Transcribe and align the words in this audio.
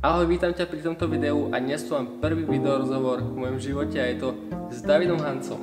Ahoj, 0.00 0.32
vítam 0.32 0.48
ťa 0.48 0.64
pri 0.64 0.80
tomto 0.80 1.04
videu 1.12 1.52
a 1.52 1.60
dnes 1.60 1.84
tu 1.84 1.92
mám 1.92 2.24
prvý 2.24 2.48
video 2.48 2.80
rozhovor 2.80 3.20
v 3.20 3.36
mojom 3.36 3.60
živote 3.60 4.00
a 4.00 4.08
je 4.08 4.16
to 4.16 4.32
s 4.72 4.80
Davidom 4.80 5.20
Hancom. 5.20 5.60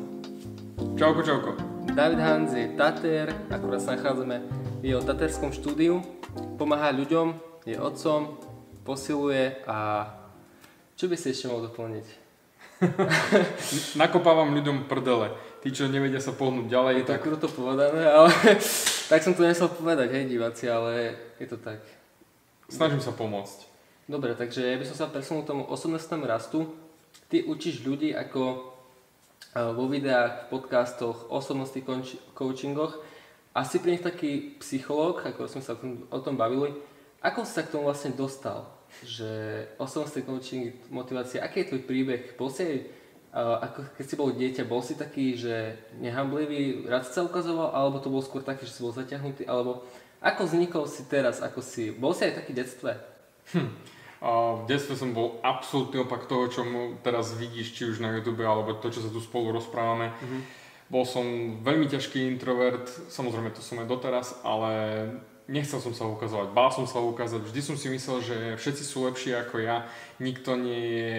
Čauko, 0.93 1.25
čauko. 1.25 1.51
David 1.89 2.21
Hans 2.21 2.53
je 2.53 2.69
Tater, 2.77 3.33
akurát 3.49 3.81
sa 3.81 3.97
nachádzame 3.97 4.45
v 4.77 4.93
jeho 4.93 5.01
taterskom 5.01 5.49
štúdiu, 5.49 6.05
pomáha 6.53 6.93
ľuďom, 6.93 7.33
je 7.65 7.81
otcom, 7.81 8.37
posiluje 8.85 9.65
a 9.65 10.05
čo 10.93 11.09
by 11.09 11.17
si 11.17 11.33
ešte 11.33 11.49
mohol 11.49 11.73
doplniť? 11.73 12.05
Nakopávam 14.05 14.53
ľuďom 14.53 14.85
prdele. 14.85 15.33
Tí, 15.65 15.73
čo 15.73 15.89
nevedia 15.89 16.21
sa 16.21 16.29
pohnúť 16.29 16.69
ďalej, 16.69 16.93
Je 17.01 17.05
to 17.09 17.13
tak 17.17 17.25
kruto 17.25 17.49
povedané, 17.49 18.05
ale 18.05 18.29
tak 19.09 19.17
som 19.17 19.33
to 19.33 19.41
nechcel 19.41 19.65
povedať, 19.65 20.13
hej 20.13 20.29
diváci, 20.29 20.69
ale 20.69 21.17
je 21.41 21.49
to 21.49 21.57
tak. 21.57 21.81
snažím 22.69 23.01
sa 23.01 23.09
pomôcť. 23.17 23.76
Dobre, 24.07 24.39
takže 24.39 24.63
ja 24.63 24.79
by 24.79 24.87
som 24.87 24.95
sa 24.95 25.11
presunul 25.11 25.43
k 25.43 25.51
tomu 25.51 25.67
osobnostnému 25.67 26.23
rastu. 26.23 26.71
Ty 27.27 27.43
učíš 27.43 27.83
ľudí 27.83 28.15
ako 28.15 28.71
eh, 29.51 29.67
vo 29.75 29.91
videách, 29.91 30.47
v 30.47 30.55
podcastoch, 30.55 31.27
osobnostných 31.27 31.83
coach- 31.83 32.19
coachingoch 32.31 33.03
a 33.51 33.67
si 33.67 33.83
pri 33.83 33.99
nich 33.99 34.07
taký 34.07 34.55
psychológ, 34.63 35.27
ako 35.27 35.51
sme 35.51 35.59
sa 35.59 35.75
o 36.07 36.19
tom, 36.23 36.39
bavili. 36.39 36.71
Ako 37.19 37.43
si 37.43 37.51
sa 37.51 37.67
k 37.67 37.75
tomu 37.75 37.91
vlastne 37.91 38.15
dostal? 38.15 38.71
Že 39.03 39.27
osobnostný 39.75 40.23
coaching, 40.23 40.71
motivácia, 40.87 41.43
aký 41.43 41.67
je 41.67 41.75
tvoj 41.75 41.83
príbeh? 41.83 42.39
Bol 42.39 42.47
si 42.47 42.63
eh, 42.63 42.87
ako 43.35 43.91
keď 43.91 44.05
si 44.07 44.15
bol 44.15 44.31
dieťa, 44.31 44.71
bol 44.71 44.79
si 44.79 44.95
taký, 44.95 45.35
že 45.35 45.83
nehamblivý, 45.99 46.87
rád 46.87 47.11
sa 47.11 47.27
ukazoval, 47.27 47.75
alebo 47.75 47.99
to 47.99 48.07
bol 48.07 48.23
skôr 48.23 48.39
taký, 48.39 48.63
že 48.63 48.79
si 48.79 48.87
bol 48.87 48.95
zaťahnutý, 48.95 49.43
alebo 49.51 49.83
ako 50.23 50.47
vznikol 50.47 50.87
si 50.87 51.03
teraz, 51.11 51.43
ako 51.43 51.59
si, 51.59 51.91
bol 51.91 52.15
si 52.15 52.23
aj 52.23 52.39
taký 52.39 52.55
detstve? 52.55 52.95
A 54.17 54.57
v 54.57 54.65
detstve 54.65 54.97
som 54.97 55.13
bol 55.13 55.37
absolútny 55.45 56.01
opak 56.01 56.25
toho, 56.25 56.49
čo 56.49 56.65
teraz 57.05 57.37
vidíš, 57.37 57.77
či 57.77 57.85
už 57.85 58.01
na 58.01 58.09
YouTube, 58.17 58.41
alebo 58.41 58.73
to, 58.77 58.89
čo 58.89 59.05
sa 59.05 59.13
tu 59.13 59.21
spolu 59.21 59.53
rozprávame. 59.53 60.09
Bol 60.87 61.03
som 61.03 61.25
veľmi 61.61 61.85
ťažký 61.91 62.25
introvert, 62.25 62.87
samozrejme 63.11 63.51
to 63.53 63.61
som 63.61 63.77
aj 63.83 63.91
doteraz, 63.91 64.39
ale 64.41 64.71
nechcel 65.47 65.79
som 65.79 65.95
sa 65.95 66.03
ukazovať, 66.07 66.51
bál 66.51 66.71
som 66.71 66.83
sa 66.83 66.99
ukázať. 66.99 67.43
Vždy 67.43 67.61
som 67.63 67.75
si 67.79 67.87
myslel, 67.87 68.19
že 68.19 68.37
všetci 68.59 68.83
sú 68.83 69.07
lepší 69.07 69.31
ako 69.35 69.63
ja, 69.63 69.87
nikto 70.19 70.59
nie 70.59 70.83
je 70.99 71.13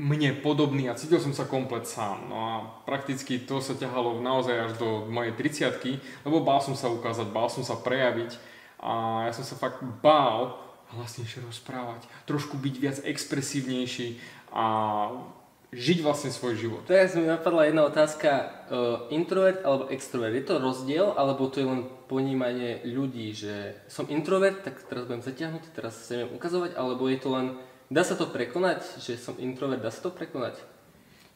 mne 0.00 0.40
podobný 0.40 0.88
a 0.88 0.96
cítil 0.96 1.20
som 1.20 1.36
sa 1.36 1.44
komplet 1.44 1.84
sám. 1.84 2.28
No 2.32 2.36
a 2.36 2.52
prakticky 2.88 3.44
to 3.44 3.60
sa 3.60 3.76
ťahalo 3.76 4.24
naozaj 4.24 4.56
až 4.56 4.72
do 4.80 5.04
mojej 5.08 5.36
30 5.36 6.24
lebo 6.24 6.40
bál 6.40 6.64
som 6.64 6.72
sa 6.72 6.88
ukázať, 6.88 7.28
bál 7.28 7.52
som 7.52 7.60
sa 7.60 7.76
prejaviť 7.76 8.40
a 8.80 9.24
ja 9.28 9.32
som 9.36 9.44
sa 9.44 9.56
fakt 9.60 9.84
bál 10.00 10.67
hlasnejšie 10.96 11.44
rozprávať, 11.44 12.08
trošku 12.24 12.56
byť 12.56 12.74
viac 12.80 12.96
expresívnejší 13.04 14.20
a 14.52 14.64
žiť 15.68 15.98
vlastne 16.00 16.32
svoj 16.32 16.56
život. 16.56 16.82
Teraz 16.88 17.12
mi 17.12 17.28
napadla 17.28 17.68
jedna 17.68 17.84
otázka. 17.84 18.30
Uh, 18.68 19.04
introvert 19.12 19.60
alebo 19.64 19.92
extrovert, 19.92 20.32
je 20.32 20.44
to 20.48 20.56
rozdiel, 20.56 21.12
alebo 21.12 21.48
to 21.52 21.60
je 21.60 21.68
len 21.68 21.84
ponímanie 22.08 22.80
ľudí, 22.88 23.36
že 23.36 23.76
som 23.84 24.08
introvert, 24.08 24.64
tak 24.64 24.80
teraz 24.88 25.04
budem 25.04 25.20
zatiahnutý, 25.20 25.68
teraz 25.76 26.08
sa 26.08 26.16
neviem 26.16 26.40
ukazovať, 26.40 26.72
alebo 26.72 27.04
je 27.12 27.18
to 27.20 27.28
len, 27.36 27.46
dá 27.92 28.00
sa 28.00 28.16
to 28.16 28.24
prekonať, 28.32 28.80
že 28.96 29.20
som 29.20 29.36
introvert, 29.36 29.84
dá 29.84 29.92
sa 29.92 30.08
to 30.08 30.10
prekonať? 30.12 30.56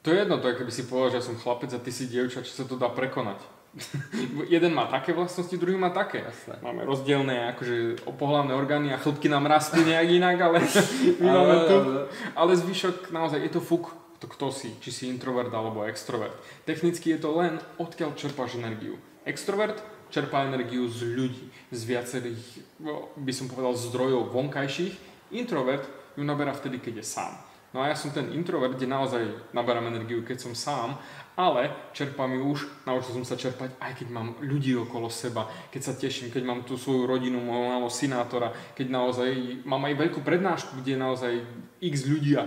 To 0.02 0.10
je 0.10 0.18
jedno, 0.24 0.40
to 0.40 0.48
je 0.48 0.58
keby 0.58 0.72
si 0.72 0.88
povedal, 0.88 1.20
že 1.20 1.28
som 1.28 1.36
chlapec 1.38 1.70
a 1.76 1.78
ty 1.78 1.92
si 1.92 2.08
dievča, 2.08 2.42
či 2.42 2.56
sa 2.56 2.64
to 2.64 2.80
dá 2.80 2.88
prekonať. 2.88 3.44
Jeden 4.52 4.74
má 4.74 4.84
také 4.84 5.12
vlastnosti, 5.12 5.56
druhý 5.56 5.76
má 5.76 5.88
také. 5.90 6.20
Jasné. 6.22 6.60
Máme 6.60 6.84
rozdielne 6.84 7.52
akože 7.52 8.04
pohľavné 8.04 8.52
orgány 8.52 8.92
a 8.92 9.00
chlopky 9.00 9.28
nám 9.28 9.48
rastú 9.48 9.80
nejak 9.80 10.08
inak, 10.12 10.36
ale 10.40 10.58
my 11.20 11.28
máme 11.28 11.56
tu. 11.64 11.74
ale- 11.74 12.06
Ale 12.36 12.52
zvyšok 12.56 13.08
naozaj 13.10 13.40
je 13.40 13.52
to 13.52 13.60
fuk, 13.60 13.88
to 14.20 14.28
kto 14.28 14.52
si, 14.52 14.76
či 14.78 14.90
si 14.92 15.04
introvert 15.08 15.50
alebo 15.50 15.82
extrovert. 15.82 16.36
Technicky 16.62 17.10
je 17.10 17.18
to 17.18 17.32
len 17.34 17.56
odkiaľ 17.76 18.12
čerpáš 18.12 18.54
energiu. 18.54 19.00
Extrovert 19.24 19.80
čerpá 20.12 20.44
energiu 20.44 20.84
z 20.92 21.08
ľudí, 21.08 21.44
z 21.72 21.80
viacerých, 21.88 22.44
no, 22.78 23.08
by 23.16 23.32
som 23.32 23.48
povedal, 23.48 23.72
zdrojov 23.72 24.28
vonkajších. 24.28 24.94
Introvert 25.32 25.88
ju 26.12 26.22
naberá 26.22 26.52
vtedy, 26.52 26.76
keď 26.76 27.00
je 27.00 27.06
sám. 27.08 27.32
No 27.72 27.80
a 27.80 27.88
ja 27.88 27.96
som 27.96 28.12
ten 28.12 28.28
introvert, 28.36 28.76
kde 28.76 28.84
naozaj 28.84 29.52
naberám 29.56 29.88
energiu, 29.88 30.20
keď 30.20 30.44
som 30.44 30.52
sám, 30.52 31.00
ale 31.32 31.72
čerpám 31.96 32.28
ju 32.36 32.52
už, 32.52 32.60
naučil 32.84 33.16
som 33.16 33.24
sa 33.24 33.40
čerpať, 33.40 33.72
aj 33.80 33.92
keď 33.96 34.08
mám 34.12 34.36
ľudí 34.44 34.76
okolo 34.76 35.08
seba, 35.08 35.48
keď 35.72 35.80
sa 35.80 35.96
teším, 35.96 36.28
keď 36.28 36.44
mám 36.44 36.60
tú 36.68 36.76
svoju 36.76 37.08
rodinu, 37.08 37.40
môjho 37.40 37.72
malého 37.72 37.88
synátora, 37.88 38.52
keď 38.76 38.86
naozaj 38.92 39.30
mám 39.64 39.88
aj 39.88 39.94
veľkú 40.04 40.20
prednášku, 40.20 40.84
kde 40.84 40.92
je 40.92 41.00
naozaj 41.00 41.32
x 41.80 41.94
ľudí 42.04 42.36
a 42.36 42.44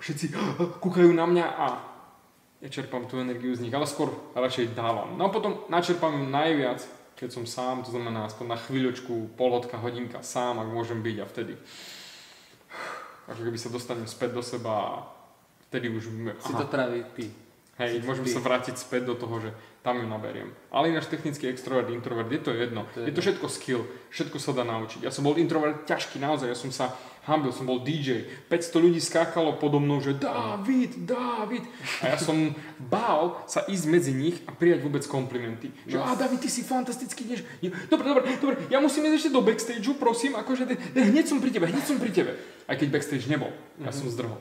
všetci 0.00 0.32
kúkajú 0.80 1.12
na 1.12 1.28
mňa 1.28 1.46
a 1.52 1.66
ja 2.64 2.68
čerpám 2.72 3.04
tú 3.04 3.20
energiu 3.20 3.52
z 3.52 3.68
nich, 3.68 3.74
ale 3.76 3.84
skôr 3.84 4.08
radšej 4.32 4.72
dávam. 4.72 5.20
No 5.20 5.28
a 5.28 5.34
potom 5.34 5.68
načerpám 5.68 6.16
ju 6.16 6.24
najviac, 6.32 6.80
keď 7.12 7.28
som 7.28 7.44
sám, 7.44 7.84
to 7.84 7.92
znamená 7.92 8.24
aspoň 8.24 8.56
na 8.56 8.58
chvíľočku, 8.58 9.36
polhodka, 9.36 9.76
hodinka 9.76 10.24
sám, 10.24 10.64
ak 10.64 10.72
môžem 10.72 11.04
byť 11.04 11.16
a 11.20 11.26
vtedy 11.28 11.54
ako 13.26 13.40
keby 13.40 13.58
sa 13.58 13.68
dostanem 13.68 14.06
späť 14.06 14.34
do 14.34 14.42
seba 14.42 14.72
a 14.72 14.90
vtedy 15.70 15.88
už 15.88 16.04
Si 16.38 16.52
to 16.52 16.66
práve 16.66 17.06
ty. 17.14 17.30
Hej, 17.78 17.90
Si 17.96 18.06
môžem 18.06 18.24
ty. 18.26 18.32
sa 18.34 18.40
vrátiť 18.40 18.76
späť 18.76 19.08
do 19.08 19.14
toho, 19.14 19.40
že 19.40 19.50
tam 19.82 19.98
ju 19.98 20.06
naberiem. 20.06 20.54
Ale 20.70 20.94
ináč 20.94 21.10
technicky 21.10 21.50
extrovert, 21.50 21.90
introvert, 21.90 22.30
je 22.30 22.38
to 22.38 22.54
jedno. 22.54 22.86
To 22.94 23.02
je 23.02 23.10
je 23.10 23.14
to 23.14 23.20
všetko 23.20 23.46
skill, 23.50 23.82
všetko 24.14 24.38
sa 24.38 24.54
dá 24.54 24.62
naučiť. 24.62 25.02
Ja 25.02 25.10
som 25.10 25.26
bol 25.26 25.34
introvert 25.36 25.82
ťažký, 25.90 26.22
naozaj, 26.22 26.48
ja 26.48 26.56
som 26.56 26.70
sa 26.70 26.94
hambil, 27.26 27.50
som 27.50 27.66
bol 27.66 27.82
DJ. 27.82 28.30
500 28.46 28.78
ľudí 28.78 29.02
skákalo 29.02 29.58
podo 29.58 29.82
mnou, 29.82 29.98
že 29.98 30.14
David, 30.14 31.02
David. 31.02 31.66
A 31.98 32.14
ja 32.14 32.18
som 32.18 32.54
bál 32.78 33.42
sa 33.50 33.66
ísť 33.66 33.84
medzi 33.90 34.14
nich 34.14 34.38
a 34.46 34.54
prijať 34.54 34.86
vôbec 34.86 35.02
komplimenty. 35.10 35.74
Že, 35.86 35.98
No. 35.98 36.06
a 36.06 36.14
David, 36.14 36.46
ty 36.46 36.50
si 36.50 36.62
fantastický, 36.62 37.26
ideš. 37.26 37.42
Dobre, 37.90 38.06
dobre, 38.06 38.22
dobre, 38.38 38.54
ja 38.70 38.78
musím 38.78 39.10
ísť 39.10 39.18
ešte 39.18 39.30
do 39.34 39.42
backstageu, 39.42 39.98
prosím, 39.98 40.38
akože, 40.38 40.94
hneď 40.94 41.26
som 41.26 41.42
pri 41.42 41.50
tebe, 41.50 41.66
hneď 41.66 41.84
som 41.86 41.98
pri 41.98 42.14
tebe. 42.14 42.38
Aj 42.70 42.78
keď 42.78 42.86
backstage 42.90 43.26
nebol, 43.26 43.50
ja 43.82 43.90
som 43.90 44.06
zdrhol. 44.06 44.38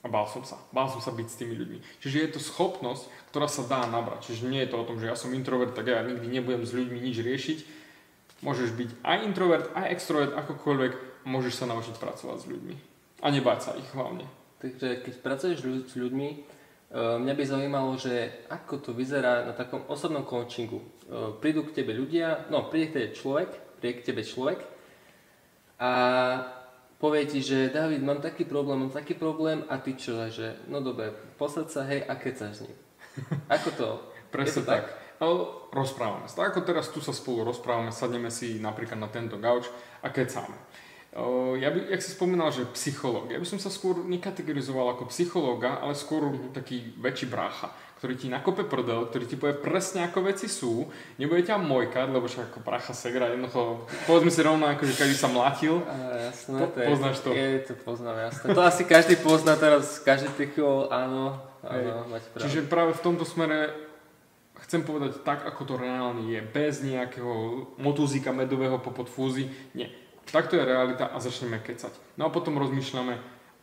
A 0.00 0.08
bál 0.08 0.24
som 0.24 0.40
sa. 0.40 0.56
Bál 0.72 0.88
som 0.88 1.04
sa 1.04 1.12
byť 1.12 1.28
s 1.28 1.36
tými 1.36 1.52
ľuďmi. 1.60 1.78
Čiže 2.00 2.16
je 2.24 2.30
to 2.32 2.40
schopnosť, 2.40 3.04
ktorá 3.32 3.44
sa 3.44 3.68
dá 3.68 3.84
nabrať. 3.84 4.32
Čiže 4.32 4.48
nie 4.48 4.64
je 4.64 4.72
to 4.72 4.80
o 4.80 4.88
tom, 4.88 4.96
že 4.96 5.12
ja 5.12 5.16
som 5.16 5.28
introvert, 5.36 5.76
tak 5.76 5.92
ja 5.92 6.00
nikdy 6.00 6.24
nebudem 6.40 6.64
s 6.64 6.72
ľuďmi 6.72 6.98
nič 7.04 7.20
riešiť. 7.20 7.58
Môžeš 8.40 8.72
byť 8.72 8.90
aj 9.04 9.18
introvert, 9.28 9.68
aj 9.76 9.92
extrovert, 9.92 10.32
akokoľvek. 10.32 10.92
Môžeš 11.28 11.52
sa 11.60 11.68
naučiť 11.68 12.00
pracovať 12.00 12.38
s 12.40 12.48
ľuďmi. 12.48 12.74
A 13.20 13.26
nebáť 13.28 13.60
sa 13.60 13.70
ich 13.76 13.84
hlavne. 13.92 14.24
Takže 14.64 15.04
keď 15.04 15.14
pracuješ 15.20 15.58
s 15.60 15.94
ľuďmi, 15.96 16.28
e, 16.32 16.36
mňa 16.96 17.34
by 17.36 17.44
zaujímalo, 17.44 18.00
že 18.00 18.48
ako 18.48 18.80
to 18.80 18.90
vyzerá 18.96 19.44
na 19.44 19.52
takom 19.52 19.84
osobnom 19.92 20.24
coachingu. 20.24 20.80
E, 20.80 20.86
Prídu 21.44 21.68
k 21.68 21.76
tebe 21.76 21.92
ľudia, 21.92 22.48
no 22.48 22.72
príde 22.72 22.88
k 22.88 22.94
tebe 22.96 23.08
človek, 23.12 23.52
príde 23.76 24.00
k 24.00 24.06
tebe 24.08 24.24
človek 24.24 24.64
a 25.80 25.92
povie 27.00 27.24
ti, 27.24 27.40
že 27.40 27.72
David, 27.72 28.04
mám 28.04 28.20
taký 28.20 28.44
problém, 28.44 28.84
mám 28.84 28.92
taký 28.92 29.16
problém 29.16 29.64
a 29.72 29.80
ty 29.80 29.96
čo, 29.96 30.20
že 30.28 30.60
no 30.68 30.84
dobre, 30.84 31.10
posaď 31.40 31.66
sa, 31.72 31.82
hej, 31.88 32.04
a 32.04 32.14
keď 32.14 32.34
sa 32.36 32.46
s 32.52 32.68
ním. 32.68 32.76
Ako 33.56 33.68
to? 33.74 33.88
Presne 34.30 34.62
to 34.62 34.68
tak. 34.68 34.84
No, 35.20 35.28
rozprávame 35.68 36.24
sa. 36.30 36.48
Tak 36.48 36.56
ako 36.56 36.60
teraz 36.64 36.88
tu 36.88 37.04
sa 37.04 37.12
spolu 37.12 37.44
rozprávame, 37.52 37.92
sadneme 37.92 38.32
si 38.32 38.56
napríklad 38.56 38.96
na 38.96 39.10
tento 39.12 39.36
gauč 39.36 39.68
a 40.00 40.08
kecáme. 40.08 40.56
Ja 41.60 41.68
by, 41.74 41.92
jak 41.92 42.00
si 42.00 42.14
spomínal, 42.14 42.54
že 42.54 42.70
psychológ. 42.72 43.34
Ja 43.34 43.36
by 43.36 43.44
som 43.44 43.60
sa 43.60 43.68
skôr 43.68 44.00
nekategorizoval 44.00 44.94
ako 44.94 45.10
psychológa, 45.12 45.76
ale 45.82 45.92
skôr 45.92 46.24
taký 46.54 46.94
väčší 46.96 47.26
brácha, 47.28 47.74
ktorý 48.00 48.16
ti 48.16 48.32
nakope 48.32 48.64
prdel, 48.64 49.12
ktorý 49.12 49.28
ti 49.28 49.36
povie 49.36 49.52
presne 49.60 50.08
ako 50.08 50.24
veci 50.24 50.48
sú, 50.48 50.88
nebude 51.20 51.44
ťa 51.44 51.60
mojkať, 51.60 52.08
lebo 52.08 52.24
však 52.24 52.48
ako 52.48 52.64
pracha 52.64 52.96
segra, 52.96 53.28
jednoducho, 53.28 53.84
povedzme 54.08 54.32
si 54.32 54.40
rovno, 54.40 54.64
ako 54.72 54.88
že 54.88 54.96
každý 54.96 55.20
sa 55.20 55.28
mlátil. 55.28 55.84
Á, 55.84 56.32
jasné, 56.32 56.64
Po- 56.64 56.72
to 56.72 56.80
je, 56.80 56.86
poznáš 56.88 57.16
to? 57.20 57.28
Je, 57.36 57.48
to 57.60 57.72
poznám, 57.84 58.16
jasné. 58.32 58.46
To 58.56 58.60
asi 58.64 58.82
každý 58.88 59.20
pozná 59.20 59.52
teraz, 59.60 60.00
každý 60.00 60.32
tychol, 60.32 60.88
áno, 60.88 61.44
áno, 61.60 62.08
máte 62.08 62.24
pravdu. 62.32 62.48
Čiže 62.48 62.72
práve 62.72 62.96
v 62.96 63.04
tomto 63.04 63.28
smere 63.28 63.68
chcem 64.64 64.80
povedať 64.80 65.20
tak, 65.20 65.44
ako 65.44 65.60
to 65.68 65.74
reálne 65.76 66.24
je, 66.24 66.40
bez 66.40 66.80
nejakého 66.80 67.68
motúzika 67.76 68.32
medového 68.32 68.80
popod 68.80 69.12
fúzy. 69.12 69.44
Nie. 69.76 69.92
Takto 70.24 70.56
je 70.56 70.64
realita 70.64 71.12
a 71.12 71.20
začneme 71.20 71.60
kecať. 71.60 72.16
No 72.16 72.28
a 72.28 72.32
potom 72.32 72.56
rozmýšľame, 72.56 73.12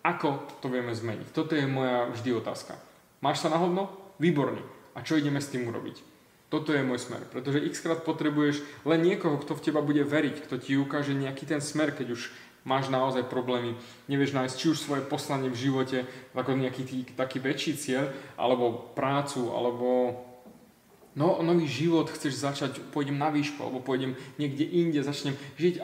ako 0.06 0.62
to 0.62 0.70
vieme 0.70 0.94
zmeniť. 0.94 1.34
Toto 1.34 1.58
je 1.58 1.66
moja 1.66 2.06
vždy 2.14 2.38
otázka. 2.38 2.78
Máš 3.18 3.42
sa 3.42 3.50
na 3.50 3.58
hovno? 3.58 4.07
Výborne. 4.18 4.62
A 4.98 5.06
čo 5.06 5.18
ideme 5.18 5.38
s 5.38 5.54
tým 5.54 5.70
urobiť? 5.70 6.02
Toto 6.48 6.72
je 6.72 6.80
môj 6.80 7.04
smer, 7.04 7.28
pretože 7.28 7.60
x 7.60 7.84
krát 7.84 8.08
potrebuješ 8.08 8.64
len 8.88 9.04
niekoho, 9.04 9.36
kto 9.36 9.60
v 9.60 9.64
teba 9.68 9.84
bude 9.84 10.08
veriť, 10.08 10.48
kto 10.48 10.56
ti 10.64 10.80
ukáže 10.80 11.12
nejaký 11.12 11.44
ten 11.44 11.60
smer, 11.60 11.92
keď 11.92 12.16
už 12.16 12.32
máš 12.64 12.88
naozaj 12.88 13.28
problémy, 13.28 13.76
nevieš 14.08 14.32
nájsť 14.32 14.56
či 14.56 14.66
už 14.72 14.80
svoje 14.80 15.04
poslanie 15.04 15.52
v 15.52 15.60
živote, 15.60 16.08
ako 16.32 16.56
nejaký 16.56 16.84
tý, 16.88 16.98
taký 17.16 17.44
väčší 17.44 17.76
cieľ, 17.76 18.16
alebo 18.40 18.92
prácu, 18.96 19.52
alebo 19.52 19.88
no, 21.16 21.44
nový 21.44 21.68
život 21.68 22.08
chceš 22.12 22.40
začať, 22.40 22.72
pôjdem 22.96 23.20
na 23.20 23.28
výšku, 23.28 23.60
alebo 23.60 23.84
pôjdem 23.84 24.16
niekde 24.40 24.64
inde, 24.64 25.04
začnem 25.04 25.36
žiť, 25.60 25.84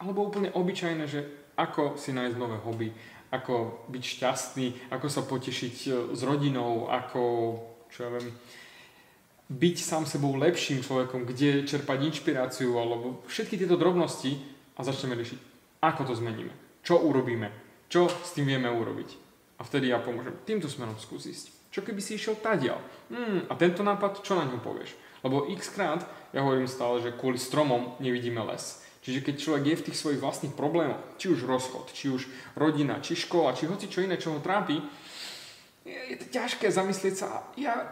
alebo 0.00 0.24
úplne 0.24 0.52
obyčajné, 0.56 1.04
že 1.04 1.20
ako 1.58 2.00
si 2.00 2.16
nájsť 2.16 2.36
nové 2.38 2.56
hobby, 2.60 2.88
ako 3.28 3.84
byť 3.92 4.02
šťastný, 4.04 4.66
ako 4.94 5.06
sa 5.10 5.20
potešiť 5.26 5.76
e, 5.84 5.90
s 6.16 6.20
rodinou, 6.24 6.88
ako, 6.88 7.22
čo 7.92 8.06
ja 8.06 8.10
viem, 8.12 8.28
byť 9.48 9.76
sám 9.80 10.04
sebou 10.04 10.36
lepším 10.36 10.84
človekom, 10.84 11.24
kde 11.24 11.64
čerpať 11.64 12.04
inšpiráciu, 12.04 12.76
alebo 12.76 13.24
všetky 13.32 13.56
tieto 13.56 13.80
drobnosti 13.80 14.36
a 14.76 14.84
začneme 14.84 15.16
riešiť, 15.16 15.40
ako 15.80 16.12
to 16.12 16.14
zmeníme, 16.20 16.52
čo 16.84 17.00
urobíme, 17.00 17.48
čo 17.88 18.12
s 18.12 18.36
tým 18.36 18.44
vieme 18.44 18.68
urobiť. 18.68 19.28
A 19.58 19.66
vtedy 19.66 19.90
ja 19.90 19.98
pomôžem. 19.98 20.36
Týmto 20.46 20.70
smerom 20.70 20.94
skúsiť. 21.00 21.72
Čo 21.74 21.82
keby 21.82 21.98
si 21.98 22.14
išiel 22.14 22.38
tadiaľ? 22.38 22.78
Hmm, 23.10 23.44
a 23.50 23.52
tento 23.58 23.82
nápad, 23.82 24.22
čo 24.22 24.38
na 24.38 24.46
ňom 24.46 24.62
povieš? 24.62 24.94
Lebo 25.26 25.50
x 25.50 25.74
krát, 25.74 26.06
ja 26.30 26.46
hovorím 26.46 26.70
stále, 26.70 27.02
že 27.02 27.16
kvôli 27.16 27.40
stromom 27.40 27.98
nevidíme 27.98 28.38
les. 28.46 28.84
Čiže 29.02 29.24
keď 29.24 29.34
človek 29.40 29.64
je 29.64 29.78
v 29.80 29.86
tých 29.90 29.98
svojich 29.98 30.20
vlastných 30.20 30.54
problémoch, 30.54 31.00
či 31.16 31.32
už 31.32 31.48
rozchod, 31.48 31.90
či 31.96 32.12
už 32.12 32.28
rodina, 32.54 33.00
či 33.00 33.16
škola, 33.16 33.56
či 33.56 33.64
hoci 33.64 33.88
čo 33.88 34.04
iné, 34.04 34.20
čo 34.20 34.36
ho 34.36 34.44
trápi, 34.44 34.78
je, 35.88 35.98
je 36.12 36.16
to 36.20 36.26
ťažké 36.28 36.68
zamyslieť 36.68 37.14
sa, 37.16 37.48
ja 37.56 37.88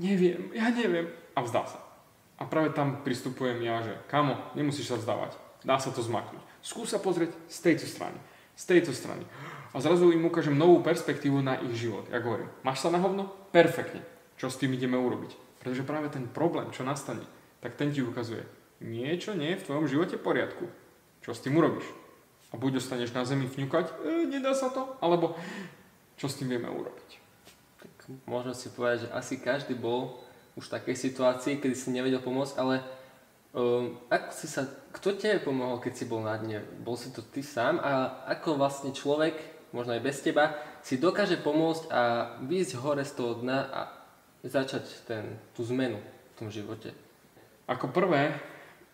neviem, 0.00 0.48
ja 0.56 0.72
neviem 0.72 1.12
a 1.36 1.44
vzdá 1.44 1.68
sa. 1.68 1.78
A 2.36 2.44
práve 2.44 2.72
tam 2.72 3.00
pristupujem 3.00 3.60
ja, 3.64 3.80
že 3.80 3.96
kamo, 4.08 4.36
nemusíš 4.56 4.92
sa 4.92 4.96
vzdávať, 5.00 5.36
dá 5.64 5.80
sa 5.80 5.92
to 5.92 6.04
zmaknúť. 6.04 6.40
Skús 6.60 6.92
sa 6.92 7.00
pozrieť 7.00 7.32
z 7.48 7.58
tejto 7.64 7.86
strany, 7.88 8.18
z 8.56 8.64
tejto 8.64 8.92
strany. 8.92 9.24
A 9.72 9.80
zrazu 9.80 10.08
im 10.12 10.24
ukážem 10.24 10.56
novú 10.56 10.80
perspektívu 10.80 11.44
na 11.44 11.60
ich 11.60 11.76
život. 11.76 12.08
Ja 12.08 12.20
hovorím, 12.24 12.48
máš 12.64 12.84
sa 12.84 12.88
na 12.88 13.00
hovno? 13.00 13.28
Perfektne. 13.52 14.00
Čo 14.40 14.52
s 14.52 14.60
tým 14.60 14.72
ideme 14.72 14.96
urobiť? 14.96 15.60
Pretože 15.60 15.84
práve 15.84 16.08
ten 16.12 16.28
problém, 16.28 16.68
čo 16.72 16.84
nastane, 16.84 17.24
tak 17.60 17.76
ten 17.76 17.92
ti 17.92 18.04
ukazuje, 18.04 18.44
niečo 18.80 19.32
nie 19.32 19.56
je 19.56 19.60
v 19.60 19.66
tvojom 19.68 19.86
živote 19.88 20.16
poriadku. 20.20 20.68
Čo 21.24 21.32
s 21.32 21.42
tým 21.44 21.56
urobíš? 21.56 21.88
A 22.52 22.60
buď 22.60 22.78
ostaneš 22.78 23.16
na 23.16 23.24
zemi 23.26 23.48
fňukať, 23.48 23.90
e, 24.04 24.28
nedá 24.28 24.52
sa 24.52 24.70
to, 24.70 24.96
alebo 25.02 25.34
čo 26.16 26.28
s 26.28 26.36
tým 26.38 26.52
vieme 26.52 26.70
urobiť. 26.70 27.25
Tak 28.06 28.22
môžem 28.30 28.54
si 28.54 28.70
povedať, 28.70 29.06
že 29.06 29.08
asi 29.10 29.34
každý 29.42 29.74
bol 29.74 30.22
už 30.54 30.70
v 30.70 30.74
takej 30.78 30.96
situácii, 30.96 31.58
kedy 31.58 31.74
si 31.74 31.90
nevedel 31.90 32.22
pomôcť, 32.22 32.54
ale 32.56 32.80
um, 33.50 33.98
ako 34.06 34.30
si 34.30 34.46
sa, 34.46 34.64
kto 34.94 35.18
tebe 35.18 35.42
pomohol, 35.42 35.82
keď 35.82 35.92
si 35.92 36.04
bol 36.06 36.22
na 36.22 36.38
dne? 36.38 36.62
Bol 36.86 36.94
si 36.94 37.10
to 37.10 37.20
ty 37.20 37.42
sám 37.42 37.82
a 37.82 38.22
ako 38.30 38.56
vlastne 38.56 38.94
človek, 38.94 39.34
možno 39.74 39.98
aj 39.98 40.06
bez 40.06 40.22
teba, 40.22 40.54
si 40.86 41.02
dokáže 41.02 41.42
pomôcť 41.42 41.90
a 41.90 42.02
výjsť 42.46 42.72
hore 42.78 43.02
z 43.02 43.12
toho 43.18 43.42
dna 43.42 43.58
a 43.74 43.80
začať 44.46 44.86
ten, 45.04 45.36
tú 45.58 45.66
zmenu 45.66 45.98
v 45.98 46.34
tom 46.38 46.48
živote? 46.48 46.94
Ako 47.66 47.90
prvé, 47.90 48.38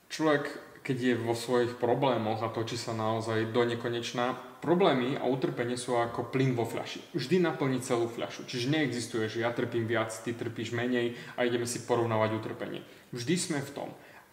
človek, 0.08 0.48
keď 0.80 0.96
je 0.96 1.14
vo 1.20 1.36
svojich 1.36 1.76
problémoch 1.76 2.40
a 2.40 2.48
točí 2.48 2.80
sa 2.80 2.96
naozaj 2.96 3.52
do 3.52 3.62
nekonečná, 3.68 4.40
problémy 4.62 5.18
a 5.18 5.26
utrpenie 5.26 5.74
sú 5.74 5.98
ako 5.98 6.30
plyn 6.30 6.54
vo 6.54 6.62
fľaši. 6.62 7.12
Vždy 7.18 7.42
naplní 7.42 7.82
celú 7.82 8.06
fľašu. 8.06 8.46
Čiže 8.46 8.70
neexistuje, 8.70 9.26
že 9.26 9.42
ja 9.42 9.50
trpím 9.50 9.90
viac, 9.90 10.14
ty 10.22 10.30
trpíš 10.30 10.70
menej 10.70 11.18
a 11.34 11.42
ideme 11.42 11.66
si 11.66 11.82
porovnávať 11.82 12.38
utrpenie. 12.38 12.86
Vždy 13.10 13.34
sme 13.34 13.58
v 13.58 13.74
tom. 13.74 13.88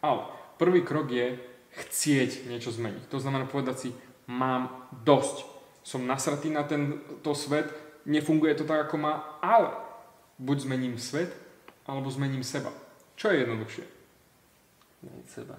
Ale 0.05 0.29
prvý 0.61 0.85
krok 0.85 1.09
je 1.09 1.35
chcieť 1.73 2.45
niečo 2.45 2.69
zmeniť. 2.69 3.09
To 3.09 3.17
znamená 3.17 3.49
povedať 3.49 3.75
si, 3.75 3.89
mám 4.29 4.87
dosť. 5.01 5.49
Som 5.81 6.05
nasratý 6.05 6.53
na 6.53 6.61
tento 6.61 7.33
svet, 7.33 7.73
nefunguje 8.05 8.53
to 8.53 8.69
tak, 8.69 8.85
ako 8.85 9.01
má, 9.01 9.41
ale 9.41 9.73
buď 10.37 10.69
zmením 10.69 10.95
svet, 11.01 11.33
alebo 11.89 12.13
zmením 12.13 12.45
seba. 12.45 12.69
Čo 13.17 13.33
je 13.33 13.41
jednoduchšie? 13.41 13.85
Meniť 15.09 15.27
seba. 15.27 15.57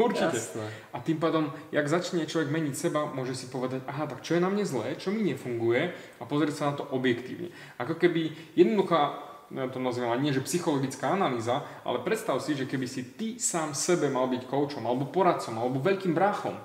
Určite. 0.00 0.36
Jasné. 0.36 0.66
A 0.92 1.04
tým 1.04 1.20
pádom, 1.20 1.52
jak 1.68 1.84
začne 1.84 2.24
človek 2.24 2.48
meniť 2.48 2.74
seba, 2.74 3.04
môže 3.04 3.36
si 3.36 3.46
povedať, 3.52 3.84
aha, 3.84 4.08
tak 4.08 4.24
čo 4.24 4.36
je 4.36 4.44
na 4.44 4.48
mne 4.48 4.64
zlé, 4.64 4.96
čo 4.96 5.12
mi 5.12 5.20
nefunguje 5.20 5.92
a 6.18 6.22
pozrieť 6.24 6.54
sa 6.56 6.64
na 6.72 6.74
to 6.80 6.84
objektívne. 6.88 7.52
Ako 7.76 8.00
keby 8.00 8.32
jednoduchá, 8.56 9.20
ja 9.52 9.68
to 9.68 9.78
nazývam 9.84 10.16
nie, 10.16 10.32
že 10.32 10.44
psychologická 10.48 11.12
analýza, 11.12 11.60
ale 11.84 12.00
predstav 12.00 12.40
si, 12.40 12.56
že 12.56 12.64
keby 12.64 12.86
si 12.88 13.04
ty 13.04 13.36
sám 13.36 13.76
sebe 13.76 14.08
mal 14.08 14.26
byť 14.32 14.48
koučom, 14.48 14.84
alebo 14.88 15.12
poradcom, 15.12 15.60
alebo 15.60 15.84
veľkým 15.84 16.16
bráchom, 16.16 16.56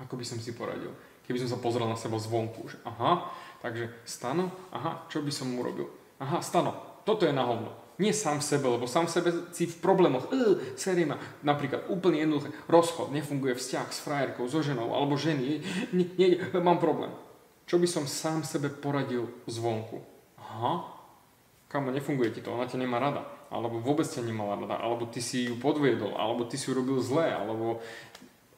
ako 0.00 0.14
by 0.16 0.24
som 0.24 0.40
si 0.40 0.56
poradil? 0.56 0.96
Keby 1.28 1.44
som 1.44 1.52
sa 1.54 1.58
pozrel 1.60 1.86
na 1.86 1.94
seba 1.94 2.16
zvonku, 2.16 2.72
že 2.72 2.80
aha, 2.88 3.30
takže 3.60 3.92
stano, 4.08 4.50
aha, 4.72 5.06
čo 5.12 5.20
by 5.20 5.30
som 5.30 5.52
urobil? 5.54 5.92
Aha, 6.18 6.40
stano, 6.40 6.72
toto 7.04 7.28
je 7.28 7.36
na 7.36 7.44
hovno 7.44 7.82
nie 8.02 8.10
sám 8.10 8.42
v 8.42 8.48
sebe, 8.50 8.66
lebo 8.66 8.90
sám 8.90 9.06
v 9.06 9.14
sebe 9.14 9.30
si 9.54 9.70
v 9.70 9.78
problémoch, 9.78 10.26
uh, 10.34 10.58
série 10.74 11.06
napríklad 11.46 11.86
úplne 11.86 12.18
jednoduché, 12.18 12.50
rozchod, 12.66 13.14
nefunguje 13.14 13.54
vzťah 13.54 13.86
s 13.94 14.02
frajerkou, 14.02 14.50
so 14.50 14.58
ženou, 14.58 14.90
alebo 14.90 15.14
ženy, 15.14 15.62
nie, 15.94 16.10
nie, 16.18 16.42
mám 16.58 16.82
problém. 16.82 17.14
Čo 17.70 17.78
by 17.78 17.86
som 17.86 18.04
sám 18.10 18.42
sebe 18.42 18.66
poradil 18.68 19.30
zvonku? 19.46 20.02
Aha, 20.42 20.82
kamo, 21.70 21.94
nefunguje 21.94 22.34
ti 22.34 22.40
to, 22.42 22.50
ona 22.50 22.66
ťa 22.66 22.82
nemá 22.82 22.98
rada, 22.98 23.22
alebo 23.54 23.78
vôbec 23.78 24.04
ťa 24.04 24.26
nemala 24.26 24.58
rada, 24.58 24.82
alebo 24.82 25.06
ty 25.06 25.22
si 25.22 25.46
ju 25.46 25.54
podviedol, 25.56 26.18
alebo 26.18 26.44
ty 26.44 26.58
si 26.58 26.66
ju 26.66 26.74
robil 26.74 26.98
zle, 26.98 27.30
alebo 27.30 27.78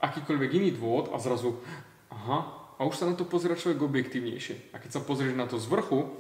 akýkoľvek 0.01 0.51
iný 0.57 0.71
dôvod 0.75 1.13
a 1.13 1.21
zrazu, 1.21 1.61
aha, 2.09 2.65
a 2.75 2.83
už 2.83 2.99
sa 2.99 3.07
na 3.07 3.15
to 3.15 3.23
pozera 3.23 3.55
človek 3.55 3.87
objektívnejšie. 3.87 4.75
A 4.75 4.83
keď 4.83 4.99
sa 4.99 5.01
pozrieš 5.07 5.39
na 5.39 5.47
to 5.47 5.63
z 5.63 5.71
vrchu, 5.71 6.11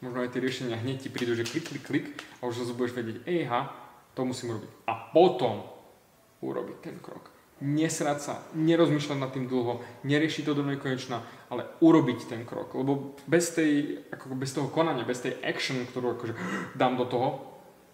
možno 0.00 0.22
aj 0.22 0.30
tie 0.30 0.44
riešenia 0.44 0.80
hneď 0.80 1.06
ti 1.06 1.08
prídu, 1.10 1.34
že 1.34 1.46
klik, 1.46 1.66
klik, 1.68 1.84
klik 1.84 2.06
a 2.40 2.46
už 2.46 2.62
zase 2.64 2.74
budeš 2.74 2.94
vedieť, 2.94 3.16
ejha, 3.26 3.70
to 4.14 4.22
musím 4.26 4.54
robiť. 4.54 4.70
A 4.86 4.92
potom 5.14 5.66
urobiť 6.42 6.78
ten 6.82 6.96
krok. 7.02 7.30
Nesrať 7.58 8.18
sa, 8.22 8.34
nerozmýšľať 8.54 9.18
nad 9.18 9.34
tým 9.34 9.50
dlho, 9.50 9.82
neriešiť 10.06 10.46
to 10.46 10.54
do 10.54 10.62
nekonečna, 10.62 11.26
ale 11.50 11.66
urobiť 11.82 12.30
ten 12.30 12.46
krok. 12.46 12.70
Lebo 12.78 13.18
bez, 13.26 13.50
tej, 13.50 13.98
ako 14.14 14.38
bez 14.38 14.54
toho 14.54 14.70
konania, 14.70 15.02
bez 15.02 15.18
tej 15.26 15.34
action, 15.42 15.82
ktorú 15.90 16.14
akože 16.14 16.34
dám 16.78 16.94
do 16.94 17.06
toho, 17.10 17.28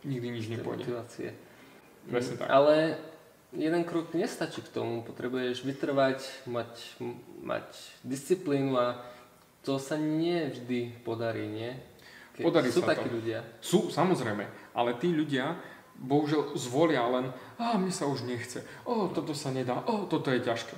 nikdy 0.05 0.37
nič 0.37 0.53
nepôjde. 0.53 0.85
Motivácie. 0.85 1.29
Presne 2.05 2.37
tak. 2.37 2.53
Ale 2.53 3.01
jeden 3.57 3.89
krok 3.89 4.13
nestačí 4.13 4.61
k 4.61 4.69
tomu. 4.69 5.01
Potrebuješ 5.01 5.65
vytrvať, 5.65 6.45
mať, 6.45 7.01
mať 7.41 7.69
disciplínu 8.05 8.77
a 8.77 9.01
to 9.65 9.81
sa 9.81 9.97
nie 9.97 10.53
vždy 10.53 10.93
podarí, 11.09 11.49
nie? 11.49 11.73
Keď 12.35 12.43
Podarí 12.43 12.69
sú 12.71 12.83
sa 12.83 12.91
takí 12.95 13.07
to. 13.07 13.15
ľudia. 13.15 13.39
Sú, 13.63 13.79
samozrejme, 13.95 14.75
ale 14.75 14.99
tí 14.99 15.15
ľudia 15.15 15.55
bohužiaľ 15.95 16.59
zvolia 16.59 17.07
len, 17.07 17.31
a 17.55 17.79
mne 17.79 17.95
sa 17.95 18.11
už 18.11 18.27
nechce, 18.27 18.67
o, 18.83 19.07
toto 19.15 19.31
sa 19.31 19.55
nedá, 19.55 19.79
o, 19.87 20.11
toto 20.11 20.35
je 20.35 20.43
ťažké. 20.43 20.75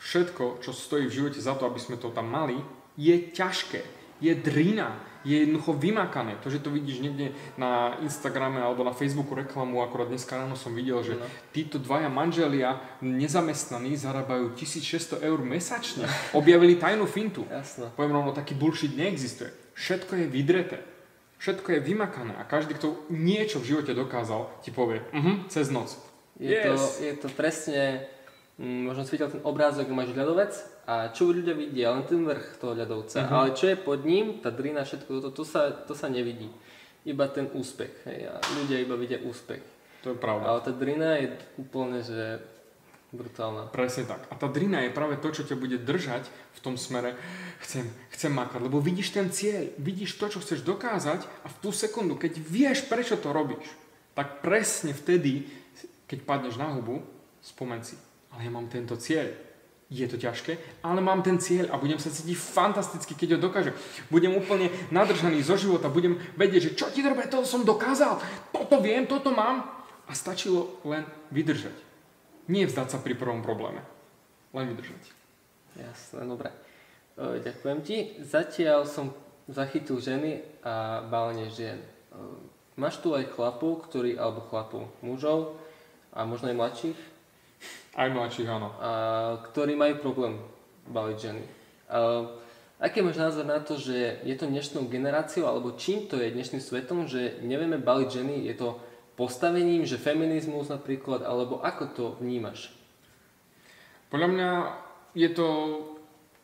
Všetko, 0.00 0.64
čo 0.64 0.72
stojí 0.72 1.04
v 1.10 1.16
živote 1.20 1.40
za 1.42 1.52
to, 1.58 1.68
aby 1.68 1.76
sme 1.76 2.00
to 2.00 2.08
tam 2.14 2.32
mali, 2.32 2.56
je 2.96 3.12
ťažké, 3.34 3.84
je 4.24 4.32
drina, 4.32 4.96
je 5.22 5.42
jednoducho 5.42 5.72
vymakané. 5.74 6.38
To, 6.40 6.48
že 6.48 6.58
to 6.58 6.70
vidíš 6.70 7.00
niekde 7.00 7.34
na 7.54 7.98
Instagrame 8.00 8.58
alebo 8.58 8.82
na 8.82 8.92
Facebooku 8.92 9.34
reklamu, 9.34 9.82
akorát 9.82 10.06
dneska 10.06 10.36
ráno 10.36 10.54
som 10.54 10.70
videl, 10.70 11.02
že 11.02 11.18
No. 11.18 11.26
títo 11.50 11.78
dvaja 11.78 12.06
manželia 12.06 12.78
nezamestnaní 13.02 13.96
zarábajú 13.96 14.54
1600 14.54 15.18
eur 15.20 15.40
mesačne. 15.42 16.06
Objavili 16.32 16.78
tajnú 16.78 17.04
fintu. 17.04 17.42
Jasno. 17.50 17.90
Poviem 17.94 18.14
rovno, 18.14 18.30
taký 18.30 18.54
bullshit 18.54 18.94
neexistuje. 18.94 19.50
Všetko 19.74 20.12
je 20.16 20.26
vydreté. 20.26 20.78
Všetko 21.38 21.70
je 21.70 21.80
vymakané 21.80 22.34
a 22.34 22.42
každý, 22.42 22.74
kto 22.74 23.06
niečo 23.10 23.62
v 23.62 23.70
živote 23.70 23.94
dokázal, 23.94 24.50
ti 24.58 24.74
povie, 24.74 24.98
uh 25.14 25.46
cez 25.46 25.70
noc. 25.70 25.94
Je, 26.34 26.50
Yes. 26.50 26.66
to, 26.66 26.74
je 26.98 27.12
to 27.14 27.28
presne, 27.30 28.02
možno 28.58 29.06
si 29.06 29.14
videl 29.14 29.30
ten 29.30 29.42
obrázok, 29.46 29.86
máš 29.94 30.10
ľadovec 30.18 30.50
a 30.90 31.14
čo 31.14 31.30
ľudia 31.30 31.54
vidia, 31.54 31.94
len 31.94 32.02
ten 32.02 32.26
vrch 32.26 32.58
toho 32.58 32.74
ľadovca. 32.74 33.22
Mhm. 33.22 33.30
Ale 33.30 33.48
čo 33.54 33.70
je 33.70 33.76
pod 33.78 34.02
ním, 34.02 34.42
tá 34.42 34.50
drina, 34.50 34.82
všetko 34.82 35.22
to, 35.22 35.30
to, 35.30 35.44
sa, 35.46 35.70
to 35.70 35.94
sa 35.94 36.10
nevidí. 36.10 36.50
Iba 37.06 37.30
ten 37.30 37.46
úspech. 37.54 38.04
Hej. 38.10 38.28
A 38.28 38.42
ľudia 38.58 38.82
iba 38.82 38.98
vidia 38.98 39.22
úspech. 39.22 39.62
To 40.02 40.12
je 40.12 40.18
pravda. 40.18 40.50
Ale 40.50 40.60
tá 40.60 40.72
drina 40.74 41.16
je 41.16 41.38
úplne, 41.56 42.02
že 42.02 42.42
brutálna. 43.14 43.72
Presne 43.72 44.04
tak. 44.04 44.28
A 44.28 44.34
tá 44.36 44.50
drina 44.50 44.84
je 44.84 44.92
práve 44.92 45.16
to, 45.16 45.32
čo 45.32 45.46
ťa 45.46 45.56
bude 45.56 45.80
držať 45.80 46.28
v 46.28 46.60
tom 46.60 46.76
smere, 46.76 47.16
chcem, 47.64 47.88
chcem 48.12 48.28
makať, 48.28 48.60
lebo 48.60 48.82
vidíš 48.82 49.16
ten 49.16 49.32
cieľ, 49.32 49.72
vidíš 49.80 50.20
to, 50.20 50.28
čo 50.28 50.42
chceš 50.44 50.60
dokázať 50.66 51.24
a 51.24 51.46
v 51.48 51.56
tú 51.62 51.70
sekundu, 51.72 52.20
keď 52.20 52.36
vieš, 52.36 52.84
prečo 52.84 53.16
to 53.16 53.32
robíš, 53.32 53.64
tak 54.12 54.44
presne 54.44 54.92
vtedy, 54.92 55.48
keď 56.04 56.18
padneš 56.26 56.60
na 56.60 56.68
hubu, 56.74 57.00
spomen 57.40 57.80
si, 57.80 57.96
ale 58.38 58.46
ja 58.46 58.54
mám 58.54 58.70
tento 58.70 58.94
cieľ. 58.94 59.34
Je 59.90 60.06
to 60.06 60.14
ťažké, 60.14 60.84
ale 60.86 61.02
mám 61.02 61.26
ten 61.26 61.42
cieľ 61.42 61.74
a 61.74 61.80
budem 61.80 61.98
sa 61.98 62.12
cítiť 62.12 62.38
fantasticky, 62.38 63.18
keď 63.18 63.34
ho 63.34 63.50
dokážem. 63.50 63.74
Budem 64.12 64.30
úplne 64.38 64.70
nadržaný 64.94 65.42
zo 65.42 65.58
života, 65.58 65.90
budem 65.90 66.22
vedieť, 66.38 66.70
že 66.70 66.74
čo 66.78 66.86
ti 66.94 67.02
dobre, 67.02 67.26
to 67.26 67.42
som 67.42 67.66
dokázal, 67.66 68.20
toto 68.54 68.78
viem, 68.78 69.10
toto 69.10 69.34
mám. 69.34 69.66
A 70.06 70.12
stačilo 70.14 70.78
len 70.86 71.02
vydržať. 71.34 71.74
Nie 72.46 72.70
vzdať 72.70 72.94
sa 72.94 72.98
pri 73.02 73.18
prvom 73.18 73.42
probléme. 73.42 73.82
Len 74.54 74.70
vydržať. 74.70 75.02
Jasné, 75.74 76.22
dobre. 76.30 76.54
Ďakujem 77.18 77.78
ti. 77.82 78.14
Zatiaľ 78.22 78.86
som 78.86 79.10
zachytil 79.50 79.98
ženy 79.98 80.44
a 80.62 81.02
bálne 81.02 81.50
žien. 81.50 81.80
E, 81.80 81.86
máš 82.76 83.00
tu 83.02 83.16
aj 83.16 83.32
chlapov, 83.34 83.88
ktorí, 83.90 84.14
alebo 84.14 84.46
chlapov, 84.46 84.86
mužov 85.02 85.58
a 86.12 86.28
možno 86.28 86.52
aj 86.52 86.56
mladších, 86.60 86.98
Aj 87.98 88.06
mladších, 88.06 88.46
áno. 88.46 88.70
a, 88.78 89.42
ktorí 89.50 89.74
majú 89.74 89.98
problém 89.98 90.38
baliť 90.86 91.16
ženy. 91.18 91.42
Uh, 91.90 92.38
aký 92.78 93.02
máš 93.02 93.18
názor 93.18 93.42
na 93.42 93.58
to, 93.58 93.74
že 93.74 94.22
je 94.22 94.34
to 94.38 94.46
dnešnou 94.46 94.86
generáciou, 94.86 95.50
alebo 95.50 95.74
čím 95.74 96.06
to 96.06 96.14
je 96.14 96.30
dnešným 96.30 96.62
svetom, 96.62 97.10
že 97.10 97.42
nevieme 97.42 97.82
baliť 97.82 98.08
ženy, 98.22 98.46
je 98.46 98.54
to 98.54 98.78
postavením, 99.18 99.82
že 99.82 99.98
feminizmus 99.98 100.70
napríklad, 100.70 101.26
alebo 101.26 101.58
ako 101.58 101.84
to 101.90 102.04
vnímaš? 102.22 102.70
Podľa 104.14 104.28
mňa 104.30 104.50
je 105.18 105.28
to 105.34 105.48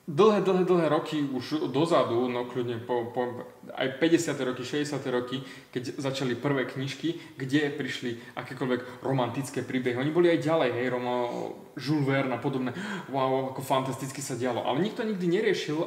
dlhé, 0.08 0.40
dlhé, 0.40 0.64
dlhé 0.64 0.86
roky 0.88 1.24
už 1.24 1.72
dozadu, 1.72 2.28
no 2.28 2.44
kľudne 2.44 2.80
po, 2.84 3.08
po 3.10 3.48
aj 3.72 3.96
50. 3.96 4.36
roky, 4.44 4.62
60. 4.64 5.00
roky, 5.08 5.40
keď 5.72 5.96
začali 5.96 6.36
prvé 6.36 6.68
knižky, 6.68 7.36
kde 7.40 7.72
prišli 7.72 8.36
akékoľvek 8.36 9.00
romantické 9.00 9.64
príbehy. 9.64 9.96
Oni 9.96 10.12
boli 10.12 10.28
aj 10.28 10.44
ďalej, 10.44 10.70
hej, 10.76 10.86
Romo, 10.92 11.14
Jules 11.80 12.04
Verne 12.04 12.36
a 12.36 12.40
podobné. 12.40 12.76
Wow, 13.08 13.56
ako 13.56 13.64
fantasticky 13.64 14.20
sa 14.20 14.36
dialo. 14.36 14.60
Ale 14.64 14.84
nikto 14.84 15.00
nikdy 15.00 15.24
neriešil 15.24 15.80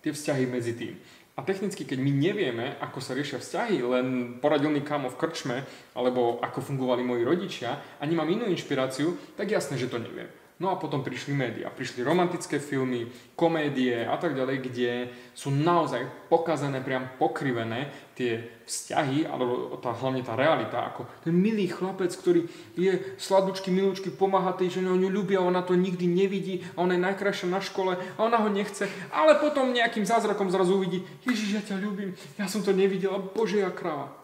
tie 0.00 0.16
vzťahy 0.16 0.44
medzi 0.48 0.72
tým. 0.72 0.96
A 1.38 1.46
technicky, 1.46 1.86
keď 1.86 2.02
my 2.02 2.10
nevieme, 2.10 2.66
ako 2.82 2.98
sa 2.98 3.14
riešia 3.14 3.38
vzťahy, 3.38 3.78
len 3.78 4.06
poradil 4.42 4.74
mi 4.74 4.82
kamo 4.82 5.06
v 5.06 5.18
krčme, 5.22 5.56
alebo 5.94 6.42
ako 6.42 6.58
fungovali 6.58 7.06
moji 7.06 7.22
rodičia 7.22 7.78
a 7.78 8.02
nemám 8.02 8.26
inú 8.26 8.50
inšpiráciu, 8.50 9.14
tak 9.38 9.46
jasné, 9.46 9.78
že 9.78 9.86
to 9.86 10.02
neviem. 10.02 10.26
No 10.58 10.74
a 10.74 10.80
potom 10.80 11.06
prišli 11.06 11.38
médiá, 11.38 11.70
prišli 11.70 12.02
romantické 12.02 12.58
filmy, 12.58 13.06
komédie 13.38 14.02
a 14.02 14.18
tak 14.18 14.34
ďalej, 14.34 14.56
kde 14.66 14.90
sú 15.30 15.54
naozaj 15.54 16.02
pokazené, 16.26 16.82
priam 16.82 17.06
pokrivené 17.14 17.94
tie 18.18 18.42
vzťahy, 18.66 19.22
alebo 19.30 19.78
tá, 19.78 19.94
hlavne 19.94 20.26
tá 20.26 20.34
realita, 20.34 20.82
ako 20.82 21.06
ten 21.22 21.30
milý 21.30 21.70
chlapec, 21.70 22.10
ktorý 22.10 22.50
je 22.74 22.90
sladučky, 23.22 23.70
milúčky, 23.70 24.10
pomáha 24.10 24.50
tej 24.50 24.82
žene, 24.82 24.90
on 24.90 24.98
ju 24.98 25.06
ľúbi 25.06 25.38
a 25.38 25.46
ona 25.46 25.62
to 25.62 25.78
nikdy 25.78 26.10
nevidí 26.10 26.66
a 26.74 26.82
ona 26.82 26.98
je 26.98 27.06
najkrajšia 27.06 27.46
na 27.54 27.62
škole 27.62 27.94
a 27.94 28.18
ona 28.18 28.42
ho 28.42 28.50
nechce, 28.50 28.90
ale 29.14 29.38
potom 29.38 29.70
nejakým 29.70 30.02
zázrakom 30.02 30.50
zrazu 30.50 30.74
uvidí, 30.74 31.06
Ježiš, 31.22 31.54
ja 31.54 31.62
ťa 31.62 31.86
ľúbim, 31.86 32.18
ja 32.34 32.50
som 32.50 32.66
to 32.66 32.74
nevidela, 32.74 33.22
Bože, 33.22 33.62
ja 33.62 33.70
kráva. 33.70 34.17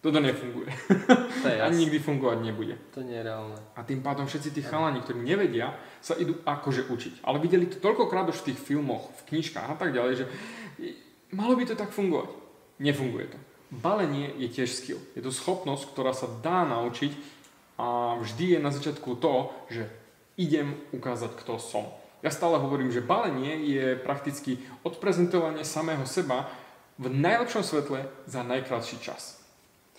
Toto 0.00 0.16
nefunguje. 0.16 0.72
To 1.44 1.46
je 1.48 1.60
Ani 1.64 1.84
nikdy 1.84 2.00
fungovať 2.00 2.38
nebude. 2.40 2.74
To 2.96 3.04
nie 3.04 3.20
je 3.20 3.24
reálne. 3.28 3.56
A 3.76 3.84
tým 3.84 4.00
pádom 4.00 4.24
všetci 4.24 4.56
tí 4.56 4.64
chalani, 4.64 5.04
ktorí 5.04 5.20
nevedia, 5.20 5.76
sa 6.00 6.16
idú 6.16 6.40
akože 6.40 6.88
učiť. 6.88 7.14
Ale 7.20 7.36
videli 7.36 7.68
to 7.68 7.76
toľkokrát 7.76 8.24
už 8.32 8.40
v 8.40 8.52
tých 8.52 8.58
filmoch, 8.64 9.12
v 9.20 9.36
knižkách 9.36 9.68
a 9.68 9.76
tak 9.76 9.92
ďalej, 9.92 10.24
že 10.24 10.26
malo 11.36 11.52
by 11.52 11.68
to 11.68 11.76
tak 11.76 11.92
fungovať. 11.92 12.32
Nefunguje 12.80 13.28
to. 13.28 13.38
Balenie 13.70 14.32
je 14.40 14.48
tiež 14.48 14.72
skill. 14.72 14.98
Je 15.12 15.20
to 15.20 15.30
schopnosť, 15.30 15.92
ktorá 15.92 16.16
sa 16.16 16.26
dá 16.40 16.64
naučiť 16.64 17.12
a 17.76 18.16
vždy 18.18 18.56
je 18.56 18.58
na 18.58 18.72
začiatku 18.72 19.20
to, 19.20 19.52
že 19.68 19.84
idem 20.40 20.80
ukázať, 20.96 21.36
kto 21.36 21.60
som. 21.60 21.84
Ja 22.24 22.32
stále 22.32 22.56
hovorím, 22.56 22.92
že 22.92 23.04
balenie 23.04 23.64
je 23.68 23.96
prakticky 24.00 24.60
odprezentovanie 24.80 25.64
samého 25.64 26.04
seba 26.08 26.48
v 27.00 27.08
najlepšom 27.08 27.64
svetle 27.64 28.08
za 28.28 28.40
najkrátší 28.44 29.00
čas. 29.00 29.39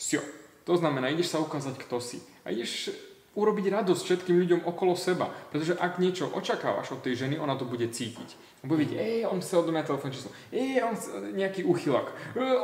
Sio. 0.01 0.25
To 0.65 0.73
znamená, 0.73 1.13
ideš 1.13 1.37
sa 1.37 1.37
ukázať, 1.37 1.77
kto 1.77 2.01
si. 2.01 2.17
A 2.41 2.49
ideš 2.49 2.89
urobiť 3.37 3.71
radosť 3.71 4.01
všetkým 4.01 4.35
ľuďom 4.43 4.61
okolo 4.65 4.97
seba. 4.97 5.29
Pretože 5.53 5.77
ak 5.77 6.01
niečo 6.01 6.27
očakávaš 6.33 6.97
od 6.97 7.05
tej 7.05 7.21
ženy, 7.25 7.37
ona 7.37 7.53
to 7.53 7.69
bude 7.69 7.85
cítiť. 7.85 8.29
Bude 8.65 8.81
vidieť, 8.85 8.97
ej, 8.97 9.19
on 9.25 9.41
sa 9.41 9.57
odo 9.61 9.73
telefón 9.73 10.13
číslo, 10.13 10.29
ej, 10.53 10.85
on 10.85 10.93
nejaký 11.33 11.65
uchylak, 11.65 12.13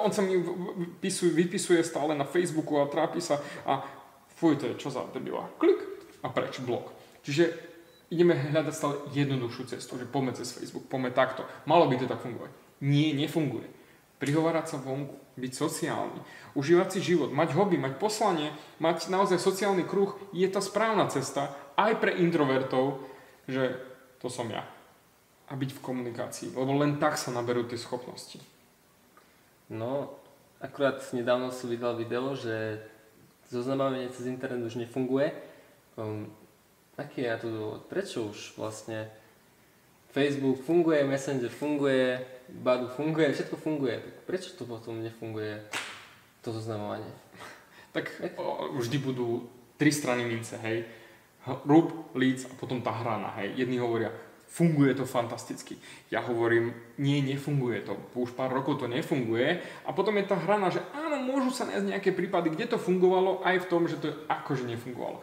on 0.05 0.13
sa 0.13 0.21
mi 0.21 0.37
vypisuje, 0.37 1.33
vypisuje 1.33 1.81
stále 1.81 2.13
na 2.13 2.21
Facebooku 2.21 2.77
a 2.77 2.85
trápi 2.85 3.17
sa 3.17 3.41
a 3.65 3.81
fuj, 4.37 4.61
to 4.61 4.69
je 4.69 4.77
čo 4.77 4.93
za 4.93 5.09
debila. 5.09 5.49
Klik 5.57 5.81
a 6.21 6.29
preč, 6.29 6.61
blok. 6.61 6.93
Čiže 7.25 7.49
ideme 8.13 8.37
hľadať 8.37 8.73
stále 8.77 8.95
jednoduchšiu 9.09 9.73
cestu, 9.73 9.97
že 9.97 10.05
poďme 10.05 10.37
cez 10.37 10.53
Facebook, 10.53 10.85
poďme 10.85 11.09
takto. 11.17 11.41
Malo 11.65 11.89
by 11.89 11.97
to 11.97 12.05
tak 12.05 12.21
fungovať. 12.21 12.53
Nie, 12.85 13.17
nefunguje. 13.17 13.76
Prihovárať 14.17 14.65
sa 14.73 14.77
vonku, 14.81 15.13
byť 15.37 15.53
sociálny, 15.53 16.19
užívať 16.57 16.97
si 16.97 17.13
život, 17.13 17.29
mať 17.29 17.53
hobby, 17.53 17.77
mať 17.77 18.01
poslanie, 18.01 18.49
mať 18.81 19.13
naozaj 19.13 19.37
sociálny 19.37 19.85
kruh, 19.85 20.17
je 20.33 20.49
tá 20.49 20.57
správna 20.57 21.05
cesta 21.13 21.53
aj 21.77 22.01
pre 22.01 22.17
introvertov, 22.17 23.05
že 23.45 23.77
to 24.17 24.33
som 24.33 24.49
ja. 24.49 24.65
A 25.47 25.53
byť 25.53 25.77
v 25.77 25.83
komunikácii, 25.85 26.49
lebo 26.57 26.73
len 26.81 26.97
tak 26.97 27.21
sa 27.21 27.29
naberú 27.29 27.69
tie 27.69 27.77
schopnosti. 27.77 28.41
No, 29.69 30.17
akurát 30.57 30.97
nedávno 31.13 31.53
som 31.53 31.69
videl 31.69 31.93
video, 31.93 32.33
že 32.33 32.81
zoznamovanie 33.53 34.09
cez 34.09 34.25
internet 34.27 34.65
už 34.65 34.81
nefunguje. 34.81 35.31
Um, 35.93 36.27
aký 36.97 37.23
je 37.23 37.37
to 37.37 37.47
dôvod? 37.53 37.81
Prečo 37.87 38.33
už 38.33 38.57
vlastne 38.57 39.07
Facebook 40.11 40.65
funguje, 40.65 41.05
Messenger 41.05 41.53
funguje, 41.53 42.25
Badu 42.49 42.87
funguje, 42.87 43.33
všetko 43.33 43.55
funguje. 43.59 43.99
Tak 43.99 44.15
prečo 44.23 44.55
to 44.55 44.63
potom 44.63 45.03
nefunguje, 45.03 45.63
to 46.41 46.55
zoznamovanie? 46.55 47.11
Tak 47.91 48.11
o, 48.39 48.71
vždy 48.79 48.97
budú 49.03 49.47
tri 49.75 49.91
strany 49.91 50.23
mince, 50.23 50.55
hej. 50.63 50.87
Rub, 51.63 52.11
líc 52.15 52.43
a 52.47 52.53
potom 52.59 52.83
tá 52.83 52.91
hrana, 52.91 53.31
hej. 53.39 53.55
Jedni 53.55 53.79
hovoria, 53.79 54.11
funguje 54.47 54.95
to 54.95 55.03
fantasticky. 55.03 55.75
Ja 56.07 56.23
hovorím, 56.23 56.71
nie, 56.99 57.19
nefunguje 57.23 57.83
to. 57.83 57.99
Už 58.15 58.31
pár 58.31 58.51
rokov 58.51 58.79
to 58.79 58.87
nefunguje. 58.87 59.59
A 59.83 59.91
potom 59.91 60.15
je 60.15 60.27
tá 60.27 60.39
hrana, 60.39 60.71
že 60.71 60.79
áno, 60.95 61.19
môžu 61.23 61.51
sa 61.51 61.67
nájsť 61.67 61.87
nejaké 61.87 62.11
prípady, 62.15 62.51
kde 62.51 62.75
to 62.75 62.77
fungovalo, 62.79 63.43
aj 63.43 63.63
v 63.63 63.69
tom, 63.69 63.87
že 63.87 63.99
to 63.99 64.11
akože 64.31 64.63
nefungovalo. 64.67 65.19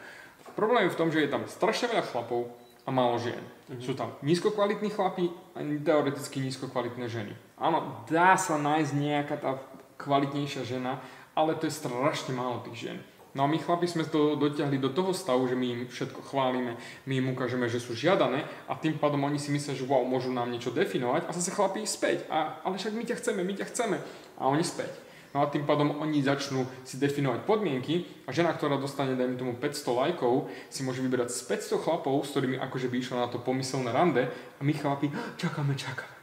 Problém 0.54 0.87
je 0.87 0.95
v 0.95 0.99
tom, 1.00 1.09
že 1.11 1.25
je 1.25 1.33
tam 1.33 1.43
strašne 1.50 1.90
veľa 1.90 2.04
chlapov, 2.07 2.47
a 2.84 2.90
málo 2.92 3.16
žien. 3.16 3.40
Mm-hmm. 3.40 3.80
Sú 3.80 3.92
tam 3.96 4.12
nízkokvalitní 4.20 4.92
chlapi 4.92 5.32
a 5.56 5.64
teoreticky 5.64 6.40
nízkokvalitné 6.44 7.08
ženy. 7.08 7.32
Áno, 7.56 8.04
dá 8.04 8.36
sa 8.36 8.60
nájsť 8.60 8.92
nejaká 8.92 9.36
tá 9.40 9.50
kvalitnejšia 9.96 10.68
žena, 10.68 11.00
ale 11.32 11.56
to 11.56 11.66
je 11.66 11.74
strašne 11.74 12.36
málo 12.36 12.60
tých 12.68 12.88
žien. 12.88 12.98
No 13.34 13.42
a 13.44 13.50
my 13.50 13.58
chlapi 13.58 13.90
sme 13.90 14.06
to 14.06 14.38
dotiahli 14.38 14.78
do 14.78 14.94
toho 14.94 15.10
stavu, 15.10 15.50
že 15.50 15.58
my 15.58 15.66
im 15.66 15.82
všetko 15.90 16.22
chválime, 16.22 16.78
my 17.10 17.14
im 17.18 17.34
ukážeme, 17.34 17.66
že 17.66 17.82
sú 17.82 17.90
žiadané 17.98 18.46
a 18.70 18.78
tým 18.78 18.94
pádom 18.94 19.26
oni 19.26 19.42
si 19.42 19.50
myslia, 19.50 19.74
že 19.74 19.82
wow, 19.90 20.06
môžu 20.06 20.30
nám 20.30 20.54
niečo 20.54 20.70
definovať 20.70 21.26
a 21.26 21.34
zase 21.34 21.50
chlapi 21.50 21.82
späť. 21.82 22.30
A, 22.30 22.62
ale 22.62 22.78
však 22.78 22.94
my 22.94 23.02
ťa 23.02 23.18
chceme, 23.18 23.42
my 23.42 23.54
ťa 23.58 23.66
chceme. 23.74 23.96
A 24.38 24.46
oni 24.46 24.62
späť. 24.62 25.03
No 25.34 25.42
a 25.42 25.50
tým 25.50 25.66
pádom 25.66 25.98
oni 25.98 26.22
začnú 26.22 26.62
si 26.86 26.94
definovať 26.94 27.42
podmienky 27.42 28.06
a 28.24 28.30
žena, 28.30 28.54
ktorá 28.54 28.78
dostane, 28.78 29.18
dajme 29.18 29.34
tomu 29.34 29.52
500 29.58 30.00
lajkov, 30.14 30.46
si 30.70 30.86
môže 30.86 31.02
vyberať 31.02 31.34
z 31.34 31.74
500 31.74 31.82
chlapov, 31.82 32.22
s 32.22 32.30
ktorými 32.30 32.56
akože 32.62 32.86
by 32.86 32.96
išla 33.02 33.26
na 33.26 33.28
to 33.28 33.42
pomyselné 33.42 33.90
rande 33.90 34.30
a 34.30 34.60
my 34.62 34.70
chlapi, 34.70 35.10
čakáme, 35.34 35.74
čakáme. 35.74 36.14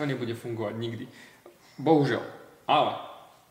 To 0.00 0.08
nebude 0.08 0.32
fungovať 0.32 0.74
nikdy. 0.80 1.04
Bohužiaľ. 1.76 2.24
Ale 2.64 2.96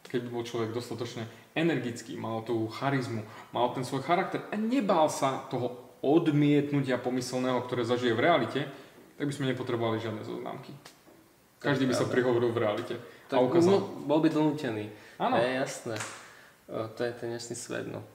keď 0.09 0.19
by 0.25 0.29
bol 0.33 0.43
človek 0.43 0.73
dostatočne 0.73 1.29
energický, 1.53 2.17
mal 2.17 2.41
tú 2.41 2.65
charizmu, 2.73 3.21
mal 3.53 3.69
ten 3.71 3.85
svoj 3.85 4.01
charakter 4.01 4.41
a 4.49 4.57
nebál 4.57 5.13
sa 5.13 5.45
toho 5.47 5.77
odmietnutia 6.01 6.97
pomyselného, 6.97 7.63
ktoré 7.63 7.85
zažije 7.85 8.17
v 8.17 8.23
realite, 8.25 8.61
tak 9.15 9.29
by 9.29 9.33
sme 9.33 9.49
nepotrebovali 9.53 10.01
žiadne 10.01 10.25
zoznámky. 10.25 10.73
Každý 11.63 11.87
by 11.87 11.95
sa 11.95 12.11
prihovoril 12.11 12.51
v 12.51 12.59
realite. 12.59 12.95
Tak 13.33 13.41
a 13.41 13.47
ukázal. 13.49 13.77
bol 14.05 14.19
by 14.21 14.29
donútený. 14.29 14.93
Áno. 15.17 15.41
Je 15.41 15.49
jasné. 15.57 15.97
O, 16.69 16.85
to 16.93 17.01
je 17.01 17.11
ten 17.17 17.33
dnešný 17.33 17.55
svet, 17.57 17.89
no. 17.89 18.05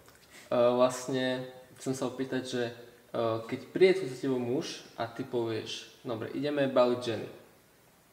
O, 0.46 0.78
vlastne 0.78 1.42
chcem 1.82 1.90
sa 1.90 2.06
opýtať, 2.06 2.42
že 2.46 2.62
o, 3.10 3.42
keď 3.42 3.60
príde 3.74 3.94
tu 3.98 4.04
za 4.06 4.14
tebou 4.14 4.38
muž 4.38 4.86
a 4.94 5.10
ty 5.10 5.26
povieš, 5.26 5.90
dobre, 6.06 6.30
ideme 6.38 6.70
baliť 6.70 7.00
ženy. 7.02 7.28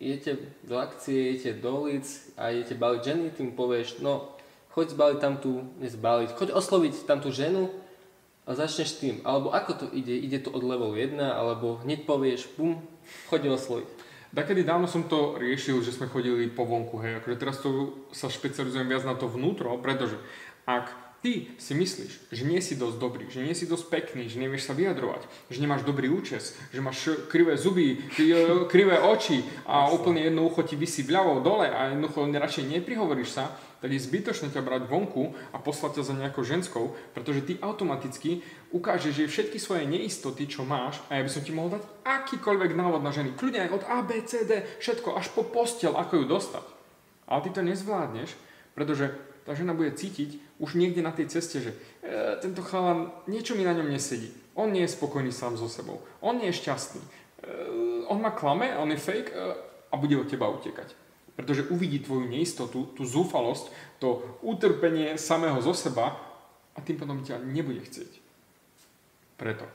Idete 0.01 0.31
do 0.65 0.75
akcie, 0.81 1.37
idete 1.37 1.61
do 1.61 1.85
ulic 1.85 2.09
a 2.35 2.49
idete 2.49 2.73
baliť 2.73 3.01
ženy, 3.05 3.25
tým 3.37 3.53
povieš, 3.53 4.01
no, 4.01 4.33
choď 4.75 4.97
zbaliť 4.97 5.19
tam 5.21 5.37
tú, 5.37 5.61
nezbaliť, 5.79 6.35
choď 6.35 6.49
osloviť 6.51 7.07
tam 7.07 7.23
tú 7.23 7.29
ženu 7.31 7.71
a 8.43 8.57
začneš 8.57 8.99
tým. 8.99 9.23
Alebo 9.23 9.55
ako 9.55 9.71
to 9.77 9.85
ide? 9.95 10.11
Ide 10.11 10.43
to 10.43 10.51
od 10.51 10.65
level 10.65 10.91
1, 10.91 11.15
alebo 11.21 11.79
hneď 11.85 12.03
povieš, 12.03 12.49
bum, 12.59 12.81
choď 13.31 13.55
osloviť. 13.55 13.94
Takedy 14.35 14.67
dávno 14.67 14.83
som 14.83 15.07
to 15.07 15.39
riešil, 15.39 15.79
že 15.79 15.95
sme 15.95 16.11
chodili 16.11 16.51
po 16.51 16.67
vonku, 16.67 16.99
hej, 16.99 17.23
akože 17.23 17.39
teraz 17.39 17.63
to 17.63 17.95
sa 18.11 18.27
špecializujem 18.27 18.83
viac 18.83 19.07
na 19.07 19.15
to 19.15 19.31
vnútro, 19.31 19.71
pretože 19.79 20.19
ak 20.67 20.91
ty 21.23 21.55
si 21.57 21.73
myslíš, 21.73 22.35
že 22.35 22.43
nie 22.43 22.61
si 22.61 22.75
dosť 22.75 22.97
dobrý, 23.01 23.25
že 23.31 23.41
nie 23.41 23.57
si 23.57 23.65
dosť 23.65 23.89
pekný, 23.89 24.29
že 24.29 24.37
nevieš 24.37 24.69
sa 24.69 24.77
vyjadrovať, 24.77 25.25
že 25.49 25.57
nemáš 25.57 25.81
dobrý 25.81 26.11
účes, 26.11 26.53
že 26.69 26.83
máš 26.85 27.15
krivé 27.31 27.57
zuby, 27.57 27.97
krivé 28.69 28.99
oči 28.99 29.41
a 29.65 29.89
úplne 29.89 30.21
jedno 30.21 30.45
ucho 30.45 30.61
ti 30.61 30.77
vysí 30.77 31.01
vľavo 31.01 31.41
dole 31.41 31.71
a 31.71 31.95
jednoducho 31.95 32.29
radšej 32.29 32.69
neprihovoríš 32.75 33.39
sa, 33.41 33.55
tak 33.81 33.89
je 33.91 34.01
zbytočné 34.01 34.49
ťa 34.49 34.61
brať 34.65 34.87
vonku 34.87 35.35
a 35.51 35.57
poslať 35.59 36.01
ťa 36.01 36.03
za 36.03 36.15
nejakou 36.15 36.43
ženskou, 36.47 36.95
pretože 37.13 37.45
ty 37.45 37.53
automaticky 37.59 38.41
ukážeš, 38.71 39.13
že 39.13 39.31
všetky 39.31 39.57
svoje 39.59 39.85
neistoty, 39.85 40.47
čo 40.49 40.65
máš, 40.65 40.99
a 41.11 41.19
ja 41.19 41.25
by 41.25 41.31
som 41.31 41.43
ti 41.43 41.51
mohol 41.51 41.77
dať 41.79 41.83
akýkoľvek 42.03 42.71
návod 42.73 43.01
na 43.03 43.11
ženy, 43.11 43.35
kľudne 43.35 43.67
aj 43.67 43.73
od 43.75 43.83
A, 43.85 43.97
B, 44.01 44.21
C, 44.25 44.47
D, 44.47 44.65
všetko, 44.81 45.13
až 45.15 45.29
po 45.35 45.45
postel, 45.45 45.93
ako 45.93 46.23
ju 46.23 46.25
dostať. 46.25 46.65
Ale 47.25 47.43
ty 47.45 47.49
to 47.53 47.61
nezvládneš, 47.61 48.29
pretože 48.73 49.13
tá 49.45 49.53
žena 49.53 49.77
bude 49.77 49.93
cítiť 49.93 50.41
už 50.57 50.73
niekde 50.73 51.05
na 51.05 51.13
tej 51.13 51.29
ceste, 51.29 51.61
že 51.61 51.71
e, 51.71 51.77
tento 52.41 52.65
chalan, 52.65 53.13
niečo 53.29 53.53
mi 53.53 53.61
na 53.61 53.77
ňom 53.77 53.93
nesedí. 53.93 54.33
On 54.57 54.71
nie 54.73 54.81
je 54.87 54.95
spokojný 54.97 55.29
sám 55.29 55.53
so 55.53 55.69
sebou. 55.69 56.01
On 56.25 56.33
nie 56.33 56.49
je 56.49 56.57
šťastný. 56.65 57.01
E, 57.01 57.09
on 58.09 58.17
ma 58.17 58.33
klame, 58.33 58.73
on 58.73 58.89
je 58.89 58.97
fake 58.97 59.29
e, 59.29 59.37
a 59.91 59.93
bude 60.01 60.17
od 60.17 60.25
teba 60.25 60.49
utekať. 60.49 61.04
Pretože 61.35 61.67
uvidí 61.67 61.99
tvoju 61.99 62.31
neistotu, 62.31 62.87
tú 62.95 63.03
zúfalosť, 63.03 63.67
to 63.99 64.23
utrpenie 64.39 65.19
samého 65.19 65.59
zo 65.59 65.75
seba 65.75 66.15
a 66.75 66.79
tým 66.79 66.95
potom 66.95 67.19
ťa 67.23 67.43
nebude 67.43 67.83
chcieť. 67.83 68.11
Preto 69.35 69.67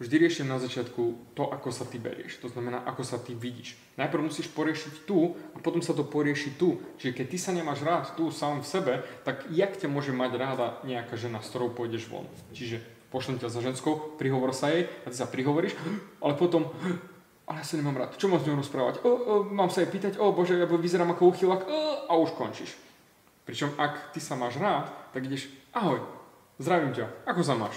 vždy 0.00 0.16
riešim 0.16 0.48
na 0.48 0.56
začiatku 0.56 1.36
to, 1.36 1.44
ako 1.52 1.68
sa 1.68 1.84
ty 1.84 2.00
berieš. 2.00 2.40
To 2.40 2.48
znamená, 2.48 2.80
ako 2.88 3.04
sa 3.04 3.20
ty 3.20 3.36
vidíš. 3.36 3.76
Najprv 4.00 4.32
musíš 4.32 4.48
poriešiť 4.48 5.04
tu 5.04 5.36
a 5.52 5.60
potom 5.60 5.84
sa 5.84 5.92
to 5.92 6.08
porieši 6.08 6.56
tu. 6.56 6.80
Čiže 6.96 7.12
keď 7.12 7.26
ty 7.28 7.36
sa 7.36 7.52
nemáš 7.52 7.84
rád 7.84 8.16
tu 8.16 8.32
sám 8.32 8.64
v 8.64 8.66
sebe, 8.66 8.92
tak 9.28 9.44
jak 9.52 9.76
ťa 9.76 9.92
môže 9.92 10.16
mať 10.16 10.32
ráda 10.40 10.66
nejaká 10.88 11.20
žena, 11.20 11.44
s 11.44 11.52
ktorou 11.52 11.76
pôjdeš 11.76 12.08
von? 12.08 12.24
Čiže 12.56 12.80
pošlem 13.12 13.36
ťa 13.36 13.52
za 13.52 13.60
ženskou, 13.60 14.16
prihovor 14.16 14.56
sa 14.56 14.72
jej 14.72 14.88
a 15.04 15.12
ty 15.12 15.16
sa 15.20 15.28
prihovoríš, 15.28 15.76
ale 16.24 16.32
potom 16.32 16.72
ale 17.50 17.58
ja 17.58 17.66
sa 17.66 17.74
nemám 17.74 17.98
rád, 17.98 18.14
čo 18.14 18.30
mám 18.30 18.38
s 18.38 18.46
ňou 18.46 18.62
rozprávať? 18.62 19.02
O, 19.02 19.10
o, 19.10 19.34
mám 19.42 19.74
sa 19.74 19.82
jej 19.82 19.90
pýtať, 19.90 20.22
o 20.22 20.30
bože, 20.30 20.54
ja 20.54 20.70
vyzerám 20.70 21.18
ako 21.18 21.34
uchylak, 21.34 21.66
o, 21.66 22.06
a 22.06 22.14
už 22.14 22.38
končíš. 22.38 22.78
Pričom 23.42 23.74
ak 23.74 24.14
ty 24.14 24.22
sa 24.22 24.38
máš 24.38 24.54
rád, 24.62 24.86
tak 25.10 25.26
ideš, 25.26 25.50
ahoj, 25.74 25.98
zdravím 26.62 26.94
ťa, 26.94 27.26
ako 27.26 27.42
sa 27.42 27.58
máš? 27.58 27.74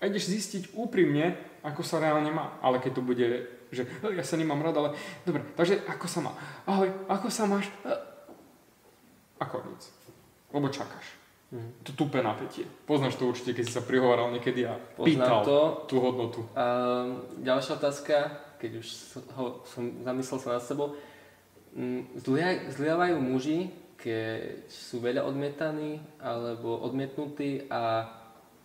A 0.00 0.08
ideš 0.08 0.32
zistiť 0.32 0.72
úprimne, 0.72 1.36
ako 1.60 1.84
sa 1.84 2.00
reálne 2.00 2.32
má. 2.32 2.56
Ale 2.64 2.80
keď 2.80 2.96
to 2.96 3.02
bude, 3.04 3.26
že 3.68 3.84
ja 4.08 4.24
sa 4.24 4.40
nemám 4.40 4.64
rád, 4.64 4.80
ale 4.80 4.88
dobre, 5.28 5.44
takže 5.52 5.84
ako 5.84 6.06
sa 6.08 6.24
má? 6.24 6.32
Ahoj, 6.64 6.88
ako 7.04 7.28
sa 7.28 7.44
máš? 7.44 7.68
Ako 9.36 9.60
nic. 9.68 9.84
Lebo 10.48 10.72
čakáš. 10.72 11.20
Mm. 11.52 11.84
To 11.84 11.90
tupé 11.92 12.24
napätie. 12.24 12.64
Poznáš 12.88 13.20
to 13.20 13.28
určite, 13.28 13.52
keď 13.52 13.64
si 13.68 13.76
sa 13.76 13.84
prihovaral 13.84 14.32
niekedy 14.32 14.64
a 14.64 14.80
Poznám 14.80 15.04
pýtal 15.04 15.40
to. 15.44 15.58
tú 15.90 15.96
hodnotu. 16.00 16.40
Um, 16.56 17.20
ďalšia 17.44 17.76
otázka 17.76 18.48
keď 18.60 18.70
už 18.84 18.86
ho, 19.34 19.64
som 19.64 20.04
zamyslel 20.04 20.38
sa 20.38 20.60
nad 20.60 20.64
sebou, 20.64 20.92
mm, 21.72 22.20
zliavajú 22.76 23.16
muži, 23.18 23.72
keď 23.96 24.68
sú 24.68 25.00
veľa 25.00 25.24
odmietaní 25.24 26.00
alebo 26.20 26.76
odmietnutí 26.84 27.68
a 27.68 28.08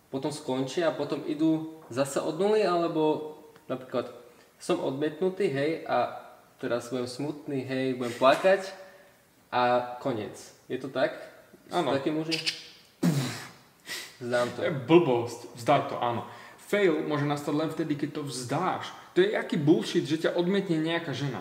potom 0.08 0.32
skončia 0.32 0.92
a 0.92 0.96
potom 0.96 1.24
idú 1.28 1.76
zase 1.92 2.20
od 2.20 2.40
nuly, 2.40 2.64
alebo 2.64 3.34
napríklad 3.68 4.08
som 4.56 4.80
odmietnutý, 4.80 5.52
hej, 5.52 5.84
a 5.84 6.16
teraz 6.56 6.88
budem 6.88 7.08
smutný, 7.08 7.68
hej, 7.68 8.00
budem 8.00 8.16
plakať 8.16 8.72
a 9.52 9.96
koniec. 10.00 10.36
Je 10.72 10.80
to 10.80 10.88
tak? 10.88 11.12
Áno. 11.68 11.92
Takí 11.92 12.14
muži? 12.14 12.38
Vzdám 14.16 14.48
to. 14.56 14.64
Je 14.64 14.72
blbosť, 14.72 15.40
vzdať 15.60 15.82
to, 15.92 15.96
áno. 16.00 16.22
Fail 16.66 17.04
môže 17.04 17.28
nastať 17.28 17.52
len 17.52 17.68
vtedy, 17.68 17.94
keď 18.00 18.10
to 18.16 18.22
vzdáš. 18.24 18.88
To 19.16 19.24
je 19.24 19.32
aký 19.32 19.56
bullshit, 19.56 20.04
že 20.04 20.28
ťa 20.28 20.36
odmietne 20.36 20.76
nejaká 20.76 21.16
žena. 21.16 21.40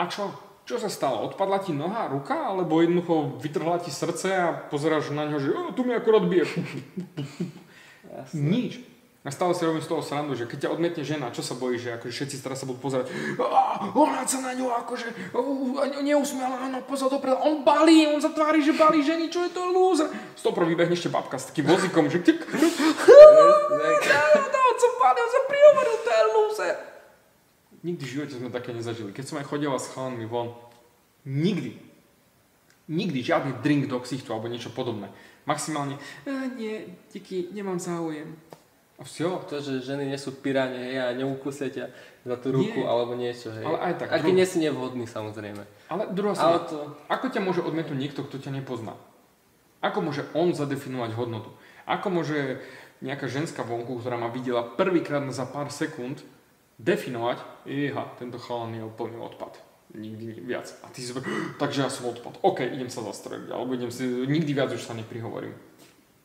A 0.00 0.08
čo? 0.08 0.32
Čo 0.64 0.80
sa 0.80 0.88
stalo? 0.88 1.20
Odpadla 1.28 1.60
ti 1.60 1.76
noha, 1.76 2.08
ruka? 2.08 2.48
Alebo 2.48 2.80
jednoducho 2.80 3.36
vytrhla 3.36 3.76
ti 3.84 3.92
srdce 3.92 4.32
a 4.32 4.56
pozeráš 4.72 5.12
na 5.12 5.28
ňo, 5.28 5.36
že 5.36 5.52
tu 5.76 5.84
mi 5.84 5.92
akurát 5.92 6.24
bije. 6.24 6.48
Nič. 8.32 8.80
A 9.24 9.32
stále 9.32 9.56
si 9.56 9.64
robím 9.64 9.80
z 9.80 9.88
toho 9.88 10.04
srandu, 10.04 10.36
že 10.36 10.44
keď 10.44 10.68
ťa 10.68 10.72
odmietne 10.76 11.00
žena, 11.00 11.32
čo 11.32 11.40
sa 11.40 11.56
bojíš, 11.56 11.80
že 11.80 11.90
akože 11.96 12.12
všetci 12.12 12.44
teraz 12.44 12.60
sa 12.60 12.68
budú 12.68 12.76
pozerať, 12.84 13.08
ona 13.96 14.20
sa 14.28 14.44
na 14.44 14.52
ňu 14.52 14.68
akože 14.84 15.32
neusmiala, 16.04 16.60
ona 16.60 16.84
pozor 16.84 17.08
dopredu, 17.08 17.40
on 17.40 17.64
balí, 17.64 18.04
on 18.04 18.20
sa 18.20 18.36
tvári, 18.36 18.60
že 18.60 18.76
balí 18.76 19.00
ženy, 19.00 19.32
čo 19.32 19.48
je 19.48 19.56
to 19.56 19.64
lúzer. 19.64 20.12
Prvý 20.44 20.76
vybehne 20.76 20.92
ešte 20.92 21.08
babka 21.08 21.40
s 21.40 21.48
takým 21.48 21.64
vozíkom, 21.64 22.12
že 22.12 22.20
ty... 22.20 22.36
som 24.76 24.92
balil, 25.00 25.26
som 25.32 25.44
prihovoril, 25.48 25.96
to 26.04 26.10
je 26.12 26.24
lúzer. 26.36 26.93
Nikdy 27.84 28.02
v 28.02 28.12
živote 28.16 28.34
sme 28.40 28.48
také 28.48 28.72
nezažili. 28.72 29.12
Keď 29.12 29.24
som 29.28 29.36
aj 29.36 29.46
chodila 29.46 29.76
s 29.76 29.92
chalanmi 29.92 30.24
von, 30.24 30.56
nikdy, 31.28 31.76
nikdy 32.88 33.20
žiadny 33.20 33.60
drink 33.60 33.92
do 33.92 34.00
ksichtu 34.00 34.32
alebo 34.32 34.48
niečo 34.48 34.72
podobné. 34.72 35.12
Maximálne, 35.44 36.00
e, 36.24 36.32
nie, 36.56 36.74
díky, 37.12 37.52
nemám 37.52 37.76
záujem. 37.76 38.32
A 38.96 39.02
vsio. 39.04 39.42
To, 39.50 39.58
že 39.58 39.82
ženy 39.82 40.06
nie 40.06 40.16
sú 40.16 40.38
piráne 40.38 40.78
hej, 40.78 40.96
a 41.02 41.06
neukúsia 41.12 41.66
ťa 41.66 41.90
za 42.24 42.36
tú 42.38 42.54
ruku 42.54 42.80
nie. 42.80 42.88
alebo 42.88 43.12
niečo. 43.18 43.50
Hej. 43.50 43.64
Ale 43.66 43.78
aj 43.90 43.94
tak. 44.00 44.08
Aký 44.16 44.30
dru... 44.30 44.38
nie 44.38 44.46
si 44.46 44.62
nevhodný 44.62 45.04
samozrejme. 45.04 45.62
Ale 45.90 46.02
druhá 46.14 46.32
sa, 46.32 46.62
to... 46.62 46.94
ako 47.10 47.26
ťa 47.28 47.42
môže 47.42 47.60
odmietnúť 47.60 47.98
niekto, 47.98 48.22
kto 48.22 48.38
ťa 48.38 48.54
nepozná? 48.54 48.94
Ako 49.84 50.00
môže 50.00 50.24
on 50.32 50.56
zadefinovať 50.56 51.10
hodnotu? 51.18 51.52
Ako 51.84 52.08
môže 52.08 52.64
nejaká 53.04 53.28
ženská 53.28 53.66
vonku, 53.66 54.00
ktorá 54.00 54.16
ma 54.16 54.32
videla 54.32 54.64
prvýkrát 54.64 55.20
za 55.28 55.44
pár 55.44 55.68
sekúnd, 55.68 56.24
definovať, 56.78 57.38
jeha, 57.68 58.04
tento 58.18 58.38
chalan 58.38 58.74
je 58.74 58.82
úplný 58.82 59.18
odpad. 59.20 59.58
Nikdy 59.94 60.42
viac. 60.42 60.66
A 60.82 60.90
ty 60.90 61.02
si 61.02 61.14
takže 61.62 61.86
ja 61.86 61.90
som 61.90 62.10
odpad. 62.10 62.42
OK, 62.42 62.66
idem 62.66 62.90
sa 62.90 63.06
zastreliť, 63.06 63.50
alebo 63.54 63.78
idem 63.78 63.94
si, 63.94 64.04
nikdy 64.06 64.50
viac 64.50 64.74
už 64.74 64.82
sa 64.82 64.96
neprihovorím. 64.96 65.54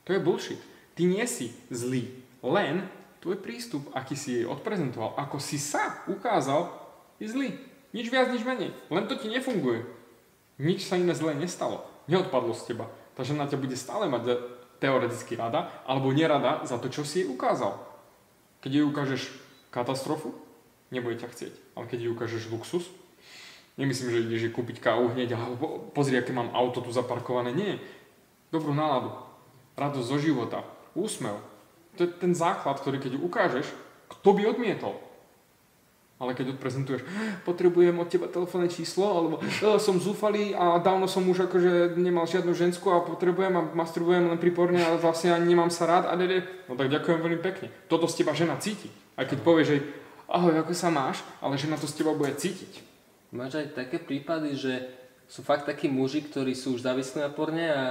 To 0.09 0.13
je 0.15 0.23
bullshit. 0.23 0.61
Ty 0.97 1.05
nie 1.05 1.23
si 1.29 1.53
zlý. 1.69 2.09
Len 2.41 2.81
tvoj 3.21 3.37
prístup, 3.39 3.91
aký 3.93 4.15
si 4.17 4.41
jej 4.41 4.45
odprezentoval, 4.47 5.13
ako 5.19 5.37
si 5.37 5.61
sa 5.61 6.01
ukázal, 6.09 6.71
je 7.21 7.29
zlý. 7.29 7.49
Nič 7.93 8.09
viac, 8.09 8.31
nič 8.33 8.41
menej. 8.45 8.73
Len 8.89 9.05
to 9.05 9.17
ti 9.17 9.29
nefunguje. 9.29 9.85
Nič 10.59 10.87
sa 10.87 10.97
iné 10.99 11.13
zlé 11.13 11.35
nestalo. 11.35 11.85
Neodpadlo 12.09 12.51
z 12.57 12.73
teba. 12.73 12.89
Tá 13.13 13.21
žena 13.21 13.45
ťa 13.45 13.59
bude 13.59 13.75
stále 13.77 14.07
mať 14.09 14.39
teoreticky 14.79 15.35
rada, 15.35 15.67
alebo 15.83 16.15
nerada 16.15 16.63
za 16.63 16.79
to, 16.79 16.87
čo 16.87 17.03
si 17.03 17.23
jej 17.23 17.27
ukázal. 17.27 17.75
Keď 18.63 18.71
jej 18.71 18.85
ukážeš 18.87 19.21
katastrofu, 19.69 20.33
nebude 20.93 21.17
ťa 21.17 21.29
chcieť. 21.29 21.53
Ale 21.77 21.85
keď 21.89 21.99
ju 22.05 22.09
ukážeš 22.13 22.49
luxus, 22.53 22.85
nemyslím, 23.79 24.09
že 24.11 24.23
ideš 24.25 24.43
kúpiť 24.53 24.83
kávu 24.83 25.15
hneď, 25.15 25.33
alebo 25.33 25.89
pozri, 25.95 26.19
aké 26.19 26.35
mám 26.35 26.51
auto 26.51 26.83
tu 26.83 26.91
zaparkované. 26.91 27.55
Nie. 27.55 27.79
Dobrú 28.51 28.75
náladu. 28.75 29.15
Radosť 29.79 30.09
zo 30.09 30.17
života. 30.19 30.59
Úsmev. 30.97 31.39
To 31.95 32.05
je 32.05 32.09
ten 32.11 32.35
základ, 32.35 32.77
ktorý 32.81 32.99
keď 32.99 33.21
ukážeš, 33.21 33.67
kto 34.09 34.29
by 34.35 34.51
odmietol? 34.51 34.97
Ale 36.19 36.35
keď 36.35 36.59
odprezentuješ, 36.59 37.07
potrebujem 37.47 37.95
od 37.95 38.11
teba 38.11 38.27
telefónne 38.27 38.67
číslo, 38.67 39.07
alebo 39.07 39.35
som 39.79 40.03
zúfalý 40.03 40.51
a 40.51 40.75
dávno 40.83 41.07
som 41.07 41.23
už 41.23 41.47
akože 41.47 41.95
nemal 41.95 42.27
žiadnu 42.27 42.51
žensku 42.51 42.91
a 42.91 43.07
potrebujem 43.07 43.55
a 43.55 43.63
masturbujem 43.71 44.27
len 44.27 44.35
pri 44.35 44.51
a 44.83 44.99
vlastne 44.99 45.31
ani 45.31 45.55
nemám 45.55 45.71
sa 45.71 45.87
rád 45.87 46.11
a 46.11 46.19
dede, 46.19 46.43
no 46.67 46.75
tak 46.75 46.91
ďakujem 46.91 47.23
veľmi 47.23 47.39
pekne. 47.39 47.71
Toto 47.87 48.03
z 48.11 48.19
teba 48.19 48.35
žena 48.35 48.59
cíti. 48.59 48.91
Aj 49.15 49.23
keď 49.23 49.39
povieš, 49.47 49.67
že 49.71 49.77
ahoj, 50.27 50.59
ako 50.59 50.75
sa 50.75 50.91
máš, 50.91 51.23
ale 51.39 51.55
žena 51.55 51.79
to 51.79 51.87
z 51.87 52.03
teba 52.03 52.11
bude 52.11 52.35
cítiť. 52.35 52.83
Máš 53.31 53.63
aj 53.63 53.79
také 53.79 54.03
prípady, 54.03 54.59
že 54.59 54.73
sú 55.31 55.39
fakt 55.45 55.71
takí 55.71 55.87
muži, 55.87 56.27
ktorí 56.27 56.51
sú 56.51 56.75
už 56.75 56.83
závislí 56.83 57.23
na 57.23 57.31
porne 57.31 57.65
a 57.71 57.83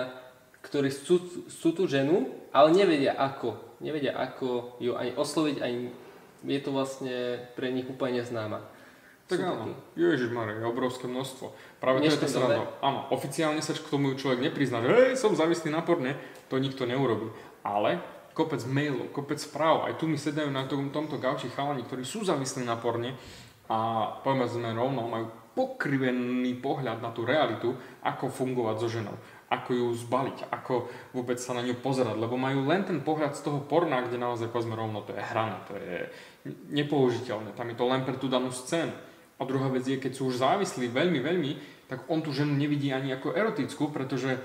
ktorí 0.60 0.92
sú, 0.92 1.46
sú 1.48 1.72
tú 1.72 1.88
ženu, 1.88 2.28
ale 2.52 2.74
nevedia 2.74 3.14
ako. 3.14 3.80
Nevedia 3.80 4.12
ako 4.18 4.76
ju 4.82 4.98
ani 4.98 5.14
osloviť, 5.14 5.56
ani 5.62 5.94
je 6.46 6.60
to 6.62 6.70
vlastne 6.70 7.42
pre 7.58 7.70
nich 7.74 7.88
úplne 7.88 8.22
neznáma. 8.22 8.62
Tak 9.28 9.44
áno, 9.44 9.76
Ježiš 9.92 10.32
je 10.32 10.64
obrovské 10.64 11.04
množstvo. 11.04 11.52
Práve 11.84 12.00
to 12.00 12.08
je 12.08 12.16
to 12.16 12.32
sranda. 12.32 12.64
Áno, 12.80 13.12
oficiálne 13.12 13.60
sa 13.60 13.76
k 13.76 13.92
tomu 13.92 14.16
človek 14.16 14.40
neprizná, 14.40 14.80
že 14.80 14.88
hej, 14.88 15.20
som 15.20 15.36
závislý 15.36 15.68
na 15.68 15.84
porne, 15.84 16.16
to 16.48 16.56
nikto 16.56 16.88
neurobi. 16.88 17.28
Ale 17.60 18.00
kopec 18.32 18.64
mailov, 18.64 19.12
kopec 19.12 19.36
správ, 19.36 19.84
aj 19.84 20.00
tu 20.00 20.08
mi 20.08 20.16
sedajú 20.16 20.48
na 20.48 20.64
tom, 20.64 20.88
tomto 20.88 21.20
gauči 21.20 21.52
chalani, 21.52 21.84
ktorí 21.84 22.08
sú 22.08 22.24
závislí 22.24 22.64
na 22.64 22.80
porne 22.80 23.12
a 23.68 24.08
povedzme 24.24 24.72
rovno, 24.72 25.04
majú 25.04 25.28
pokrivený 25.58 26.62
pohľad 26.62 27.02
na 27.02 27.10
tú 27.10 27.26
realitu, 27.26 27.74
ako 28.06 28.30
fungovať 28.30 28.76
so 28.78 28.88
ženou 28.88 29.18
ako 29.48 29.70
ju 29.72 29.86
zbaliť, 29.96 30.52
ako 30.52 30.74
vôbec 31.16 31.40
sa 31.40 31.56
na 31.56 31.64
ňu 31.64 31.80
pozerať, 31.80 32.20
lebo 32.20 32.36
majú 32.36 32.68
len 32.68 32.84
ten 32.84 33.00
pohľad 33.00 33.32
z 33.32 33.48
toho 33.48 33.64
porna, 33.64 34.04
kde 34.04 34.20
naozaj 34.20 34.52
povedzme 34.52 34.76
rovno, 34.76 35.00
to 35.00 35.16
je 35.16 35.24
hrané, 35.24 35.56
to 35.64 35.72
je 35.72 35.96
nepoužiteľné, 36.76 37.56
tam 37.56 37.72
je 37.72 37.76
to 37.80 37.88
len 37.88 38.04
pre 38.04 38.20
tú 38.20 38.28
danú 38.28 38.52
scénu. 38.52 38.92
A 39.40 39.46
druhá 39.48 39.72
vec 39.72 39.88
je, 39.88 39.96
keď 39.96 40.12
sú 40.12 40.28
už 40.28 40.44
závislí 40.44 40.92
veľmi, 40.92 41.24
veľmi, 41.24 41.50
tak 41.88 42.04
on 42.12 42.20
tú 42.20 42.34
ženu 42.36 42.52
nevidí 42.60 42.92
ani 42.92 43.16
ako 43.16 43.32
erotickú, 43.32 43.88
pretože 43.88 44.36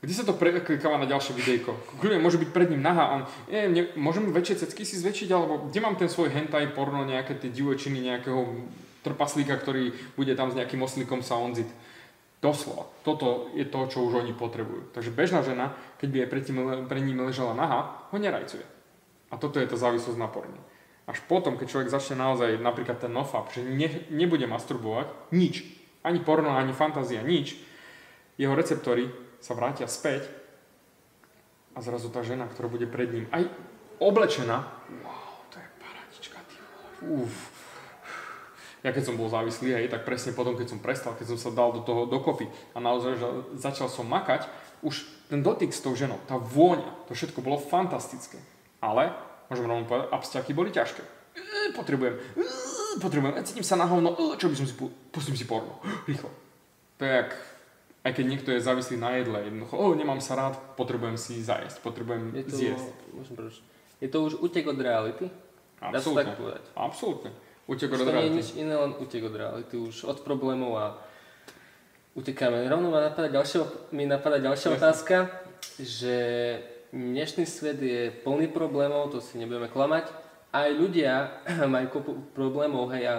kde 0.00 0.14
sa 0.14 0.24
to 0.24 0.38
preklikáva 0.38 1.02
na 1.02 1.08
ďalšie 1.08 1.36
videjko? 1.36 1.76
Kľudne 2.00 2.22
môže 2.22 2.40
byť 2.40 2.50
pred 2.54 2.72
ním 2.72 2.80
nahá, 2.80 3.04
on, 3.12 3.22
je, 3.52 3.60
ne, 3.68 3.82
môžem 3.98 4.24
väčšie 4.32 4.64
cecky 4.64 4.88
si 4.88 4.96
zväčšiť, 4.96 5.28
alebo 5.36 5.68
kde 5.68 5.80
mám 5.84 6.00
ten 6.00 6.08
svoj 6.08 6.32
hentai 6.32 6.72
porno, 6.72 7.04
nejaké 7.04 7.36
tie 7.36 7.52
divočiny, 7.52 8.00
nejakého 8.00 8.40
trpaslíka, 9.06 9.54
ktorý 9.54 9.94
bude 10.18 10.34
tam 10.34 10.50
s 10.50 10.58
nejakým 10.58 10.82
oslíkom 10.82 11.22
sa 11.22 11.38
onzit. 11.38 11.70
Doslova. 12.42 12.90
Toto 13.06 13.48
je 13.56 13.64
to, 13.64 13.88
čo 13.88 14.04
už 14.04 14.20
oni 14.26 14.36
potrebujú. 14.36 14.92
Takže 14.92 15.14
bežná 15.14 15.40
žena, 15.40 15.72
keď 16.02 16.08
by 16.10 16.18
aj 16.20 16.30
predtým, 16.30 16.56
pre 16.90 17.00
ním 17.00 17.24
ležala 17.24 17.56
naha, 17.56 18.10
ho 18.12 18.16
nerajcuje. 18.18 18.66
A 19.32 19.40
toto 19.40 19.58
je 19.58 19.66
to 19.66 19.80
závislosť 19.80 20.20
na 20.20 20.28
porne. 20.28 20.60
Až 21.06 21.22
potom, 21.30 21.54
keď 21.54 21.66
človek 21.70 21.90
začne 21.90 22.18
naozaj, 22.18 22.58
napríklad 22.58 22.98
ten 22.98 23.14
nofap, 23.14 23.50
že 23.54 23.62
ne, 23.62 23.86
nebude 24.10 24.44
masturbovať, 24.50 25.30
nič. 25.30 25.62
Ani 26.02 26.18
porno, 26.18 26.50
ani 26.54 26.74
fantázia, 26.74 27.22
nič. 27.22 27.54
Jeho 28.36 28.52
receptory 28.52 29.10
sa 29.38 29.54
vrátia 29.54 29.86
späť 29.86 30.26
a 31.76 31.80
zrazu 31.84 32.10
tá 32.10 32.26
žena, 32.26 32.50
ktorá 32.50 32.66
bude 32.66 32.88
pred 32.90 33.12
ním, 33.12 33.26
aj 33.30 33.46
oblečená, 34.00 34.66
wow, 35.04 35.44
to 35.52 35.56
je 35.60 35.68
paradička, 35.80 36.38
ty 36.48 36.56
Uf. 37.06 37.55
Ja 38.86 38.94
keď 38.94 39.02
som 39.02 39.18
bol 39.18 39.26
závislý, 39.26 39.74
hej, 39.74 39.90
tak 39.90 40.06
presne 40.06 40.30
potom, 40.30 40.54
keď 40.54 40.70
som 40.70 40.78
prestal, 40.78 41.18
keď 41.18 41.34
som 41.34 41.38
sa 41.42 41.50
dal 41.50 41.74
do 41.74 41.82
toho 41.82 42.06
dokopy 42.06 42.46
a 42.70 42.78
naozaj 42.78 43.18
že 43.18 43.26
začal 43.58 43.90
som 43.90 44.06
makať, 44.06 44.46
už 44.86 45.02
ten 45.26 45.42
dotyk 45.42 45.74
s 45.74 45.82
tou 45.82 45.98
ženou, 45.98 46.22
tá 46.30 46.38
vôňa, 46.38 47.10
to 47.10 47.18
všetko 47.18 47.42
bolo 47.42 47.58
fantastické. 47.58 48.38
Ale, 48.78 49.10
môžem 49.50 49.66
rovno 49.66 49.90
povedať, 49.90 50.14
absťaky 50.14 50.54
boli 50.54 50.70
ťažké. 50.70 51.02
E, 51.02 51.74
potrebujem, 51.74 52.14
e, 52.14 52.46
potrebujem, 53.02 53.34
e, 53.34 53.42
cítim 53.42 53.66
sa 53.66 53.74
na 53.74 53.90
hovno, 53.90 54.14
čo 54.38 54.46
by 54.46 54.54
som 54.54 54.70
si, 54.70 54.74
pustím 55.10 55.34
si 55.34 55.50
porno, 55.50 55.82
rýchlo. 56.06 56.30
To 56.96 57.02
je 57.02 57.10
jak, 57.10 57.34
aj 58.06 58.12
keď 58.14 58.24
niekto 58.30 58.54
je 58.54 58.62
závislý 58.62 59.02
na 59.02 59.18
jedle, 59.18 59.42
jednoducho, 59.42 59.74
oh, 59.74 59.98
nemám 59.98 60.22
sa 60.22 60.38
rád, 60.38 60.54
potrebujem 60.78 61.18
si 61.18 61.42
zajesť, 61.42 61.82
potrebujem 61.82 62.38
Je 62.38 62.44
to, 62.46 62.54
zjesť. 62.54 62.88
môžem 63.18 63.34
je 63.96 64.08
to 64.12 64.18
už 64.28 64.32
utek 64.44 64.68
od 64.68 64.76
reality? 64.76 65.26
Dá 65.80 65.96
sa 66.00 66.12
tak 66.12 66.36
povedať. 66.36 66.62
absolútne. 66.76 67.32
Utek 67.66 67.90
od 67.92 67.98
to 67.98 68.04
nie 68.06 68.10
je 68.10 68.14
reality. 68.14 68.38
nič 68.38 68.48
iné, 68.62 68.74
len 68.78 68.92
utek 68.94 69.22
od 69.26 69.34
reality, 69.34 69.74
už 69.74 70.06
od 70.06 70.22
problémov 70.22 70.78
a 70.78 70.86
utekáme. 72.14 72.62
Rovno 72.70 72.94
ma 72.94 73.02
napadá 73.02 73.26
ďalšia, 73.26 73.90
mi 73.90 74.06
napadá 74.06 74.38
ďalšia 74.38 74.70
Jasne. 74.70 74.78
otázka, 74.78 75.16
že 75.82 76.16
dnešný 76.94 77.42
svet 77.42 77.82
je 77.82 78.14
plný 78.22 78.54
problémov, 78.54 79.10
to 79.10 79.18
si 79.18 79.36
nebudeme 79.36 79.66
klamať. 79.66 80.08
Aj 80.54 80.70
ľudia 80.70 81.42
majú 81.74 81.86
kopu 81.98 82.12
problémov, 82.38 82.94
hej, 82.94 83.10
a 83.10 83.16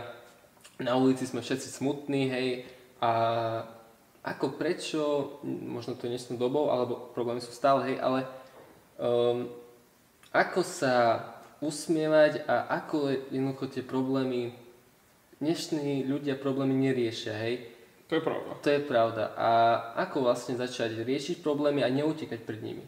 na 0.79 0.95
ulici 0.95 1.27
sme 1.27 1.43
všetci 1.43 1.67
smutní, 1.67 2.31
hej, 2.31 2.47
a 3.03 3.11
ako 4.23 4.55
prečo, 4.55 5.01
možno 5.45 5.99
to 5.99 6.07
je 6.07 6.15
dnešnou 6.15 6.39
dobou, 6.39 6.71
alebo 6.71 7.11
problémy 7.11 7.43
sú 7.43 7.51
stále, 7.51 7.91
hej, 7.91 7.97
ale 7.99 8.23
um, 8.95 9.51
ako 10.31 10.63
sa 10.63 11.23
usmievať 11.61 12.45
a 12.45 12.69
ako 12.81 13.09
jednoducho 13.33 13.65
tie 13.71 13.83
problémy, 13.83 14.53
dnešní 15.41 16.05
ľudia 16.05 16.37
problémy 16.37 16.73
neriešia, 16.77 17.33
hej. 17.37 17.73
To 18.07 18.15
je 18.15 18.23
pravda. 18.23 18.51
To 18.63 18.69
je 18.71 18.81
pravda. 18.81 19.23
A 19.35 19.49
ako 20.07 20.23
vlastne 20.31 20.55
začať 20.55 21.03
riešiť 21.03 21.43
problémy 21.43 21.83
a 21.83 21.91
neutekať 21.91 22.39
pred 22.47 22.63
nimi? 22.63 22.85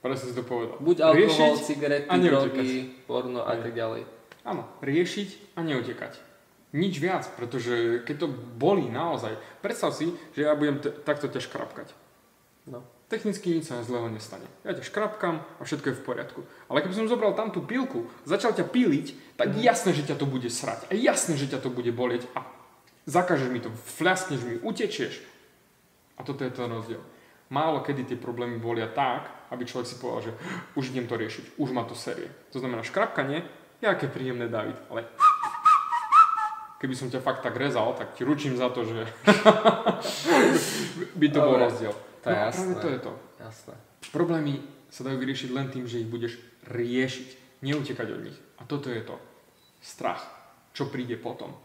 Presne 0.00 0.32
si 0.32 0.36
to 0.38 0.46
povedal. 0.46 0.80
Buď 0.80 0.96
alkohol, 1.02 1.28
Riešiť 1.28 1.66
cigarety, 1.66 2.08
drogy, 2.24 2.70
porno 3.04 3.44
a 3.44 3.52
tak 3.58 3.74
ďalej. 3.76 4.06
Áno, 4.48 4.64
riešiť 4.80 5.58
a 5.58 5.60
neutekať. 5.60 6.12
Nič 6.70 7.02
viac, 7.02 7.26
pretože 7.34 8.06
keď 8.06 8.16
to 8.24 8.28
bolí 8.56 8.86
naozaj, 8.86 9.34
predstav 9.58 9.90
si, 9.90 10.14
že 10.32 10.46
ja 10.46 10.54
budem 10.54 10.78
t- 10.78 10.94
takto 11.02 11.26
ťa 11.26 11.42
škrapkať. 11.42 11.90
No. 12.70 12.86
Technicky 13.10 13.58
nič 13.58 13.66
sa 13.66 13.82
zlého 13.82 14.06
nestane. 14.06 14.46
Ja 14.62 14.70
ťa 14.70 14.86
škrapkam 14.86 15.42
a 15.42 15.60
všetko 15.66 15.86
je 15.90 15.98
v 15.98 16.06
poriadku. 16.06 16.40
Ale 16.70 16.78
keby 16.78 16.94
som 16.94 17.10
zobral 17.10 17.34
tam 17.34 17.50
tú 17.50 17.58
pilku, 17.58 18.06
začal 18.22 18.54
ťa 18.54 18.70
píliť, 18.70 19.34
tak 19.34 19.58
jasné, 19.58 19.90
že 19.98 20.06
ťa 20.06 20.14
to 20.14 20.30
bude 20.30 20.46
srať. 20.46 20.86
A 20.86 20.94
jasné, 20.94 21.34
že 21.34 21.50
ťa 21.50 21.58
to 21.58 21.74
bude 21.74 21.90
bolieť 21.90 22.30
a 22.38 22.46
zakažeš 23.10 23.50
mi 23.50 23.58
to, 23.58 23.74
fľaskneš 23.98 24.40
mi, 24.46 24.62
utečieš. 24.62 25.26
A 26.16 26.22
toto 26.22 26.46
je 26.46 26.54
ten 26.54 26.70
rozdiel. 26.70 27.02
Málo 27.50 27.82
kedy 27.82 28.14
tie 28.14 28.14
problémy 28.14 28.62
bolia 28.62 28.86
tak, 28.86 29.26
aby 29.50 29.66
človek 29.66 29.90
si 29.90 29.98
povedal, 29.98 30.30
že 30.30 30.32
už 30.78 30.94
idem 30.94 31.10
to 31.10 31.18
riešiť, 31.18 31.58
už 31.58 31.74
ma 31.74 31.82
to 31.82 31.98
série. 31.98 32.30
To 32.54 32.62
znamená 32.62 32.86
škrapkanie, 32.86 33.42
je 33.82 33.90
aké 33.90 34.06
príjemné, 34.06 34.46
David, 34.46 34.78
ale 34.86 35.10
keby 36.78 36.94
som 36.94 37.10
ťa 37.10 37.18
fakt 37.18 37.42
tak 37.42 37.58
rezal, 37.58 37.90
tak 37.98 38.14
ti 38.14 38.22
ručím 38.22 38.54
za 38.54 38.70
to, 38.70 38.86
že 38.86 39.02
by 41.18 41.26
to 41.26 41.38
bol 41.42 41.58
rozdiel. 41.58 41.90
To 42.20 42.26
je 42.28 42.36
no, 42.36 42.42
jasné. 42.44 42.64
práve 42.64 42.80
to 42.80 42.88
je 42.88 42.98
to. 42.98 43.12
Jasné. 43.40 43.74
Problémy 44.12 44.54
sa 44.92 45.00
dajú 45.06 45.16
vyriešiť 45.22 45.50
len 45.54 45.66
tým, 45.72 45.84
že 45.88 46.02
ich 46.02 46.10
budeš 46.10 46.36
riešiť, 46.68 47.28
neutekať 47.64 48.08
od 48.12 48.20
nich. 48.26 48.38
A 48.60 48.66
toto 48.68 48.92
je 48.92 49.00
to. 49.00 49.16
Strach. 49.80 50.20
Čo 50.76 50.92
príde 50.92 51.16
potom. 51.16 51.56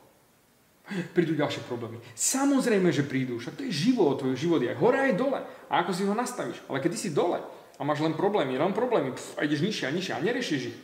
Prídu 1.16 1.36
ďalšie 1.36 1.66
problémy. 1.68 2.00
Samozrejme, 2.16 2.90
že 2.94 3.04
prídu. 3.06 3.42
Však 3.42 3.60
to 3.60 3.66
je 3.68 3.74
život, 3.74 4.22
tvoj 4.22 4.38
život 4.38 4.62
je 4.62 4.72
hore 4.78 4.98
aj 4.98 5.18
dole. 5.18 5.40
A 5.68 5.84
ako 5.84 5.92
si 5.92 6.08
ho 6.08 6.14
nastavíš. 6.16 6.62
Ale 6.70 6.80
keď 6.80 6.92
si 6.96 7.12
dole 7.12 7.42
a 7.76 7.82
máš 7.84 8.00
len 8.00 8.16
problémy, 8.16 8.56
len 8.56 8.72
problémy 8.72 9.12
pf, 9.12 9.36
a 9.36 9.44
ideš 9.44 9.66
nižšie 9.66 9.86
a 9.90 9.92
nižšie 9.92 10.14
a 10.16 10.24
neriešiš 10.24 10.62
ich, 10.72 10.78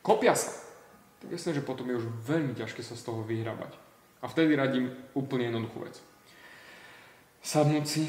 kopia 0.00 0.32
sa. 0.32 0.56
Tak 1.20 1.36
jasné, 1.36 1.52
že 1.56 1.64
potom 1.64 1.88
je 1.88 2.00
už 2.00 2.06
veľmi 2.24 2.56
ťažké 2.56 2.80
sa 2.80 2.96
z 2.96 3.04
toho 3.04 3.20
vyhrabať. 3.24 3.76
A 4.24 4.28
vtedy 4.28 4.56
radím 4.56 4.88
úplne 5.12 5.52
jednoduchú 5.52 5.84
vec. 5.84 6.00
Sadnúť 7.44 7.84
si, 7.84 8.08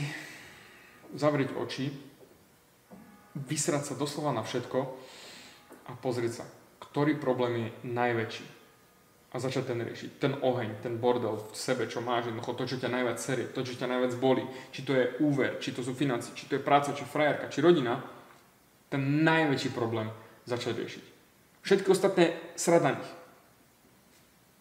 zavrieť 1.11 1.59
oči, 1.59 1.91
vysrať 3.35 3.91
sa 3.91 3.99
doslova 3.99 4.31
na 4.31 4.47
všetko 4.47 4.79
a 5.85 5.91
pozrieť 5.99 6.39
sa, 6.39 6.45
ktorý 6.79 7.19
problém 7.19 7.67
je 7.67 7.69
najväčší. 7.91 8.47
A 9.35 9.43
začať 9.43 9.75
ten 9.75 9.83
riešiť. 9.83 10.09
Ten 10.23 10.39
oheň, 10.39 10.79
ten 10.79 10.95
bordel 10.95 11.35
v 11.35 11.51
sebe, 11.51 11.91
čo 11.91 11.99
máš, 11.99 12.31
jednoducho 12.31 12.55
to, 12.55 12.63
čo 12.63 12.79
ťa 12.79 12.87
najviac 12.87 13.19
serie, 13.19 13.51
to, 13.51 13.67
čo 13.67 13.75
ťa 13.75 13.91
najviac 13.91 14.15
bolí, 14.15 14.47
či 14.71 14.87
to 14.87 14.95
je 14.95 15.19
úver, 15.19 15.59
či 15.59 15.75
to 15.75 15.83
sú 15.83 15.91
financie, 15.91 16.31
či 16.31 16.47
to 16.47 16.55
je 16.55 16.63
práca, 16.63 16.95
či 16.95 17.03
frajerka, 17.03 17.51
či 17.51 17.59
rodina, 17.59 17.99
ten 18.87 19.27
najväčší 19.27 19.75
problém 19.75 20.07
začať 20.47 20.79
riešiť. 20.79 21.05
Všetky 21.59 21.91
ostatné 21.91 22.39
srad 22.55 22.87
na 22.87 22.95
nich. 22.95 23.11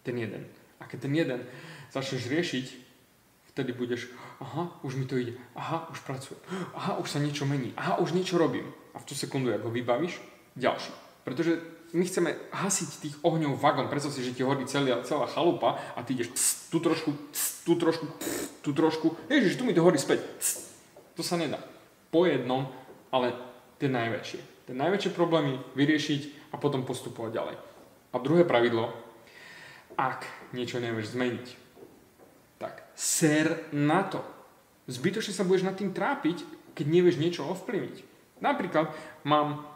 Ten 0.02 0.18
jeden. 0.18 0.50
A 0.82 0.90
keď 0.90 1.06
ten 1.06 1.14
jeden 1.14 1.40
začneš 1.94 2.26
riešiť, 2.26 2.83
vtedy 3.54 3.70
budeš, 3.70 4.10
aha, 4.42 4.74
už 4.82 4.98
mi 4.98 5.06
to 5.06 5.14
ide, 5.14 5.38
aha, 5.54 5.86
už 5.94 6.02
pracujem, 6.02 6.42
aha, 6.74 6.98
už 6.98 7.06
sa 7.06 7.22
niečo 7.22 7.46
mení, 7.46 7.70
aha, 7.78 8.02
už 8.02 8.10
niečo 8.10 8.34
robím. 8.34 8.66
A 8.94 8.98
v 8.98 9.06
tú 9.06 9.14
sekundu, 9.14 9.54
ako 9.54 9.70
vybavíš, 9.70 10.18
ďalší. 10.58 10.90
Pretože 11.22 11.62
my 11.94 12.02
chceme 12.02 12.34
hasiť 12.50 12.90
tých 12.98 13.14
ohňov 13.22 13.54
vagón. 13.62 13.86
Predstav 13.86 14.10
si, 14.10 14.26
že 14.26 14.34
ti 14.34 14.42
horí 14.42 14.66
celá, 14.66 15.06
celá 15.06 15.30
chalupa 15.30 15.78
a 15.94 16.02
ty 16.02 16.18
ideš 16.18 16.34
cs, 16.34 16.66
tu 16.66 16.82
trošku, 16.82 17.14
cs, 17.30 17.62
tu 17.62 17.78
trošku, 17.78 18.04
cs, 18.18 18.50
tu 18.66 18.70
trošku. 18.74 19.06
Ježiš, 19.30 19.54
tu 19.54 19.62
mi 19.62 19.70
to 19.70 19.86
horí 19.86 19.94
späť. 19.94 20.26
Cs. 20.42 20.74
To 21.14 21.22
sa 21.22 21.38
nedá. 21.38 21.62
Po 22.10 22.26
jednom, 22.26 22.66
ale 23.14 23.38
tie 23.78 23.86
najväčšie. 23.86 24.66
Tie 24.66 24.74
najväčšie 24.74 25.14
problémy 25.14 25.62
vyriešiť 25.78 26.50
a 26.50 26.58
potom 26.58 26.82
postupovať 26.82 27.30
ďalej. 27.30 27.56
A 28.10 28.16
druhé 28.18 28.42
pravidlo, 28.42 28.90
ak 29.94 30.26
niečo 30.50 30.82
nevieš 30.82 31.14
zmeniť, 31.14 31.46
ser 32.94 33.68
na 33.74 34.06
to. 34.06 34.22
Zbytočne 34.86 35.34
sa 35.34 35.46
budeš 35.46 35.66
nad 35.66 35.76
tým 35.76 35.92
trápiť, 35.92 36.42
keď 36.74 36.86
nevieš 36.88 37.20
niečo 37.20 37.46
ovplyvniť. 37.46 37.96
Napríklad 38.42 38.90
mám 39.26 39.74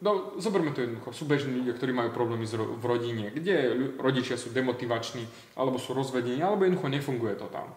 No, 0.00 0.32
zoberme 0.40 0.72
to 0.72 0.80
jednoducho. 0.80 1.12
Sú 1.12 1.28
bežní 1.28 1.60
ľudia, 1.60 1.76
ktorí 1.76 1.92
majú 1.92 2.08
problémy 2.16 2.48
v 2.48 2.84
rodine, 2.88 3.28
kde 3.28 3.76
rodičia 4.00 4.40
sú 4.40 4.48
demotivační, 4.48 5.28
alebo 5.60 5.76
sú 5.76 5.92
rozvedení, 5.92 6.40
alebo 6.40 6.64
jednoducho 6.64 6.88
nefunguje 6.88 7.36
to 7.36 7.52
tam. 7.52 7.76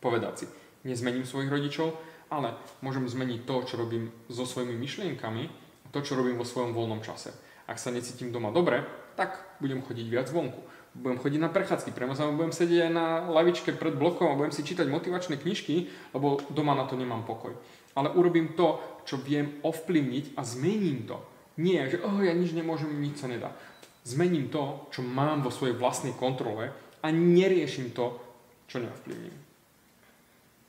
Povedať 0.00 0.34
si, 0.40 0.46
nezmením 0.88 1.28
svojich 1.28 1.52
rodičov, 1.52 1.92
ale 2.32 2.56
môžem 2.80 3.04
zmeniť 3.04 3.44
to, 3.44 3.56
čo 3.68 3.74
robím 3.76 4.08
so 4.32 4.48
svojimi 4.48 4.72
myšlienkami 4.72 5.52
to, 5.92 6.00
čo 6.00 6.16
robím 6.16 6.40
vo 6.40 6.48
svojom 6.48 6.72
voľnom 6.72 7.04
čase. 7.04 7.36
Ak 7.68 7.76
sa 7.76 7.92
necítim 7.92 8.32
doma 8.32 8.48
dobre, 8.48 8.80
tak 9.12 9.60
budem 9.60 9.84
chodiť 9.84 10.06
viac 10.08 10.28
vonku. 10.32 10.64
Budem 10.98 11.22
chodiť 11.22 11.40
na 11.40 11.50
prechádzky, 11.54 11.94
prema 11.94 12.18
sa 12.18 12.26
budem 12.26 12.50
sedieť 12.50 12.90
aj 12.90 12.92
na 12.92 13.06
lavičke 13.30 13.70
pred 13.78 13.94
blokom 13.94 14.34
a 14.34 14.38
budem 14.38 14.50
si 14.50 14.66
čítať 14.66 14.90
motivačné 14.90 15.38
knižky, 15.38 15.86
lebo 16.10 16.42
doma 16.50 16.74
na 16.74 16.90
to 16.90 16.98
nemám 16.98 17.22
pokoj. 17.22 17.54
Ale 17.94 18.10
urobím 18.18 18.58
to, 18.58 18.82
čo 19.06 19.22
viem 19.22 19.62
ovplyvniť 19.62 20.34
a 20.34 20.42
zmením 20.42 21.06
to. 21.06 21.22
Nie, 21.58 21.86
že 21.86 22.02
oh, 22.02 22.18
ja 22.18 22.34
nič 22.34 22.50
nemôžem, 22.50 22.90
nič 22.98 23.22
sa 23.22 23.30
nedá. 23.30 23.54
Zmením 24.02 24.50
to, 24.50 24.90
čo 24.90 25.06
mám 25.06 25.42
vo 25.46 25.54
svojej 25.54 25.78
vlastnej 25.78 26.18
kontrole 26.18 26.74
a 27.02 27.06
neriešim 27.14 27.94
to, 27.94 28.18
čo 28.66 28.82
neovplyvním. 28.82 29.36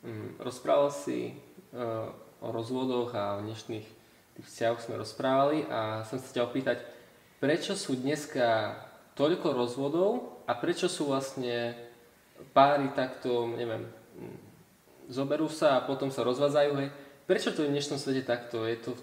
Mm, 0.06 0.30
rozprával 0.40 0.94
si 0.94 1.34
uh, 1.74 2.10
o 2.40 2.50
rozvodoch 2.54 3.12
a 3.18 3.42
o 3.42 3.44
dnešných 3.44 3.88
tých 4.40 4.46
vzťahoch 4.48 4.80
sme 4.80 4.96
rozprávali 4.96 5.68
a 5.68 6.08
som 6.08 6.16
sa 6.16 6.32
ťa 6.32 6.48
opýtať, 6.48 6.78
prečo 7.44 7.76
sú 7.76 8.00
dneska 8.00 8.80
toľko 9.20 9.52
rozvodov 9.52 10.40
a 10.48 10.56
prečo 10.56 10.88
sú 10.88 11.12
vlastne 11.12 11.76
páry 12.56 12.88
takto, 12.96 13.52
neviem, 13.52 13.84
mm, 14.16 14.40
zoberú 15.12 15.52
sa 15.52 15.76
a 15.76 15.84
potom 15.84 16.08
sa 16.08 16.24
rozvádzajú, 16.24 16.72
hej. 16.80 16.90
Prečo 17.28 17.52
to 17.52 17.68
je 17.68 17.70
v 17.70 17.76
dnešnom 17.76 18.00
svete 18.00 18.24
takto? 18.24 18.64
Je 18.64 18.80
to 18.80 18.96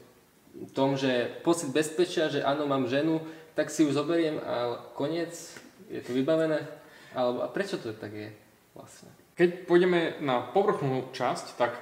v 0.57 0.73
tom, 0.73 0.97
že 0.97 1.29
pocit 1.45 1.69
bezpečia, 1.69 2.33
že 2.33 2.41
áno, 2.41 2.65
mám 2.65 2.89
ženu, 2.89 3.21
tak 3.53 3.69
si 3.69 3.85
ju 3.85 3.93
zoberiem 3.93 4.41
a 4.41 4.81
koniec, 4.97 5.37
je 5.93 6.01
to 6.01 6.17
vybavené? 6.17 6.65
Alebo, 7.13 7.45
a 7.45 7.49
prečo 7.53 7.77
to 7.77 7.93
tak 7.93 8.17
je 8.17 8.29
vlastne? 8.73 9.13
Keď 9.37 9.69
pôjdeme 9.69 10.17
na 10.25 10.41
povrchnú 10.41 11.13
časť, 11.13 11.61
tak 11.61 11.77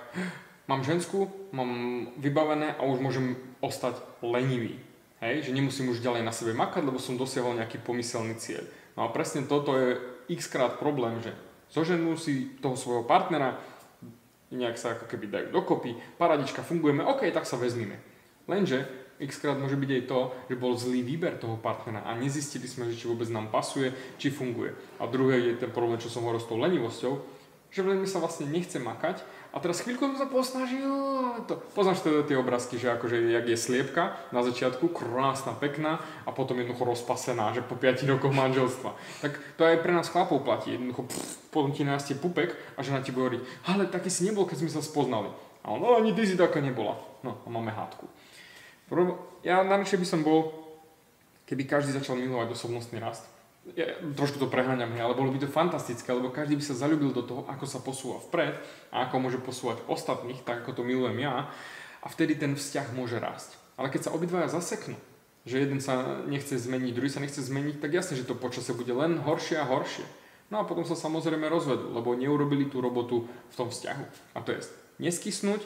mám 0.66 0.83
ženskú, 0.83 1.31
mám 1.55 1.70
vybavené 2.18 2.75
a 2.75 2.83
už 2.83 2.99
môžem 2.99 3.38
ostať 3.62 3.94
lenivý. 4.27 4.83
Hej, 5.24 5.48
že 5.48 5.56
nemusím 5.56 5.88
už 5.88 6.04
ďalej 6.04 6.20
na 6.20 6.37
sebe 6.37 6.52
makať, 6.52 6.84
lebo 6.84 7.00
som 7.00 7.16
dosiahol 7.16 7.56
nejaký 7.56 7.80
pomyselný 7.80 8.37
cieľ. 8.37 8.68
No 8.92 9.08
a 9.08 9.08
presne 9.08 9.48
toto 9.48 9.72
je 9.72 9.96
x 10.28 10.52
krát 10.52 10.76
problém, 10.76 11.16
že 11.24 11.32
zoženú 11.72 12.12
si 12.20 12.52
toho 12.60 12.76
svojho 12.76 13.08
partnera, 13.08 13.56
nejak 14.52 14.76
sa 14.76 14.92
ako 14.92 15.08
keby 15.08 15.32
dajú 15.32 15.46
dokopy, 15.48 15.96
paradička, 16.20 16.60
fungujeme, 16.60 17.00
OK, 17.08 17.24
tak 17.32 17.48
sa 17.48 17.56
vezmime. 17.56 17.96
Lenže 18.44 18.84
X 19.14 19.38
krát 19.38 19.54
môže 19.56 19.78
byť 19.78 19.90
aj 19.94 20.02
to, 20.10 20.20
že 20.50 20.60
bol 20.60 20.74
zlý 20.74 21.00
výber 21.06 21.38
toho 21.38 21.54
partnera 21.54 22.02
a 22.02 22.18
nezistili 22.18 22.66
sme, 22.66 22.90
že 22.90 22.98
či 22.98 23.06
vôbec 23.06 23.30
nám 23.30 23.46
pasuje, 23.48 23.94
či 24.18 24.28
funguje. 24.28 24.74
A 24.98 25.06
druhé 25.06 25.38
je 25.40 25.52
ten 25.56 25.70
problém, 25.70 26.02
čo 26.02 26.10
som 26.10 26.26
hovoril 26.26 26.42
s 26.42 26.50
tou 26.50 26.58
lenivosťou, 26.58 27.12
že 27.70 27.80
veľmi 27.87 28.04
sa 28.10 28.18
vlastne 28.18 28.50
nechce 28.50 28.76
makať 28.82 29.22
a 29.54 29.62
teraz 29.62 29.86
chvíľku 29.86 30.02
som 30.02 30.18
sa 30.18 30.26
posnažil. 30.26 30.90
To, 31.46 31.54
poznáš 31.78 32.02
teda 32.02 32.26
tie 32.26 32.34
obrázky, 32.34 32.74
že 32.74 32.90
akože 32.90 33.30
jak 33.30 33.46
je 33.46 33.54
sliepka 33.54 34.18
na 34.34 34.42
začiatku, 34.42 34.90
krásna, 34.90 35.54
pekná 35.54 36.02
a 36.26 36.34
potom 36.34 36.58
jednoducho 36.58 36.82
rozpasená, 36.82 37.54
že 37.54 37.62
po 37.62 37.78
5 37.78 38.02
rokoch 38.10 38.34
manželstva. 38.34 38.98
Tak 39.22 39.38
to 39.54 39.62
aj 39.62 39.78
pre 39.78 39.94
nás 39.94 40.10
chlapov 40.10 40.42
platí. 40.42 40.74
Jednoducho 40.74 41.06
pff, 41.06 41.54
potom 41.54 41.70
ti 41.70 41.86
nástie 41.86 42.18
pupek 42.18 42.50
a 42.74 42.82
žena 42.82 42.98
ti 42.98 43.14
hovoriť, 43.14 43.70
ale 43.70 43.86
taký 43.86 44.10
si 44.10 44.26
nebol, 44.26 44.42
keď 44.42 44.66
sme 44.66 44.74
sa 44.74 44.82
spoznali. 44.82 45.30
A 45.62 45.70
on, 45.70 45.78
no 45.78 45.94
ani 45.94 46.10
ty 46.18 46.26
si 46.26 46.34
taká 46.34 46.58
nebola. 46.58 46.98
No 47.22 47.38
a 47.38 47.46
máme 47.46 47.70
hádku. 47.70 48.10
Ja 49.46 49.62
najlepšie 49.62 50.02
by 50.02 50.06
som 50.06 50.26
bol, 50.26 50.50
keby 51.46 51.62
každý 51.70 51.94
začal 51.94 52.18
milovať 52.18 52.58
osobnostný 52.58 52.98
rast 52.98 53.34
ja, 53.72 53.96
trošku 54.12 54.37
to 54.37 54.53
preháňam, 54.53 54.92
ale 55.00 55.16
bolo 55.16 55.33
by 55.33 55.40
to 55.40 55.48
fantastické, 55.48 56.12
lebo 56.12 56.29
každý 56.29 56.61
by 56.61 56.64
sa 56.68 56.77
zalúbil 56.77 57.16
do 57.16 57.24
toho, 57.24 57.48
ako 57.48 57.64
sa 57.64 57.81
posúva 57.81 58.20
vpred 58.29 58.61
a 58.92 59.09
ako 59.09 59.24
môže 59.24 59.40
posúvať 59.40 59.81
ostatných, 59.88 60.44
tak 60.44 60.61
ako 60.62 60.77
to 60.77 60.83
milujem 60.85 61.24
ja 61.24 61.48
a 62.05 62.07
vtedy 62.12 62.37
ten 62.37 62.53
vzťah 62.53 62.92
môže 62.92 63.16
rásť. 63.16 63.57
Ale 63.81 63.88
keď 63.88 64.09
sa 64.09 64.14
obidvaja 64.14 64.53
zaseknú, 64.53 65.00
že 65.48 65.64
jeden 65.64 65.81
sa 65.81 66.24
nechce 66.29 66.61
zmeniť, 66.61 66.92
druhý 66.92 67.09
sa 67.09 67.24
nechce 67.24 67.40
zmeniť, 67.40 67.81
tak 67.81 67.96
jasne, 67.96 68.20
že 68.20 68.29
to 68.29 68.37
počasie 68.37 68.77
bude 68.77 68.92
len 68.92 69.16
horšie 69.24 69.57
a 69.57 69.64
horšie. 69.64 70.05
No 70.53 70.61
a 70.61 70.68
potom 70.68 70.85
sa 70.85 70.96
samozrejme 70.96 71.48
rozvedú, 71.48 71.88
lebo 71.92 72.12
neurobili 72.12 72.68
tú 72.68 72.85
robotu 72.85 73.24
v 73.29 73.55
tom 73.57 73.72
vzťahu. 73.72 74.37
A 74.37 74.44
to 74.44 74.53
je 74.53 74.61
neskysnúť 75.00 75.64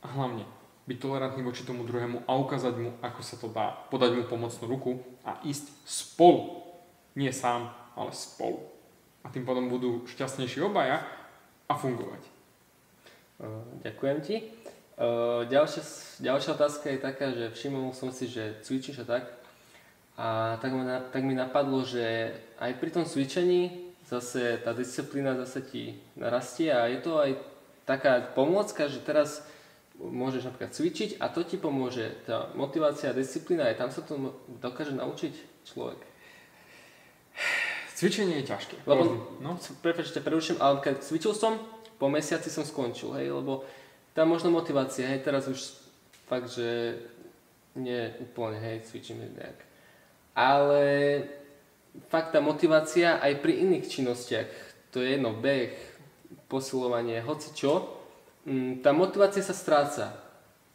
a 0.00 0.08
hlavne 0.16 0.48
byť 0.88 0.96
tolerantný 0.96 1.44
voči 1.44 1.68
tomu 1.68 1.84
druhému 1.84 2.24
a 2.24 2.32
ukázať 2.40 2.74
mu, 2.80 2.96
ako 3.04 3.20
sa 3.20 3.36
to 3.36 3.52
dá, 3.52 3.76
podať 3.92 4.16
mu 4.16 4.22
pomocnú 4.24 4.64
ruku 4.64 5.04
a 5.20 5.36
ísť 5.44 5.68
spolu 5.84 6.67
nie 7.18 7.34
sám, 7.34 7.74
ale 7.98 8.14
spolu. 8.14 8.62
A 9.26 9.34
tým 9.34 9.42
potom 9.42 9.66
budú 9.66 10.06
šťastnejší 10.06 10.62
obaja 10.62 11.02
a 11.66 11.74
fungovať. 11.74 12.22
Ďakujem 13.82 14.18
ti. 14.22 14.54
Ďalšia, 15.50 15.82
ďalšia 16.22 16.50
otázka 16.54 16.86
je 16.90 16.98
taká, 17.02 17.26
že 17.34 17.50
všimol 17.54 17.90
som 17.90 18.14
si, 18.14 18.30
že 18.30 18.62
cvičíš 18.62 19.02
a 19.02 19.06
tak. 19.06 19.24
A 20.18 20.58
tak, 20.58 20.74
ma, 20.74 20.98
tak 21.10 21.22
mi 21.22 21.34
napadlo, 21.34 21.86
že 21.86 22.34
aj 22.58 22.78
pri 22.82 22.90
tom 22.90 23.06
cvičení 23.06 23.90
zase 24.02 24.58
tá 24.62 24.74
disciplína 24.74 25.38
zase 25.38 25.62
ti 25.62 25.82
narastie 26.18 26.74
a 26.74 26.90
je 26.90 26.98
to 26.98 27.22
aj 27.22 27.38
taká 27.86 28.26
pomôcka, 28.34 28.90
že 28.90 28.98
teraz 29.06 29.46
môžeš 29.98 30.50
napríklad 30.50 30.74
cvičiť 30.74 31.22
a 31.22 31.30
to 31.30 31.46
ti 31.46 31.54
pomôže. 31.54 32.18
Tá 32.26 32.50
motivácia 32.58 33.10
a 33.10 33.18
disciplína, 33.18 33.70
aj 33.70 33.78
tam 33.78 33.90
sa 33.94 34.02
to 34.02 34.34
dokáže 34.58 34.98
naučiť 34.98 35.62
človek. 35.62 36.02
Cvičenie 37.98 38.38
je 38.38 38.54
ťažké. 38.54 38.86
Lebo, 38.86 39.26
no? 39.42 39.58
Prepačte, 39.82 40.22
preruším, 40.22 40.62
ale 40.62 40.78
keď 40.78 41.02
cvičil 41.02 41.34
som, 41.34 41.58
po 41.98 42.06
mesiaci 42.06 42.46
som 42.46 42.62
skončil, 42.62 43.10
hej, 43.18 43.34
lebo 43.34 43.66
tá 44.14 44.22
možno 44.22 44.54
motivácia, 44.54 45.10
hej, 45.10 45.26
teraz 45.26 45.50
už 45.50 45.58
fakt, 46.30 46.46
že 46.54 46.94
nie 47.74 48.14
úplne, 48.22 48.62
hej, 48.62 48.86
cvičím 48.86 49.26
nejak. 49.34 49.58
Ale 50.38 50.82
fakt 52.06 52.30
tá 52.30 52.38
motivácia 52.38 53.18
aj 53.18 53.42
pri 53.42 53.66
iných 53.66 53.90
činnostiach, 53.90 54.46
to 54.94 55.02
je 55.02 55.18
jedno, 55.18 55.34
beh, 55.34 55.74
posilovanie, 56.46 57.18
hoci 57.26 57.50
čo, 57.50 57.98
mm, 58.46 58.78
tá 58.78 58.94
motivácia 58.94 59.42
sa 59.42 59.58
stráca. 59.58 60.14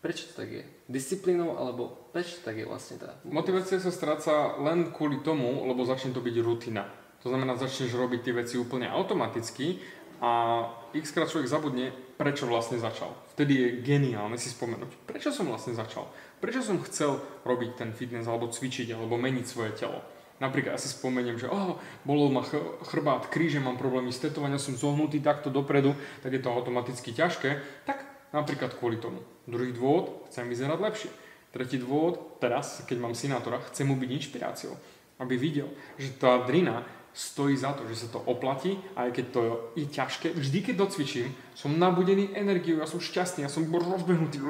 Prečo 0.04 0.28
to 0.36 0.44
tak 0.44 0.52
je? 0.52 0.64
Disciplínou, 0.92 1.56
alebo 1.56 2.12
prečo 2.12 2.44
to 2.44 2.52
tak 2.52 2.60
je 2.60 2.68
vlastne 2.68 3.00
tá? 3.00 3.16
Motivácia 3.24 3.80
sa 3.80 3.96
stráca 3.96 4.60
len 4.60 4.92
kvôli 4.92 5.24
tomu, 5.24 5.64
lebo 5.64 5.88
začne 5.88 6.12
to 6.12 6.20
byť 6.20 6.36
rutina. 6.44 6.84
To 7.24 7.32
znamená, 7.32 7.56
začneš 7.56 7.96
robiť 7.96 8.20
tie 8.20 8.34
veci 8.36 8.56
úplne 8.60 8.92
automaticky 8.92 9.80
a 10.20 10.64
x 10.92 11.16
krát 11.16 11.32
človek 11.32 11.48
zabudne, 11.48 11.92
prečo 12.20 12.48
vlastne 12.48 12.80
začal. 12.80 13.16
Vtedy 13.36 13.54
je 13.56 13.68
geniálne 13.84 14.36
si 14.36 14.52
spomenúť, 14.52 15.08
prečo 15.08 15.32
som 15.32 15.48
vlastne 15.48 15.76
začal. 15.76 16.08
Prečo 16.44 16.60
som 16.60 16.84
chcel 16.84 17.20
robiť 17.48 17.80
ten 17.80 17.90
fitness 17.96 18.28
alebo 18.28 18.52
cvičiť 18.52 18.92
alebo 18.92 19.16
meniť 19.16 19.46
svoje 19.48 19.72
telo. 19.76 20.04
Napríklad 20.44 20.76
ja 20.76 20.82
si 20.82 20.92
spomeniem, 20.92 21.40
že 21.40 21.48
oh, 21.48 21.80
bolo 22.04 22.28
ma 22.28 22.44
ch- 22.44 22.60
chrbát, 22.92 23.32
kríže, 23.32 23.64
mám 23.64 23.80
problémy 23.80 24.12
s 24.12 24.20
tetovaním, 24.20 24.60
som 24.60 24.76
zohnutý 24.76 25.24
takto 25.24 25.48
dopredu, 25.48 25.96
tak 26.20 26.36
je 26.36 26.42
to 26.44 26.52
automaticky 26.52 27.16
ťažké. 27.16 27.64
Tak 27.88 28.04
napríklad 28.36 28.76
kvôli 28.76 29.00
tomu. 29.00 29.24
Druhý 29.48 29.72
dôvod, 29.72 30.28
chcem 30.28 30.44
vyzerať 30.52 30.80
lepšie. 30.84 31.12
Tretí 31.54 31.80
dôvod, 31.80 32.42
teraz, 32.44 32.84
keď 32.84 32.98
mám 33.00 33.16
synátora, 33.16 33.64
chcem 33.72 33.88
mu 33.88 33.96
byť 33.96 34.10
inšpiráciou. 34.10 34.74
Aby 35.22 35.38
videl, 35.40 35.70
že 35.96 36.12
tá 36.18 36.42
drina 36.44 36.84
stojí 37.13 37.58
za 37.58 37.73
to, 37.78 37.86
že 37.88 37.95
sa 37.95 38.08
to 38.10 38.19
oplatí, 38.26 38.82
aj 38.97 39.13
keď 39.13 39.26
to 39.30 39.41
je 39.78 39.86
ťažké. 39.86 40.34
Vždy, 40.34 40.60
keď 40.65 40.76
docvičím, 40.82 41.30
som 41.54 41.78
nabudený 41.78 42.34
energiou, 42.34 42.82
ja 42.82 42.89
som 42.89 42.97
šťastný, 42.97 43.45
ja 43.45 43.52
som 43.54 43.69
rozbehnutý. 43.69 44.41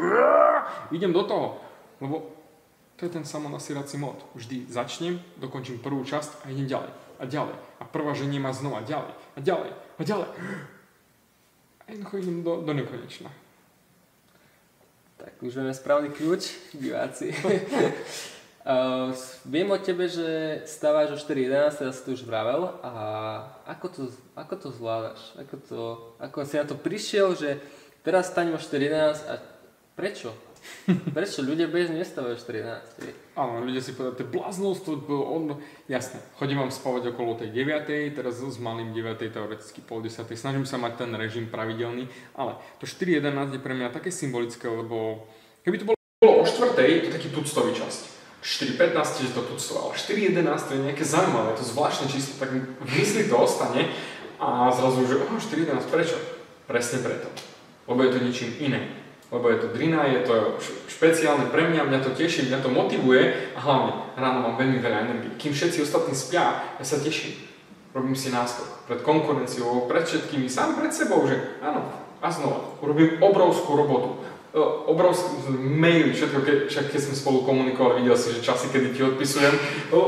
Idem 0.95 1.11
do 1.11 1.27
toho, 1.27 1.59
lebo 1.99 2.31
to 2.95 3.05
je 3.05 3.11
ten 3.11 3.27
samonasierací 3.27 3.99
mod. 3.99 4.23
Vždy 4.31 4.71
začnem, 4.71 5.19
dokončím 5.37 5.83
prvú 5.83 6.07
časť 6.07 6.47
a 6.47 6.55
idem 6.55 6.71
ďalej. 6.71 6.91
A 7.19 7.23
ďalej. 7.27 7.55
A 7.79 7.83
prvá 7.83 8.15
ženie 8.15 8.39
ma 8.39 8.55
znova 8.55 8.79
ďalej. 8.87 9.11
A 9.35 9.39
ďalej. 9.43 9.71
A 9.75 10.01
ďalej. 10.03 10.29
A 11.83 11.85
jednoducho 11.91 12.17
idem 12.17 12.43
do, 12.43 12.63
do 12.63 12.71
nekonečna. 12.73 13.27
Tak 15.19 15.35
už 15.43 15.55
máme 15.55 15.75
správny 15.75 16.09
kľúč, 16.15 16.71
diváci. 16.79 17.35
Uh, 18.63 19.11
viem 19.43 19.67
o 19.67 19.75
tebe, 19.75 20.07
že 20.07 20.63
stávaš 20.63 21.11
o 21.11 21.17
4.11, 21.19 21.83
teraz 21.83 21.99
si 21.99 22.03
to 22.07 22.15
už 22.15 22.23
vravel 22.23 22.79
a 22.79 22.93
ako 23.67 23.87
to, 23.91 24.01
ako 24.39 24.55
to 24.55 24.67
zvládaš? 24.71 25.19
Ako, 25.35 25.55
to, 25.67 25.79
ako 26.15 26.47
si 26.47 26.55
na 26.55 26.63
to 26.63 26.79
prišiel, 26.79 27.35
že 27.35 27.59
teraz 28.07 28.31
stanem 28.31 28.55
o 28.55 28.59
4.11 28.63 29.27
a 29.27 29.43
prečo? 29.99 30.31
Prečo 31.11 31.43
ľudia 31.43 31.67
bežne 31.67 31.99
nestávajú 31.99 32.39
4.11? 32.39 33.35
Áno, 33.35 33.67
ľudia 33.67 33.83
si 33.83 33.99
povedajú, 33.99 34.15
to 34.15 34.23
je 34.23 34.31
bláznosť, 34.31 34.79
to 34.87 35.15
on, 35.19 35.59
jasné, 35.91 36.23
chodím 36.39 36.63
vám 36.63 36.71
spávať 36.71 37.11
okolo 37.11 37.35
tej 37.35 37.51
9, 37.51 38.15
teraz 38.15 38.39
s 38.39 38.63
malým 38.63 38.95
9, 38.95 39.27
teoreticky 39.27 39.83
pol 39.83 39.99
10, 39.99 40.23
snažím 40.39 40.63
sa 40.63 40.79
mať 40.79 41.03
ten 41.03 41.11
režim 41.19 41.51
pravidelný, 41.51 42.07
ale 42.31 42.55
to 42.79 42.87
4.11 42.87 43.59
je 43.59 43.59
pre 43.59 43.75
mňa 43.75 43.91
také 43.91 44.07
symbolické, 44.07 44.71
lebo 44.71 45.27
keby 45.67 45.83
to 45.83 45.87
bolo 45.91 45.99
o 46.23 46.47
4, 46.47 46.79
to 46.79 46.79
je 46.79 47.11
taký 47.11 47.27
tuctový 47.27 47.75
časť. 47.75 48.12
4.15 48.43 49.23
je 49.23 49.31
to 49.31 49.41
tucto, 49.41 49.73
ale 49.79 49.95
4.11 49.95 50.67
to 50.67 50.73
je 50.75 50.81
nejaké 50.83 51.03
zaujímavé, 51.07 51.55
to 51.55 51.63
zvláštne 51.63 52.11
číslo, 52.11 52.35
tak 52.43 52.51
v 52.51 52.89
mysli 52.99 53.31
to 53.31 53.39
ostane 53.39 53.87
a 54.35 54.67
zrazu, 54.75 55.07
že 55.07 55.15
oh, 55.23 55.39
4.11, 55.39 55.87
prečo? 55.87 56.19
Presne 56.67 56.99
preto, 56.99 57.31
lebo 57.87 58.03
je 58.03 58.11
to 58.11 58.19
ničím 58.19 58.51
iné. 58.59 58.81
Lebo 59.33 59.49
je 59.49 59.65
to 59.65 59.73
drina, 59.73 60.05
je 60.05 60.29
to 60.29 60.61
špeciálne 60.85 61.49
pre 61.49 61.65
mňa, 61.65 61.89
mňa 61.89 61.99
to 62.05 62.13
teší, 62.13 62.53
mňa 62.53 62.59
to 62.61 62.69
motivuje 62.69 63.33
a 63.57 63.59
hlavne 63.63 63.91
ráno 64.13 64.45
mám 64.45 64.55
veľmi 64.61 64.77
veľa 64.77 65.09
energie. 65.09 65.31
Kým 65.41 65.57
všetci 65.57 65.81
ostatní 65.81 66.13
spia, 66.13 66.61
ja 66.77 66.85
sa 66.85 67.01
teším. 67.01 67.33
Robím 67.97 68.13
si 68.13 68.29
náskok 68.29 68.85
pred 68.85 69.01
konkurenciou, 69.01 69.89
pred 69.89 70.05
všetkými, 70.05 70.45
sám 70.45 70.77
pred 70.77 70.93
sebou, 70.93 71.25
že 71.25 71.57
áno, 71.65 71.81
a 72.21 72.27
znova, 72.29 72.77
urobím 72.79 73.17
obrovskú 73.19 73.73
robotu 73.73 74.21
obrovský 74.61 75.49
mail, 75.57 76.13
všetko, 76.13 76.39
ke, 76.45 76.53
však 76.69 76.93
keď 76.93 77.01
sme 77.01 77.15
spolu 77.17 77.39
komunikovali, 77.41 78.05
videl 78.05 78.13
si, 78.13 78.37
že 78.37 78.45
časy, 78.45 78.69
kedy 78.69 78.93
ti 78.93 79.01
odpisujem, 79.01 79.55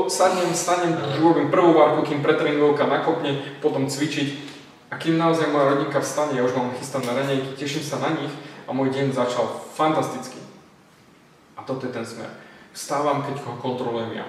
sadnem, 0.06 0.54
stanem, 0.54 0.94
urobím 1.18 1.50
prvú 1.50 1.74
várku, 1.74 2.06
kým 2.06 2.22
pretréningovka 2.22 2.86
nakopne, 2.86 3.58
potom 3.58 3.90
cvičiť 3.90 4.28
a 4.90 4.94
kým 4.94 5.18
naozaj 5.18 5.50
moja 5.50 5.74
rodinka 5.74 5.98
vstane, 5.98 6.38
ja 6.38 6.46
už 6.46 6.54
mám 6.54 6.70
chystané 6.78 7.10
raňajky, 7.10 7.58
teším 7.58 7.82
sa 7.82 7.98
na 7.98 8.14
nich 8.14 8.30
a 8.66 8.70
môj 8.70 8.94
deň 8.94 9.10
začal 9.10 9.50
fantasticky. 9.74 10.38
A 11.58 11.66
toto 11.66 11.90
je 11.90 11.92
ten 11.92 12.06
smer. 12.06 12.30
Vstávam, 12.70 13.26
keď 13.26 13.42
ho 13.42 13.58
kontrolujem 13.58 14.14
ja. 14.14 14.26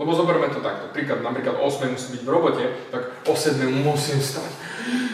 Lebo 0.00 0.16
zoberme 0.16 0.48
to 0.48 0.64
takto. 0.64 0.88
Príklad, 0.96 1.20
napríklad 1.20 1.60
8 1.60 1.92
musí 1.92 2.16
byť 2.16 2.22
v 2.24 2.32
robote, 2.32 2.64
tak 2.88 3.12
o 3.28 3.36
7 3.36 3.60
musím 3.84 4.24
stať. 4.24 4.48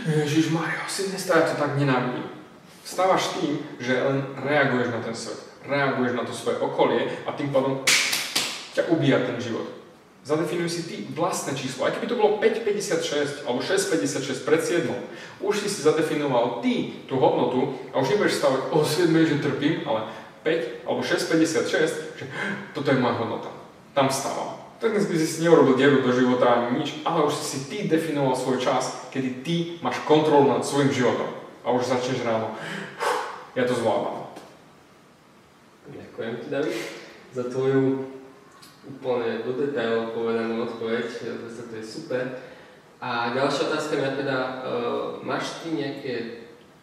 Ježiš 0.07 0.55
Mario, 0.55 0.87
si 0.87 1.11
nestáť, 1.11 1.51
to 1.51 1.55
tak 1.59 1.75
nenávidím. 1.75 2.31
Vstávaš 2.87 3.35
tým, 3.35 3.59
že 3.83 3.99
len 3.99 4.23
reaguješ 4.47 4.95
na 4.95 5.03
ten 5.03 5.11
svet, 5.11 5.43
reaguješ 5.67 6.15
na 6.15 6.23
to 6.23 6.31
svoje 6.31 6.63
okolie 6.63 7.11
a 7.27 7.35
tým 7.35 7.51
pádom 7.51 7.83
ťa 8.79 8.95
ubíja 8.95 9.27
ten 9.27 9.43
život. 9.43 9.67
Zadefinuj 10.23 10.71
si 10.71 10.83
ty 10.87 10.97
vlastné 11.11 11.59
číslo. 11.59 11.83
Aj 11.83 11.91
keby 11.91 12.07
to 12.07 12.15
bolo 12.15 12.39
5,56 12.39 13.43
alebo 13.43 13.59
6,56 13.59 14.47
pred 14.47 14.63
7, 14.63 14.87
už 15.43 15.55
si 15.67 15.69
si 15.71 15.83
zadefinoval 15.83 16.63
ty 16.63 17.03
tú 17.11 17.19
hodnotu 17.19 17.75
a 17.91 17.99
už 17.99 18.15
nebudeš 18.15 18.39
stavať 18.39 18.71
o 18.71 18.79
7, 18.79 19.11
že 19.11 19.43
trpím, 19.43 19.83
ale 19.83 20.07
5 20.47 20.87
alebo 20.87 21.03
6,56, 21.03 22.23
že 22.23 22.25
toto 22.71 22.87
je 22.95 23.03
moja 23.03 23.19
hodnota. 23.19 23.51
Tam 23.99 24.07
stávam. 24.15 24.63
Tak 24.79 24.95
dnes 24.95 25.11
by 25.11 25.15
si 25.19 25.43
neurobil 25.43 25.75
dieru 25.75 26.07
do 26.07 26.15
života 26.15 26.55
ani 26.55 26.79
nič, 26.79 27.03
ale 27.03 27.27
už 27.27 27.35
si 27.35 27.67
ty 27.67 27.91
definoval 27.91 28.39
svoj 28.39 28.63
čas, 28.63 29.11
kedy 29.11 29.43
ty 29.43 29.55
máš 29.83 29.99
kontrolu 30.07 30.55
nad 30.55 30.63
svojim 30.63 30.95
životom 30.95 31.36
a 31.67 31.75
už 31.75 31.83
začneš 31.83 32.23
ráno. 32.23 32.55
Ja 33.59 33.67
to 33.67 33.75
zvládam. 33.75 34.31
Ďakujem 35.91 36.35
ti, 36.39 36.47
David. 36.47 36.79
za 37.35 37.45
tvoju 37.51 38.07
úplne 38.87 39.43
do 39.43 39.53
detailov 39.59 40.15
povedanú 40.15 40.63
odpoveď, 40.63 41.11
to 41.11 41.75
je 41.75 41.83
super. 41.83 42.39
A 43.03 43.35
ďalšia 43.35 43.67
otázka 43.67 43.99
je 43.99 44.21
teda, 44.23 44.39
uh, 44.63 45.19
máš 45.27 45.61
ty 45.67 45.75
nejaké 45.75 46.15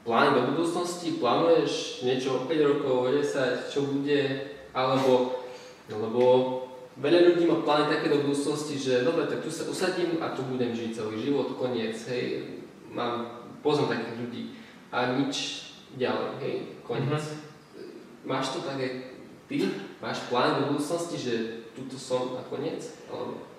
plány 0.03 0.35
do 0.35 0.41
budúcnosti? 0.51 1.15
Plánuješ 1.15 2.03
niečo 2.03 2.43
o 2.43 2.45
5 2.45 2.69
rokov, 2.75 2.93
o 3.07 3.09
10, 3.09 3.71
čo 3.71 3.87
bude? 3.87 4.51
Alebo, 4.75 5.41
lebo 5.87 6.23
veľa 6.99 7.33
ľudí 7.33 7.47
má 7.47 7.63
plány 7.63 7.87
také 7.87 8.11
do 8.11 8.27
budúcnosti, 8.27 8.75
že 8.75 9.07
dobre, 9.07 9.31
tak 9.31 9.47
tu 9.47 9.49
sa 9.49 9.63
usadím 9.63 10.19
a 10.19 10.35
tu 10.35 10.43
budem 10.43 10.75
žiť 10.75 10.91
celý 10.91 11.23
život, 11.23 11.55
koniec, 11.55 11.95
hej. 12.11 12.59
Mám, 12.91 13.47
poznám 13.63 13.95
takých 13.95 14.19
ľudí 14.19 14.43
a 14.93 15.17
nič 15.17 15.65
ďalej, 15.97 16.29
hej, 16.45 16.55
koniec. 16.85 17.17
Mm-hmm. 17.17 18.29
Máš 18.29 18.53
to 18.53 18.61
také 18.61 19.17
ty? 19.49 19.65
Máš 19.97 20.29
plán 20.29 20.61
do 20.61 20.63
budúcnosti, 20.69 21.17
že 21.17 21.33
tuto 21.73 21.97
som 21.97 22.37
a 22.37 22.45
koniec? 22.45 22.85
Alebo... 23.09 23.49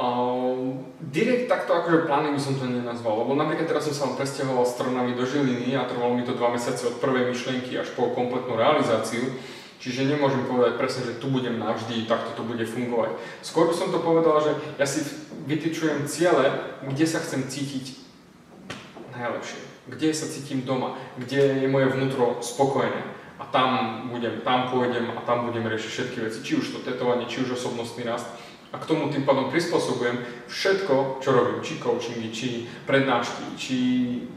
Uh, 0.00 0.80
direkt 1.12 1.52
takto 1.52 1.76
akože 1.76 2.08
plány 2.08 2.32
by 2.32 2.40
som 2.40 2.56
to 2.56 2.64
nenazval, 2.64 3.20
lebo 3.20 3.36
napríklad 3.36 3.68
teraz 3.68 3.84
som 3.84 3.92
sa 3.92 4.04
vám 4.08 4.16
presťahoval 4.16 4.64
s 4.64 4.80
Trnavy 4.80 5.12
do 5.12 5.28
Žiliny 5.28 5.76
a 5.76 5.84
trvalo 5.84 6.16
mi 6.16 6.24
to 6.24 6.32
dva 6.32 6.56
mesiace 6.56 6.88
od 6.88 6.96
prvej 7.04 7.28
myšlienky 7.28 7.76
až 7.76 7.92
po 7.92 8.08
kompletnú 8.16 8.56
realizáciu, 8.56 9.28
čiže 9.76 10.08
nemôžem 10.08 10.48
povedať 10.48 10.80
presne, 10.80 11.04
že 11.04 11.20
tu 11.20 11.28
budem 11.28 11.60
navždy, 11.60 12.08
takto 12.08 12.32
to 12.32 12.48
bude 12.48 12.64
fungovať. 12.64 13.12
Skôr 13.44 13.68
by 13.68 13.76
som 13.76 13.92
to 13.92 14.00
povedal, 14.00 14.40
že 14.40 14.56
ja 14.80 14.88
si 14.88 15.04
vytyčujem 15.44 16.08
ciele, 16.08 16.48
kde 16.80 17.04
sa 17.04 17.20
chcem 17.20 17.44
cítiť 17.44 18.00
najlepšie, 19.12 19.60
kde 19.90 20.14
sa 20.14 20.30
cítim 20.30 20.62
doma, 20.62 20.94
kde 21.18 21.66
je 21.66 21.68
moje 21.68 21.90
vnútro 21.90 22.38
spokojné 22.38 23.02
a 23.42 23.44
tam 23.50 23.68
budem, 24.14 24.40
tam 24.46 24.70
pôjdem 24.70 25.10
a 25.16 25.20
tam 25.26 25.50
budem 25.50 25.66
riešiť 25.66 25.90
všetky 25.90 26.18
veci, 26.22 26.38
či 26.46 26.52
už 26.62 26.66
to 26.70 26.78
tetovanie, 26.86 27.26
či 27.26 27.42
už 27.42 27.58
osobnostný 27.58 28.06
rast 28.06 28.30
a 28.70 28.78
k 28.78 28.86
tomu 28.86 29.10
tým 29.10 29.26
pádom 29.26 29.50
prispôsobujem 29.50 30.22
všetko, 30.46 31.18
čo 31.18 31.28
robím, 31.34 31.58
či 31.58 31.82
coachingy, 31.82 32.28
či 32.30 32.48
prednášky, 32.86 33.44
či 33.58 33.76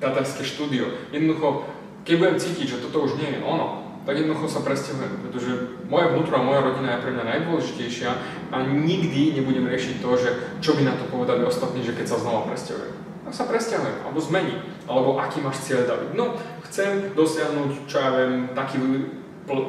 tatarské 0.02 0.42
štúdio. 0.42 0.90
Jednoducho, 1.14 1.70
keď 2.02 2.16
budem 2.18 2.38
cítiť, 2.42 2.66
že 2.66 2.82
toto 2.82 3.06
už 3.06 3.22
nie 3.22 3.30
je 3.30 3.46
ono, 3.46 3.86
tak 4.04 4.20
jednoducho 4.20 4.50
sa 4.50 4.66
presťahujem, 4.66 5.22
pretože 5.24 5.52
moja 5.88 6.12
vnútra 6.12 6.42
a 6.42 6.48
moja 6.48 6.66
rodina 6.66 6.98
je 6.98 7.04
pre 7.06 7.12
mňa 7.14 7.24
najdôležitejšia 7.24 8.12
a 8.52 8.56
nikdy 8.68 9.38
nebudem 9.40 9.70
riešiť 9.70 10.02
to, 10.02 10.10
že 10.18 10.30
čo 10.60 10.76
by 10.76 10.82
na 10.84 10.98
to 10.98 11.08
povedali 11.08 11.46
ostatní, 11.46 11.86
že 11.86 11.96
keď 11.96 12.12
sa 12.12 12.18
znova 12.20 12.50
presťahujem. 12.52 13.03
Tak 13.24 13.34
sa 13.34 13.48
presťahujem, 13.48 14.04
alebo 14.04 14.20
zmení, 14.20 14.56
alebo 14.84 15.16
aký 15.16 15.40
máš 15.40 15.64
cieľ, 15.64 15.88
David. 15.88 16.12
No, 16.14 16.36
chcem 16.68 17.16
dosiahnuť, 17.16 17.88
čo 17.88 17.96
ja 18.04 18.10
viem, 18.20 18.52
taký 18.52 18.84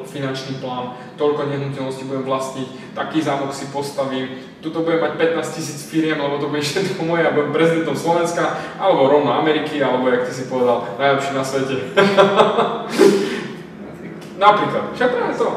finančný 0.07 0.63
plán, 0.63 0.95
toľko 1.19 1.51
nehnuteľností 1.51 2.07
budem 2.07 2.23
vlastniť, 2.23 2.95
taký 2.95 3.19
zámok 3.19 3.51
si 3.51 3.67
postavím, 3.75 4.39
tuto 4.63 4.87
budem 4.87 5.03
mať 5.03 5.35
15 5.35 5.55
tisíc 5.55 5.79
firiem, 5.91 6.15
lebo 6.15 6.39
to 6.39 6.47
bude 6.47 6.63
všetko 6.63 7.03
moje 7.03 7.27
a 7.27 7.35
budem 7.35 7.51
prezidentom 7.51 7.95
Slovenska, 7.95 8.55
alebo 8.79 9.11
rovno 9.11 9.35
Ameriky, 9.35 9.83
alebo 9.83 10.07
jak 10.07 10.23
ty 10.27 10.31
si 10.31 10.47
povedal, 10.47 10.87
najlepší 10.95 11.31
na 11.35 11.43
svete. 11.43 11.75
Napríklad, 14.45 14.83
však 14.95 15.09
práve 15.11 15.35
to. 15.35 15.47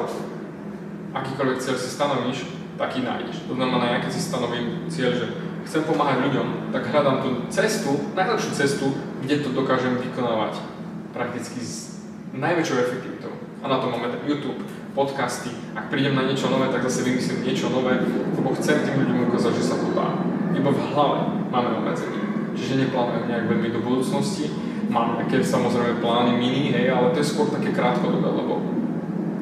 Akýkoľvek 1.15 1.59
cieľ 1.63 1.77
si 1.79 1.89
stanovíš, 1.91 2.39
taký 2.79 3.03
nájdeš. 3.03 3.47
To 3.51 3.55
znamená, 3.55 3.97
ja 3.97 3.99
keď 4.03 4.13
si 4.13 4.23
stanovím 4.23 4.87
cieľ, 4.91 5.15
že 5.15 5.27
chcem 5.69 5.85
pomáhať 5.85 6.25
ľuďom, 6.25 6.73
tak 6.73 6.89
hľadám 6.89 7.21
tú 7.21 7.31
cestu, 7.53 8.09
najlepšiu 8.17 8.53
cestu, 8.57 8.87
kde 9.21 9.45
to 9.45 9.53
dokážem 9.53 10.01
vykonávať 10.01 10.65
prakticky 11.13 11.61
s 11.61 12.01
najväčšou 12.33 12.77
efektivitou 12.89 13.37
a 13.61 13.69
na 13.69 13.77
to 13.77 13.93
máme 13.93 14.09
YouTube, 14.25 14.65
podcasty. 14.97 15.53
Ak 15.77 15.93
prídem 15.93 16.17
na 16.17 16.25
niečo 16.25 16.49
nové, 16.49 16.73
tak 16.73 16.89
zase 16.89 17.05
vymyslím 17.05 17.45
niečo 17.45 17.69
nové, 17.69 18.01
lebo 18.33 18.49
chcem 18.57 18.81
tým 18.81 18.97
ľuďom 18.97 19.29
ukázať, 19.29 19.53
že 19.61 19.69
sa 19.69 19.77
to 19.77 19.93
dá. 19.93 20.09
Iba 20.57 20.73
v 20.73 20.81
hlave 20.91 21.21
máme 21.53 21.85
obmedzenie. 21.85 22.23
Čiže 22.57 22.89
neplánujem 22.89 23.29
nejak 23.29 23.47
veľmi 23.47 23.69
do 23.71 23.81
budúcnosti. 23.85 24.51
Mám 24.89 25.21
nejaké 25.21 25.45
samozrejme 25.45 26.01
plány 26.01 26.41
mini, 26.41 26.73
hej, 26.73 26.91
ale 26.91 27.13
to 27.13 27.21
je 27.21 27.29
skôr 27.29 27.53
také 27.53 27.77
krátkodobé, 27.77 28.25
lebo 28.25 28.57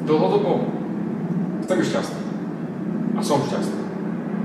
dlhodobo 0.03 0.75
chcem 1.63 1.77
byť 1.79 1.87
šťastný. 1.87 2.21
A 3.15 3.19
som 3.23 3.39
šťastný. 3.47 3.86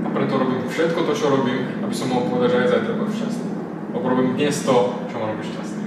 A 0.03 0.07
preto 0.11 0.33
robím 0.35 0.67
všetko 0.67 0.99
to, 1.07 1.13
čo 1.15 1.25
robím, 1.31 1.79
aby 1.79 1.95
som 1.95 2.11
mohol 2.11 2.27
povedať, 2.27 2.49
že 2.51 2.59
aj 2.59 2.69
zajtra 2.75 2.93
budem 2.99 3.15
šťastný. 3.15 3.49
Lebo 3.93 4.05
robím 4.09 4.29
dnes 4.35 4.55
to, 4.61 4.77
čo 5.07 5.15
ma 5.15 5.25
robí 5.31 5.43
šťastný. 5.47 5.85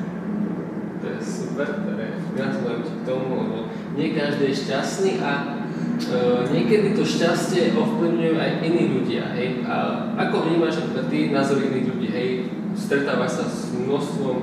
To 0.97 1.05
je 1.05 1.19
super, 1.21 1.69
to 1.69 1.91
je, 1.95 2.09
gratulujem 2.33 2.81
ti 2.83 2.93
k 2.97 3.03
tomu, 3.07 3.27
lebo 3.45 3.57
nie 3.97 4.09
každý 4.17 4.45
je 4.53 4.61
šťastný 4.65 5.13
a 5.21 5.31
uh, 5.37 6.43
niekedy 6.49 6.97
to 6.97 7.05
šťastie 7.05 7.77
ovplyvňujú 7.77 8.37
aj 8.41 8.51
iní 8.65 8.85
ľudia, 8.97 9.25
hej. 9.37 9.63
A 9.69 10.09
ako 10.17 10.49
vnímaš 10.49 10.81
napríklad 10.81 11.07
ty 11.13 11.19
názor 11.31 11.61
iných 11.61 11.89
ľudí, 11.93 12.09
hej, 12.09 12.29
stretávaš 12.77 13.41
sa 13.41 13.45
s 13.49 13.73
množstvom 13.77 14.37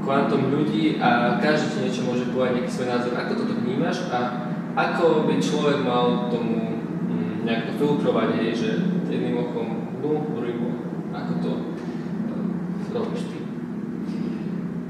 kvantom 0.00 0.48
ľudí 0.50 0.96
a 0.98 1.38
každý 1.38 1.86
niečo 1.86 2.08
môže 2.08 2.30
povedať, 2.32 2.62
nejaký 2.62 2.72
svoj 2.72 2.88
názor. 2.88 3.12
Ako 3.14 3.32
toto 3.36 3.54
vnímaš 3.60 4.08
a 4.10 4.18
ako 4.74 5.28
by 5.28 5.34
človek 5.42 5.82
mal 5.82 6.30
tomu 6.32 6.69
nejak 7.44 7.62
to 7.66 7.72
filtrovať, 7.80 8.28
hej, 8.40 8.50
že 8.52 8.70
jedným 9.08 9.36
okom 9.40 9.98
dnu, 10.00 10.36
druhým 10.36 10.60
ako 11.10 11.32
to 11.42 11.50
uh, 12.90 12.94
robíš 12.94 13.22
ty? 13.26 13.38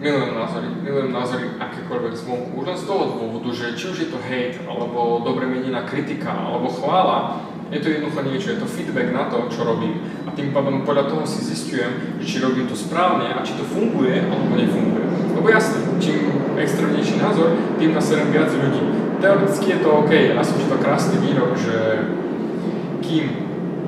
Milujem 0.01 0.33
názory, 0.33 0.69
milujem 0.81 1.13
názory 1.13 1.47
akékoľvek 1.61 2.15
zvonku. 2.17 2.49
Už 2.57 2.65
len 2.73 2.79
z 2.81 2.89
toho 2.89 3.05
dôvodu, 3.21 3.49
že 3.53 3.77
či 3.77 3.85
už 3.93 3.99
je 4.01 4.09
to 4.09 4.17
hate, 4.17 4.57
alebo 4.65 5.21
dobre 5.21 5.45
menená 5.45 5.85
kritika, 5.85 6.33
alebo 6.33 6.73
chvála, 6.73 7.45
je 7.71 7.79
to 7.79 7.89
jednoducho 7.89 8.21
niečo, 8.27 8.51
je 8.51 8.61
to 8.65 8.67
feedback 8.67 9.13
na 9.15 9.31
to, 9.31 9.47
čo 9.53 9.63
robím. 9.63 10.03
A 10.27 10.35
tým 10.35 10.51
pádom 10.51 10.83
podľa 10.83 11.07
toho 11.07 11.23
si 11.23 11.45
zistujem, 11.45 12.19
že 12.19 12.27
či 12.27 12.37
robím 12.43 12.67
to 12.67 12.75
správne 12.75 13.31
a 13.31 13.45
či 13.47 13.55
to 13.55 13.63
funguje 13.63 14.25
alebo 14.27 14.59
nefunguje. 14.59 15.07
Lebo 15.39 15.47
jasne, 15.53 15.87
čím 16.03 16.35
extrémnejší 16.59 17.23
názor, 17.23 17.55
tým 17.79 17.95
naserem 17.95 18.35
viac 18.35 18.51
ľudí. 18.51 18.83
Teoreticky 19.23 19.67
je 19.71 19.79
to 19.85 19.89
OK, 20.03 20.13
ja 20.35 20.43
som 20.43 20.59
čítal 20.59 20.81
krásny 20.83 21.17
výrok, 21.23 21.55
že 21.61 21.77
kým 23.11 23.27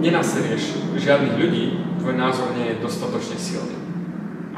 nenaserieš 0.02 0.98
žiadnych 0.98 1.38
ľudí, 1.38 1.64
tvoj 2.02 2.18
názor 2.18 2.50
nie 2.58 2.74
je 2.74 2.82
dostatočne 2.82 3.38
silný 3.38 3.82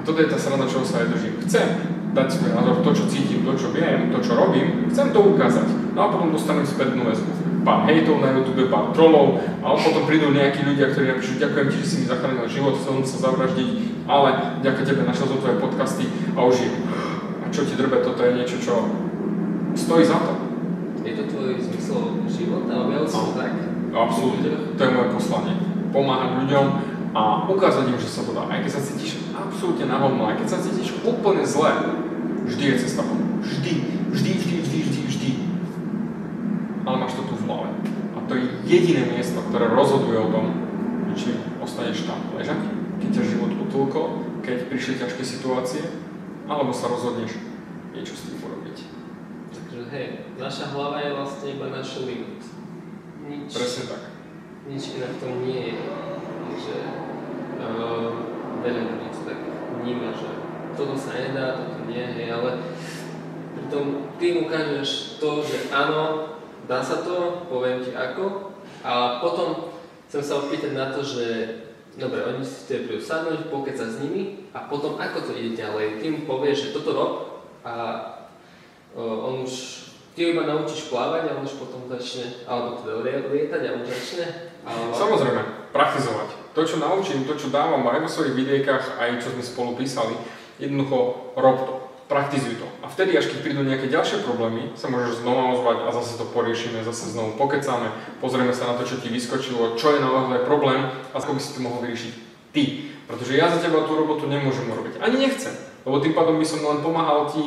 toto 0.05 0.21
je 0.21 0.29
tá 0.29 0.37
sranda, 0.37 0.69
čo 0.69 0.85
sa 0.85 1.01
aj 1.01 1.17
držím. 1.17 1.35
Chcem 1.49 1.67
dať 2.13 2.29
svoj 2.31 2.53
názor, 2.55 2.85
to, 2.85 2.91
čo 2.93 3.05
cítim, 3.11 3.43
to, 3.43 3.53
čo 3.57 3.73
viem, 3.73 4.13
to, 4.13 4.21
čo 4.21 4.37
robím, 4.37 4.87
chcem 4.93 5.11
to 5.11 5.19
ukázať. 5.19 5.67
No 5.97 5.99
a 6.07 6.13
potom 6.13 6.31
dostanem 6.31 6.69
spätnú 6.69 7.09
väzbu. 7.09 7.65
Pár 7.65 7.89
hejtov 7.89 8.21
na 8.21 8.37
YouTube, 8.37 8.69
pár 8.69 8.93
trollov, 8.93 9.41
a 9.65 9.73
potom 9.73 10.05
prídu 10.05 10.29
nejakí 10.31 10.61
ľudia, 10.69 10.93
ktorí 10.93 11.17
napíšu, 11.17 11.41
ďakujem 11.41 11.67
ti, 11.73 11.77
že 11.81 11.87
si 11.89 11.97
mi 12.05 12.07
zachránil 12.13 12.45
život, 12.45 12.77
chcel 12.77 13.01
sa 13.09 13.33
zavraždiť, 13.33 14.05
ale 14.05 14.61
ďaká 14.61 14.85
tebe 14.85 15.09
našiel 15.09 15.33
som 15.33 15.41
tvoje 15.41 15.57
podcasty 15.57 16.05
a 16.37 16.45
už 16.45 16.57
je. 16.61 16.71
A 17.41 17.49
čo 17.49 17.65
ti 17.65 17.73
drbe, 17.73 18.05
toto 18.05 18.21
je 18.21 18.37
niečo, 18.37 18.61
čo 18.61 18.85
stojí 19.73 20.05
za 20.05 20.21
to. 20.21 20.33
Je 21.09 21.17
to 21.17 21.25
tvoj 21.25 21.57
zmysel 21.57 22.21
života? 22.29 22.85
Objavil 22.85 23.09
si 23.09 23.21
tak? 23.33 23.64
Absolútne. 23.95 24.75
To 24.75 24.81
je 24.83 24.91
moje 24.91 25.09
poslanie. 25.15 25.55
Pomáhať 25.95 26.31
ľuďom, 26.43 26.67
a 27.15 27.47
ukázať 27.47 27.95
im, 27.95 27.99
že 27.99 28.11
sa 28.11 28.27
to 28.27 28.35
dá. 28.35 28.51
Aj 28.51 28.59
keď 28.59 28.73
sa 28.75 28.83
cítiš 28.83 29.23
absolútne 29.31 29.87
na 29.87 30.03
hovno, 30.03 30.27
aj 30.27 30.43
keď 30.43 30.49
sa 30.51 30.59
cítiš 30.59 30.99
úplne 31.07 31.47
zle, 31.47 31.71
vždy 32.51 32.65
je 32.75 32.77
cesta 32.83 33.07
von. 33.07 33.39
Vždy, 33.39 33.73
vždy, 34.11 34.31
vždy, 34.35 34.57
vždy, 34.67 34.79
vždy, 34.83 35.01
vždy. 35.07 35.31
Ale 36.83 36.97
máš 36.99 37.15
to 37.15 37.23
tu 37.23 37.39
v 37.39 37.47
hlave. 37.47 37.71
A 38.19 38.27
to 38.27 38.35
je 38.35 38.45
jediné 38.67 39.07
miesto, 39.15 39.39
ktoré 39.47 39.71
rozhoduje 39.71 40.19
o 40.19 40.33
tom, 40.35 40.47
či 41.15 41.39
ostaneš 41.63 42.11
tam 42.11 42.19
ležať, 42.35 42.59
keď 42.99 43.09
ťa 43.15 43.23
život 43.31 43.53
utulko, 43.63 44.27
keď 44.43 44.67
prišli 44.67 44.99
ťažké 44.99 45.23
situácie, 45.23 45.87
alebo 46.51 46.75
sa 46.75 46.91
rozhodneš 46.91 47.39
niečo 47.95 48.19
s 48.19 48.27
tým 48.27 48.43
urobiť. 48.43 48.77
Takže 49.55 49.81
hej, 49.95 50.07
naša 50.35 50.75
hlava 50.75 50.99
je 50.99 51.15
vlastne 51.15 51.47
iba 51.55 51.67
náš 51.71 52.03
limit. 52.03 52.43
Nič, 53.25 53.57
Presne 53.57 53.85
tak. 53.89 54.03
Nič 54.69 54.83
iné 55.01 55.09
v 55.09 55.21
tom 55.21 55.33
nie 55.41 55.61
je. 55.73 55.77
Takže 56.45 56.77
uh, 57.57 58.09
veľa 58.61 58.83
ľudí 58.85 59.09
to 59.09 59.21
tak 59.25 59.41
vníma, 59.81 60.13
že 60.13 60.31
toto 60.77 60.93
sa 60.93 61.17
nedá, 61.17 61.57
toto 61.57 61.89
nie, 61.89 62.05
hej, 62.05 62.29
ale 62.29 62.61
pritom 63.57 64.13
ty 64.21 64.45
ukážeš 64.45 65.21
to, 65.23 65.41
že 65.41 65.73
áno, 65.73 66.37
dá 66.69 66.85
sa 66.85 67.01
to, 67.01 67.47
poviem 67.49 67.81
ti 67.81 67.97
ako, 67.97 68.55
a 68.85 69.21
potom 69.25 69.73
chcem 70.09 70.21
sa 70.21 70.45
opýtať 70.45 70.77
na 70.77 70.93
to, 70.93 71.01
že 71.01 71.27
dobre, 71.97 72.21
oni 72.27 72.43
si 72.45 72.67
chceli 72.67 72.91
prídu 72.91 73.05
sadnúť, 73.05 73.49
sa 73.77 73.87
s 73.89 74.01
nimi 74.03 74.51
a 74.53 74.67
potom 74.69 75.01
ako 75.01 75.31
to 75.31 75.33
ide 75.33 75.57
ďalej. 75.57 76.03
Ty 76.03 76.07
mu 76.13 76.21
povieš, 76.29 76.69
že 76.69 76.75
toto 76.77 76.91
rob 76.93 77.13
a 77.65 77.73
uh, 78.93 79.27
on 79.29 79.47
už 79.47 79.84
ty 80.15 80.31
iba 80.31 80.47
naučíš 80.47 80.89
plávať 80.95 81.31
a 81.31 81.37
on 81.37 81.45
už 81.45 81.59
potom 81.59 81.91
začne, 81.91 82.47
alebo 82.47 82.79
teda 82.79 83.03
lietať 83.29 83.63
a 83.67 83.71
už 83.83 83.87
začne. 83.91 84.27
Alebo... 84.63 84.95
Samozrejme, 84.95 85.43
praktizovať. 85.75 86.29
To, 86.55 86.63
čo 86.63 86.79
naučím, 86.79 87.27
to, 87.27 87.35
čo 87.35 87.51
dávam 87.51 87.83
aj 87.91 88.07
vo 88.07 88.09
svojich 88.09 88.39
videjkách, 88.39 89.03
aj 89.03 89.19
čo 89.19 89.35
sme 89.35 89.43
spolu 89.43 89.71
písali, 89.75 90.15
jednoducho 90.63 91.35
rob 91.35 91.59
to. 91.67 91.75
praktizuj 92.07 92.63
to. 92.63 92.69
A 92.85 92.87
vtedy, 92.87 93.19
až 93.19 93.27
keď 93.27 93.39
prídu 93.43 93.67
nejaké 93.67 93.91
ďalšie 93.91 94.23
problémy, 94.23 94.71
sa 94.79 94.87
môžeš 94.87 95.27
znova 95.27 95.51
ozvať 95.57 95.79
a 95.83 95.91
zase 95.91 96.15
to 96.15 96.31
poriešime, 96.31 96.87
zase 96.87 97.11
znovu 97.11 97.35
pokecáme, 97.35 97.91
pozrieme 98.23 98.55
sa 98.55 98.71
na 98.71 98.79
to, 98.79 98.87
čo 98.87 99.03
ti 99.03 99.11
vyskočilo, 99.11 99.75
čo 99.75 99.99
je 99.99 100.05
naozaj 100.05 100.47
problém 100.47 100.87
a 100.87 101.17
ako 101.19 101.35
by 101.35 101.41
si 101.43 101.59
to 101.59 101.65
mohol 101.65 101.83
vyriešiť 101.83 102.13
ty. 102.55 102.95
Pretože 103.05 103.37
ja 103.37 103.53
za 103.53 103.61
teba 103.61 103.85
tú 103.85 103.99
robotu 103.99 104.31
nemôžem 104.31 104.65
urobiť. 104.65 105.03
Ani 105.03 105.21
nechcem. 105.21 105.53
Lebo 105.85 106.01
tým 106.01 106.17
pádom 106.17 106.41
by 106.41 106.47
som 106.49 106.65
len 106.65 106.81
pomáhal 106.81 107.29
ti 107.29 107.45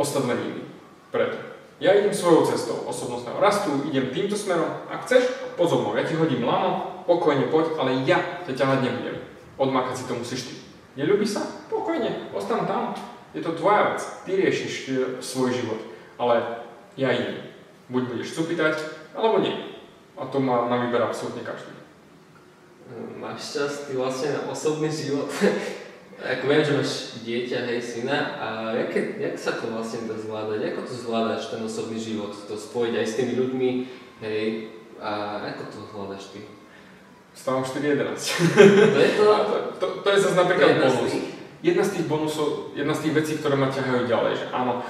ostatnými. 0.00 0.64
Preto. 1.12 1.51
Ja 1.82 1.98
idem 1.98 2.14
svojou 2.14 2.46
cestou 2.46 2.86
osobnostného 2.86 3.42
rastu, 3.42 3.82
idem 3.90 4.14
týmto 4.14 4.38
smerom. 4.38 4.70
Ak 4.86 5.02
chceš, 5.02 5.26
pozor 5.58 5.98
ja 5.98 6.06
ti 6.06 6.14
hodím 6.14 6.46
lano, 6.46 7.02
pokojne 7.10 7.50
poď, 7.50 7.74
ale 7.74 8.06
ja 8.06 8.22
ťa 8.46 8.54
ťahať 8.54 8.78
nebudem. 8.86 9.18
Odmakať 9.58 9.94
si 9.98 10.04
to 10.06 10.14
musíš 10.14 10.40
ty. 10.46 10.54
Neľubí 10.94 11.26
sa? 11.26 11.42
Pokojne, 11.66 12.30
ostan 12.30 12.70
tam. 12.70 12.94
Je 13.34 13.42
to 13.42 13.58
tvoja 13.58 13.90
vec. 13.90 14.00
Ty 14.22 14.30
riešiš 14.30 14.72
e, 14.86 14.92
svoj 15.18 15.50
život. 15.58 15.82
Ale 16.22 16.62
ja 16.94 17.10
idem. 17.10 17.50
Buď 17.90 18.14
budeš 18.14 18.38
cupitať, 18.38 18.78
alebo 19.18 19.42
nie. 19.42 19.58
A 20.14 20.22
to 20.30 20.38
má 20.38 20.70
na 20.70 20.86
výber 20.86 21.02
absolútne 21.02 21.42
každý. 21.42 21.74
Máš 23.18 23.58
čas 23.58 23.90
ty 23.90 23.98
vlastne 23.98 24.38
na 24.38 24.54
osobný 24.54 24.86
život? 24.86 25.26
Ako 26.22 26.46
viem, 26.46 26.62
že 26.62 26.78
máš 26.78 26.92
dieťa, 27.26 27.58
hej, 27.66 27.82
syna, 27.82 28.38
a 28.38 28.46
jaké, 28.78 29.18
jak 29.18 29.34
sa 29.34 29.58
to 29.58 29.74
vlastne 29.74 30.06
dá 30.06 30.14
zvládať? 30.14 30.70
Ako 30.70 30.86
to 30.86 30.94
zvládaš, 30.94 31.50
ten 31.50 31.58
osobný 31.66 31.98
život, 31.98 32.30
to 32.46 32.54
spojiť 32.54 32.94
aj 32.94 33.06
s 33.10 33.16
tými 33.18 33.34
ľuďmi, 33.42 33.70
hej, 34.22 34.70
a 35.02 35.42
ako 35.50 35.62
to 35.66 35.78
zvládaš 35.90 36.24
ty? 36.30 36.46
Stávam 37.34 37.66
4.11. 37.66 38.14
To 38.94 38.98
je 39.02 39.10
to? 39.18 39.24
to, 39.50 39.56
to, 39.82 39.86
to 40.04 40.08
je 40.14 40.18
zase 40.22 40.36
napríklad 40.38 40.78
bonus. 40.78 41.12
Jedna 41.62 41.82
z 41.82 41.90
tých 41.98 42.06
bonusov, 42.06 42.48
jedna 42.78 42.94
z 42.94 43.02
tých 43.06 43.14
vecí, 43.18 43.32
ktoré 43.42 43.54
ma 43.58 43.70
ťahajú 43.70 44.06
ďalej, 44.06 44.32
že 44.38 44.46
áno, 44.54 44.82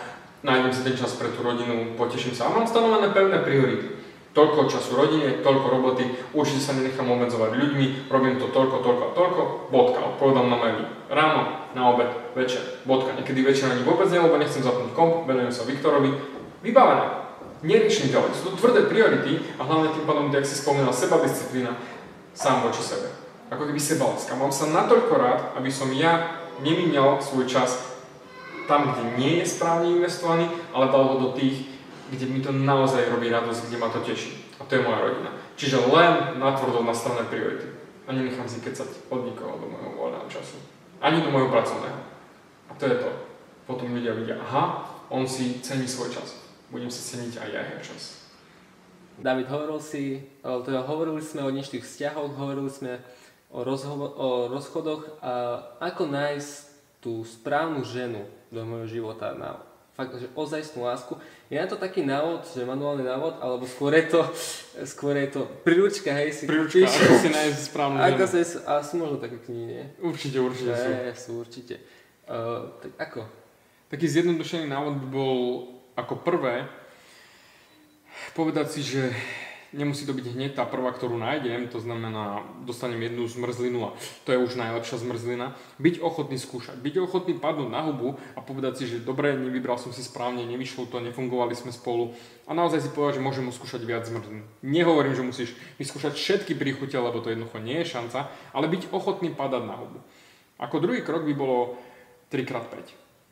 nájdem 0.45 0.73
si 0.73 0.85
ten 0.85 0.97
čas 0.97 1.17
pre 1.17 1.33
tú 1.33 1.41
rodinu, 1.41 1.97
poteším 1.97 2.37
sa 2.37 2.49
a 2.49 2.55
mám 2.57 2.69
stanovené 2.69 3.09
pevné 3.15 3.41
priority 3.41 4.02
toľko 4.33 4.69
času 4.69 4.97
rodine, 4.97 5.45
toľko 5.45 5.67
roboty, 5.69 6.05
určite 6.33 6.65
sa 6.65 6.73
nenechám 6.73 7.05
obmedzovať 7.05 7.53
ľuďmi, 7.53 8.09
robím 8.09 8.41
to 8.41 8.49
toľko, 8.49 8.81
toľko 8.81 9.03
a 9.05 9.11
toľko, 9.13 9.43
bodka, 9.69 10.01
odpovedám 10.17 10.49
na 10.49 10.57
maily. 10.57 10.85
Ráno, 11.13 11.43
na 11.77 11.83
obed, 11.93 12.09
večer, 12.33 12.81
bodka. 12.89 13.13
Niekedy 13.13 13.45
večer 13.45 13.69
ani 13.69 13.85
vôbec 13.85 14.09
nie, 14.09 14.21
lebo 14.21 14.41
nechcem 14.41 14.65
zapnúť 14.65 14.97
komp, 14.97 15.29
venujem 15.29 15.53
sa 15.53 15.69
Viktorovi. 15.69 16.17
Vybavené. 16.65 17.23
Neriešim 17.63 18.11
ďalej. 18.11 18.33
Sú 18.35 18.43
to 18.51 18.59
tvrdé 18.59 18.91
priority 18.91 19.39
a 19.61 19.63
hlavne 19.63 19.95
tým 19.95 20.05
pádom, 20.09 20.33
ak 20.35 20.49
si 20.49 20.59
spomínal, 20.59 20.91
disciplína, 20.91 21.79
sám 22.35 22.67
voči 22.67 22.83
sebe. 22.83 23.13
Ako 23.53 23.69
keby 23.69 23.79
sebaláska. 23.79 24.35
Mám 24.35 24.51
sa 24.51 24.67
natoľko 24.67 25.15
rád, 25.15 25.41
aby 25.61 25.69
som 25.69 25.93
ja 25.93 26.43
nemínal 26.65 27.21
svoj 27.21 27.45
čas 27.45 27.93
tam, 28.65 28.95
kde 28.95 29.03
nie 29.21 29.33
je 29.43 29.47
správne 29.53 29.93
investovaný, 30.01 30.49
ale 30.73 30.89
dal 30.89 31.05
ho 31.05 31.17
do 31.21 31.29
tých, 31.37 31.69
kde 32.13 32.29
mi 32.29 32.45
to 32.45 32.53
naozaj 32.53 33.09
robí 33.09 33.33
radosť, 33.33 33.73
kde 33.73 33.81
ma 33.81 33.89
to 33.89 34.05
teší. 34.05 34.37
A 34.61 34.69
to 34.69 34.77
je 34.77 34.85
moja 34.85 35.01
rodina. 35.01 35.33
Čiže 35.57 35.89
len 35.89 36.37
natvrdo 36.37 36.85
nastavené 36.85 37.25
priority. 37.33 37.73
A 38.05 38.13
nenechám 38.13 38.45
si 38.45 38.61
kecať 38.61 39.09
od 39.09 39.25
nikoho 39.25 39.57
do 39.57 39.73
môjho 39.73 39.97
voľného 39.97 40.29
času. 40.29 40.61
Ani 41.01 41.25
do 41.25 41.33
môjho 41.33 41.49
pracovného. 41.49 42.01
A 42.69 42.73
to 42.77 42.85
je 42.85 42.97
to. 43.01 43.11
Potom 43.65 43.97
ľudia 43.97 44.13
vidia, 44.13 44.37
aha, 44.37 44.85
on 45.09 45.25
si 45.25 45.65
cení 45.65 45.89
svoj 45.89 46.13
čas. 46.13 46.37
Budem 46.69 46.93
si 46.93 47.01
ceniť 47.01 47.41
aj 47.41 47.49
ja 47.49 47.61
jeho 47.73 47.83
čas. 47.95 48.29
David, 49.17 49.49
hovoril 49.49 49.81
si, 49.81 50.25
teda 50.43 50.85
hovorili 50.85 51.23
sme 51.25 51.47
o 51.47 51.53
dnešných 51.53 51.85
vzťahoch, 51.85 52.33
hovorili 52.37 52.69
sme 52.73 52.93
o, 53.53 53.63
rozhovo- 53.63 54.13
o 54.13 54.29
rozchodoch 54.51 55.21
a 55.21 55.33
ako 55.79 56.11
nájsť 56.11 56.53
tú 57.05 57.23
správnu 57.23 57.85
ženu 57.87 58.25
do 58.49 58.65
môjho 58.65 59.01
života 59.01 59.37
na 59.37 59.63
fakt, 60.03 60.19
že 60.19 60.27
ozajstnú 60.35 60.83
lásku. 60.83 61.15
Je 61.47 61.55
na 61.55 61.71
to 61.71 61.79
taký 61.79 62.03
návod, 62.03 62.43
že 62.51 62.67
manuálny 62.67 63.07
návod, 63.07 63.39
alebo 63.39 63.63
skôr 63.71 63.95
je 63.95 64.11
to, 64.11 64.21
skôr 64.83 65.15
je 65.15 65.31
to 65.31 65.47
príručka, 65.63 66.11
hej, 66.11 66.35
si 66.35 66.51
Príručka, 66.51 66.83
píš, 66.83 66.91
ako 66.91 67.15
si 67.23 67.29
nájsť 67.31 67.61
správnu 67.71 67.97
ako 68.03 68.25
si, 68.27 68.41
a 68.67 68.73
sú 68.83 68.95
možno 68.99 69.17
také 69.23 69.39
knihy, 69.39 69.67
nie? 69.71 69.85
Určite, 70.03 70.43
určite 70.43 70.75
sú. 70.75 70.89
Nie, 70.91 71.13
sú 71.15 71.31
určite. 71.39 71.75
Uh, 72.27 72.75
tak 72.83 72.93
ako? 72.99 73.21
Taký 73.95 74.07
zjednodušený 74.11 74.67
návod 74.67 74.99
by 75.07 75.09
bol 75.13 75.37
ako 75.95 76.15
prvé 76.27 76.67
povedať 78.33 78.67
si, 78.73 78.81
že 78.83 79.13
Nemusí 79.73 80.05
to 80.05 80.13
byť 80.13 80.37
hneď 80.37 80.53
tá 80.53 80.69
prvá, 80.69 80.93
ktorú 80.93 81.17
nájdem, 81.17 81.65
to 81.73 81.81
znamená, 81.81 82.45
dostanem 82.69 83.01
jednu 83.09 83.25
zmrzlinu 83.25 83.89
a 83.89 83.97
to 84.29 84.37
je 84.37 84.39
už 84.45 84.61
najlepšia 84.61 85.01
zmrzlina. 85.01 85.57
Byť 85.81 86.05
ochotný 86.05 86.37
skúšať, 86.37 86.77
byť 86.77 87.01
ochotný 87.01 87.41
padnúť 87.41 87.73
na 87.73 87.81
hubu 87.89 88.21
a 88.37 88.45
povedať 88.45 88.73
si, 88.77 88.85
že 88.85 89.01
dobre, 89.01 89.33
nevybral 89.33 89.81
som 89.81 89.89
si 89.89 90.05
správne, 90.05 90.45
nevyšlo 90.45 90.93
to, 90.93 91.01
nefungovali 91.01 91.57
sme 91.57 91.73
spolu 91.73 92.13
a 92.45 92.53
naozaj 92.53 92.85
si 92.85 92.93
povedať, 92.93 93.17
že 93.17 93.25
môžem 93.25 93.49
skúšať 93.49 93.81
viac 93.89 94.05
zmrzlín. 94.05 94.45
Nehovorím, 94.61 95.17
že 95.17 95.25
musíš 95.25 95.51
vyskúšať 95.81 96.21
všetky 96.21 96.53
príchute, 96.53 96.93
lebo 96.93 97.25
to 97.25 97.33
jednoducho 97.33 97.65
nie 97.65 97.81
je 97.81 97.97
šanca, 97.97 98.29
ale 98.53 98.69
byť 98.69 98.93
ochotný 98.93 99.33
padať 99.33 99.63
na 99.65 99.81
hubu. 99.81 100.05
Ako 100.61 100.85
druhý 100.85 101.01
krok 101.01 101.25
by 101.25 101.33
bolo 101.33 101.81
3x5. 102.29 102.77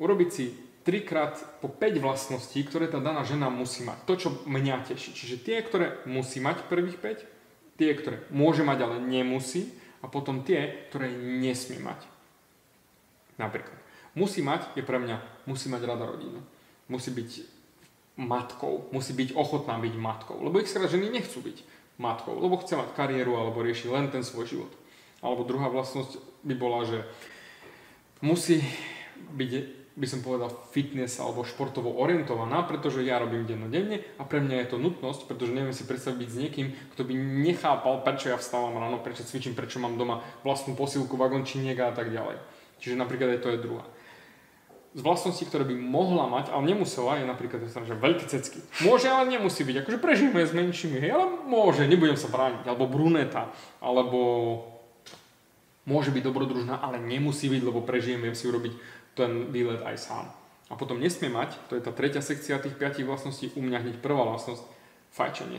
Urobiť 0.01 0.31
si 0.33 0.70
trikrát 0.83 1.37
po 1.61 1.69
5 1.69 2.01
vlastností, 2.01 2.65
ktoré 2.65 2.89
tá 2.89 2.99
daná 3.03 3.23
žena 3.25 3.53
musí 3.53 3.85
mať. 3.85 3.99
To, 4.09 4.15
čo 4.17 4.29
mňa 4.49 4.89
teší. 4.89 5.13
Čiže 5.13 5.37
tie, 5.45 5.59
ktoré 5.61 6.01
musí 6.09 6.41
mať 6.41 6.67
prvých 6.67 6.97
5, 6.99 7.81
tie, 7.81 7.91
ktoré 7.97 8.25
môže 8.33 8.65
mať, 8.65 8.79
ale 8.85 8.97
nemusí 9.01 9.73
a 10.01 10.09
potom 10.09 10.45
tie, 10.45 10.89
ktoré 10.89 11.13
nesmie 11.13 11.81
mať. 11.81 12.01
Napríklad. 13.37 13.77
Musí 14.17 14.45
mať 14.45 14.73
je 14.77 14.83
pre 14.85 14.99
mňa, 15.01 15.47
musí 15.49 15.69
mať 15.69 15.83
rada 15.87 16.05
rodinu. 16.09 16.41
Musí 16.91 17.15
byť 17.15 17.61
matkou, 18.21 18.91
musí 18.91 19.17
byť 19.17 19.33
ochotná 19.33 19.81
byť 19.81 19.95
matkou. 19.97 20.37
Lebo 20.43 20.61
ich 20.61 20.69
ženy 20.69 21.09
nechcú 21.09 21.41
byť 21.41 21.63
matkou, 22.01 22.37
lebo 22.37 22.61
chce 22.61 22.77
mať 22.77 22.97
kariéru 22.97 23.37
alebo 23.37 23.65
rieši 23.65 23.93
len 23.93 24.09
ten 24.09 24.25
svoj 24.25 24.49
život. 24.49 24.73
Alebo 25.21 25.45
druhá 25.45 25.69
vlastnosť 25.69 26.17
by 26.45 26.55
bola, 26.57 26.89
že 26.89 27.05
musí 28.25 28.65
byť 29.37 29.80
by 30.01 30.07
som 30.09 30.25
povedal 30.25 30.49
fitness 30.73 31.21
alebo 31.21 31.45
športovo 31.45 31.93
orientovaná, 32.01 32.65
pretože 32.65 33.05
ja 33.05 33.21
robím 33.21 33.45
dennodenne 33.45 34.01
a 34.17 34.25
pre 34.25 34.41
mňa 34.41 34.65
je 34.65 34.69
to 34.73 34.81
nutnosť, 34.81 35.29
pretože 35.29 35.53
neviem 35.53 35.77
si 35.77 35.85
predstaviť 35.85 36.17
byť 36.17 36.31
s 36.33 36.41
niekým, 36.41 36.67
kto 36.97 37.05
by 37.05 37.13
nechápal, 37.45 38.01
prečo 38.01 38.33
ja 38.33 38.41
vstávam 38.41 38.81
ráno, 38.81 39.05
prečo 39.05 39.29
cvičím, 39.29 39.53
prečo 39.53 39.77
mám 39.77 40.01
doma 40.01 40.25
vlastnú 40.41 40.73
posilku, 40.73 41.21
vagončiniek 41.21 41.77
a 41.85 41.93
tak 41.93 42.09
ďalej. 42.09 42.41
Čiže 42.81 42.97
napríklad 42.97 43.37
aj 43.37 43.41
to 43.45 43.53
je 43.53 43.61
druhá. 43.61 43.85
Z 44.91 45.07
vlastností, 45.07 45.47
ktoré 45.47 45.69
by 45.69 45.77
mohla 45.77 46.27
mať, 46.27 46.51
ale 46.51 46.75
nemusela, 46.75 47.21
je 47.21 47.29
napríklad 47.29 47.63
že 47.63 47.95
veľký 47.95 48.27
cecky. 48.27 48.59
Môže, 48.83 49.07
ale 49.07 49.31
nemusí 49.31 49.63
byť. 49.63 49.87
Akože 49.87 50.03
prežijeme 50.03 50.43
s 50.43 50.51
menšími, 50.51 50.99
hej, 50.99 51.15
ale 51.15 51.47
môže, 51.47 51.87
nebudem 51.87 52.19
sa 52.19 52.27
brániť. 52.27 52.67
Alebo 52.67 52.91
bruneta, 52.91 53.55
alebo 53.79 54.19
môže 55.87 56.11
byť 56.11 56.23
dobrodružná, 56.27 56.83
ale 56.83 56.99
nemusí 56.99 57.47
byť, 57.47 57.63
lebo 57.63 57.87
prežijem, 57.87 58.19
viem 58.19 58.35
si 58.35 58.51
urobiť 58.51 58.75
ten 59.15 59.51
výlet 59.53 59.83
aj 59.83 59.97
sám. 59.99 60.27
A 60.71 60.79
potom 60.79 61.03
nesmie 61.03 61.27
mať, 61.27 61.59
to 61.67 61.75
je 61.75 61.83
tá 61.83 61.91
tretia 61.91 62.23
sekcia 62.23 62.63
tých 62.63 62.79
piatich 62.79 63.07
vlastností, 63.07 63.51
u 63.59 63.63
mňa 63.63 63.83
hneď 63.83 63.97
prvá 63.99 64.23
vlastnosť, 64.23 64.63
fajčenie. 65.11 65.59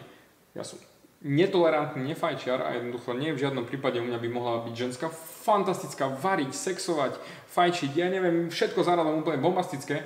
Ja 0.56 0.64
som 0.64 0.80
netolerantný 1.22 2.02
nefajčiar 2.12 2.66
a 2.66 2.70
jednoducho 2.82 3.14
nie 3.14 3.30
v 3.30 3.42
žiadnom 3.46 3.70
prípade 3.70 4.02
u 4.02 4.06
mňa 4.10 4.18
by 4.18 4.30
mohla 4.32 4.66
byť 4.66 4.74
ženská 4.74 5.08
fantastická, 5.46 6.10
variť, 6.10 6.56
sexovať, 6.56 7.20
fajčiť, 7.54 7.92
ja 7.94 8.10
neviem, 8.10 8.50
všetko 8.50 8.82
zaradom 8.82 9.22
úplne 9.22 9.38
bombastické. 9.38 10.02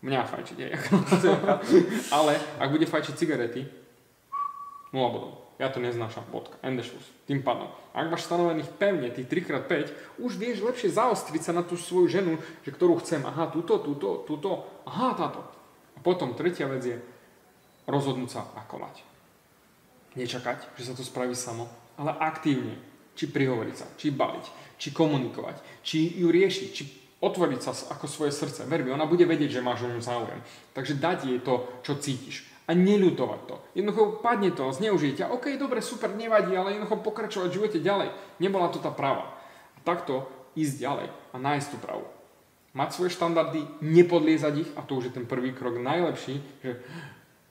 Mňa 0.00 0.20
fajčiť, 0.28 0.56
je. 0.60 0.68
Ale 2.16 2.36
ak 2.60 2.68
bude 2.72 2.84
fajčiť 2.88 3.14
cigarety, 3.16 3.64
0 4.92 5.12
bodov. 5.12 5.49
Ja 5.60 5.68
to 5.68 5.76
neznášam, 5.76 6.24
bodka, 6.32 6.56
endešus. 6.64 7.04
Tým 7.28 7.44
pádom, 7.44 7.68
ak 7.92 8.08
máš 8.08 8.24
stanovených 8.24 8.72
pevne 8.80 9.12
tých 9.12 9.28
3x5, 9.28 9.92
už 10.24 10.40
vieš 10.40 10.64
lepšie 10.64 10.88
zaostriť 10.88 11.42
sa 11.44 11.52
na 11.52 11.60
tú 11.60 11.76
svoju 11.76 12.08
ženu, 12.08 12.40
že 12.64 12.72
ktorú 12.72 12.96
chcem. 13.04 13.20
Aha, 13.28 13.52
túto, 13.52 13.76
túto, 13.76 14.24
túto, 14.24 14.64
aha, 14.88 15.12
táto. 15.12 15.44
A 15.92 16.00
potom 16.00 16.32
tretia 16.32 16.64
vec 16.64 16.80
je 16.80 16.96
rozhodnúť 17.84 18.40
sa 18.40 18.48
ako 18.56 18.88
mať. 18.88 19.04
Nečakať, 20.16 20.80
že 20.80 20.88
sa 20.88 20.96
to 20.96 21.04
spraví 21.04 21.36
samo, 21.36 21.68
ale 22.00 22.16
aktívne. 22.16 22.80
Či 23.12 23.28
prihovoriť 23.28 23.76
sa, 23.76 23.84
či 24.00 24.16
baviť, 24.16 24.80
či 24.80 24.96
komunikovať, 24.96 25.84
či 25.84 26.24
ju 26.24 26.32
riešiť, 26.32 26.68
či 26.72 26.82
otvoriť 27.20 27.60
sa 27.60 27.76
ako 27.92 28.08
svoje 28.08 28.32
srdce. 28.32 28.64
Verbi, 28.64 28.88
ona 28.88 29.04
bude 29.04 29.28
vedieť, 29.28 29.60
že 29.60 29.66
máš 29.66 29.84
o 29.84 29.92
ňu 29.92 30.00
záujem. 30.00 30.40
Takže 30.72 30.96
dať 30.96 31.18
jej 31.28 31.40
to, 31.44 31.68
čo 31.84 32.00
cítiš 32.00 32.49
a 32.70 32.74
neľutovať 32.78 33.40
to. 33.50 33.56
Jednoducho 33.74 34.22
padne 34.22 34.54
to, 34.54 34.70
zneužije 34.70 35.18
ťa, 35.18 35.34
OK, 35.34 35.58
dobre, 35.58 35.82
super, 35.82 36.14
nevadí, 36.14 36.54
ale 36.54 36.78
jednoducho 36.78 37.02
pokračovať 37.02 37.50
v 37.50 37.56
živote 37.58 37.78
ďalej. 37.82 38.14
Nebola 38.38 38.70
to 38.70 38.78
tá 38.78 38.94
práva. 38.94 39.34
A 39.74 39.78
takto 39.82 40.30
ísť 40.54 40.78
ďalej 40.78 41.06
a 41.10 41.36
nájsť 41.42 41.68
tú 41.74 41.76
pravú. 41.82 42.06
Mať 42.70 42.94
svoje 42.94 43.10
štandardy, 43.18 43.82
nepodliezať 43.82 44.54
ich 44.62 44.70
a 44.78 44.86
to 44.86 45.02
už 45.02 45.10
je 45.10 45.16
ten 45.18 45.26
prvý 45.26 45.50
krok 45.50 45.82
najlepší, 45.82 46.38
že 46.62 46.78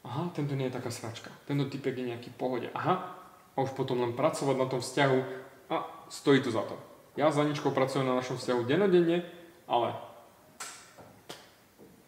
aha, 0.08 0.32
tento 0.32 0.56
nie 0.56 0.72
je 0.72 0.78
taká 0.80 0.88
sračka, 0.88 1.28
tento 1.44 1.68
typek 1.68 1.92
je 2.00 2.16
nejaký 2.16 2.32
pohode, 2.40 2.72
aha, 2.72 3.20
a 3.52 3.58
už 3.60 3.76
potom 3.76 4.00
len 4.00 4.16
pracovať 4.16 4.56
na 4.56 4.68
tom 4.72 4.80
vzťahu 4.80 5.20
a 5.68 5.76
stojí 6.08 6.40
to 6.40 6.56
za 6.56 6.64
to. 6.64 6.80
Ja 7.20 7.28
s 7.28 7.36
Aničkou 7.36 7.76
pracujem 7.76 8.08
na 8.08 8.16
našom 8.16 8.40
vzťahu 8.40 8.64
denodenne, 8.64 9.28
ale 9.68 9.92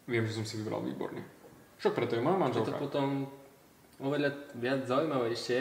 viem, 0.08 0.24
že 0.24 0.40
som 0.40 0.48
si 0.48 0.56
vybral 0.56 0.80
výborne. 0.80 1.41
Čo 1.82 1.90
preto 1.98 2.14
je 2.14 2.22
moja 2.22 2.38
Je 2.38 2.40
to 2.40 2.46
manželka. 2.46 2.78
potom 2.78 3.26
oveľa 3.98 4.54
viac 4.54 4.86
zaujímavejšie 4.86 5.60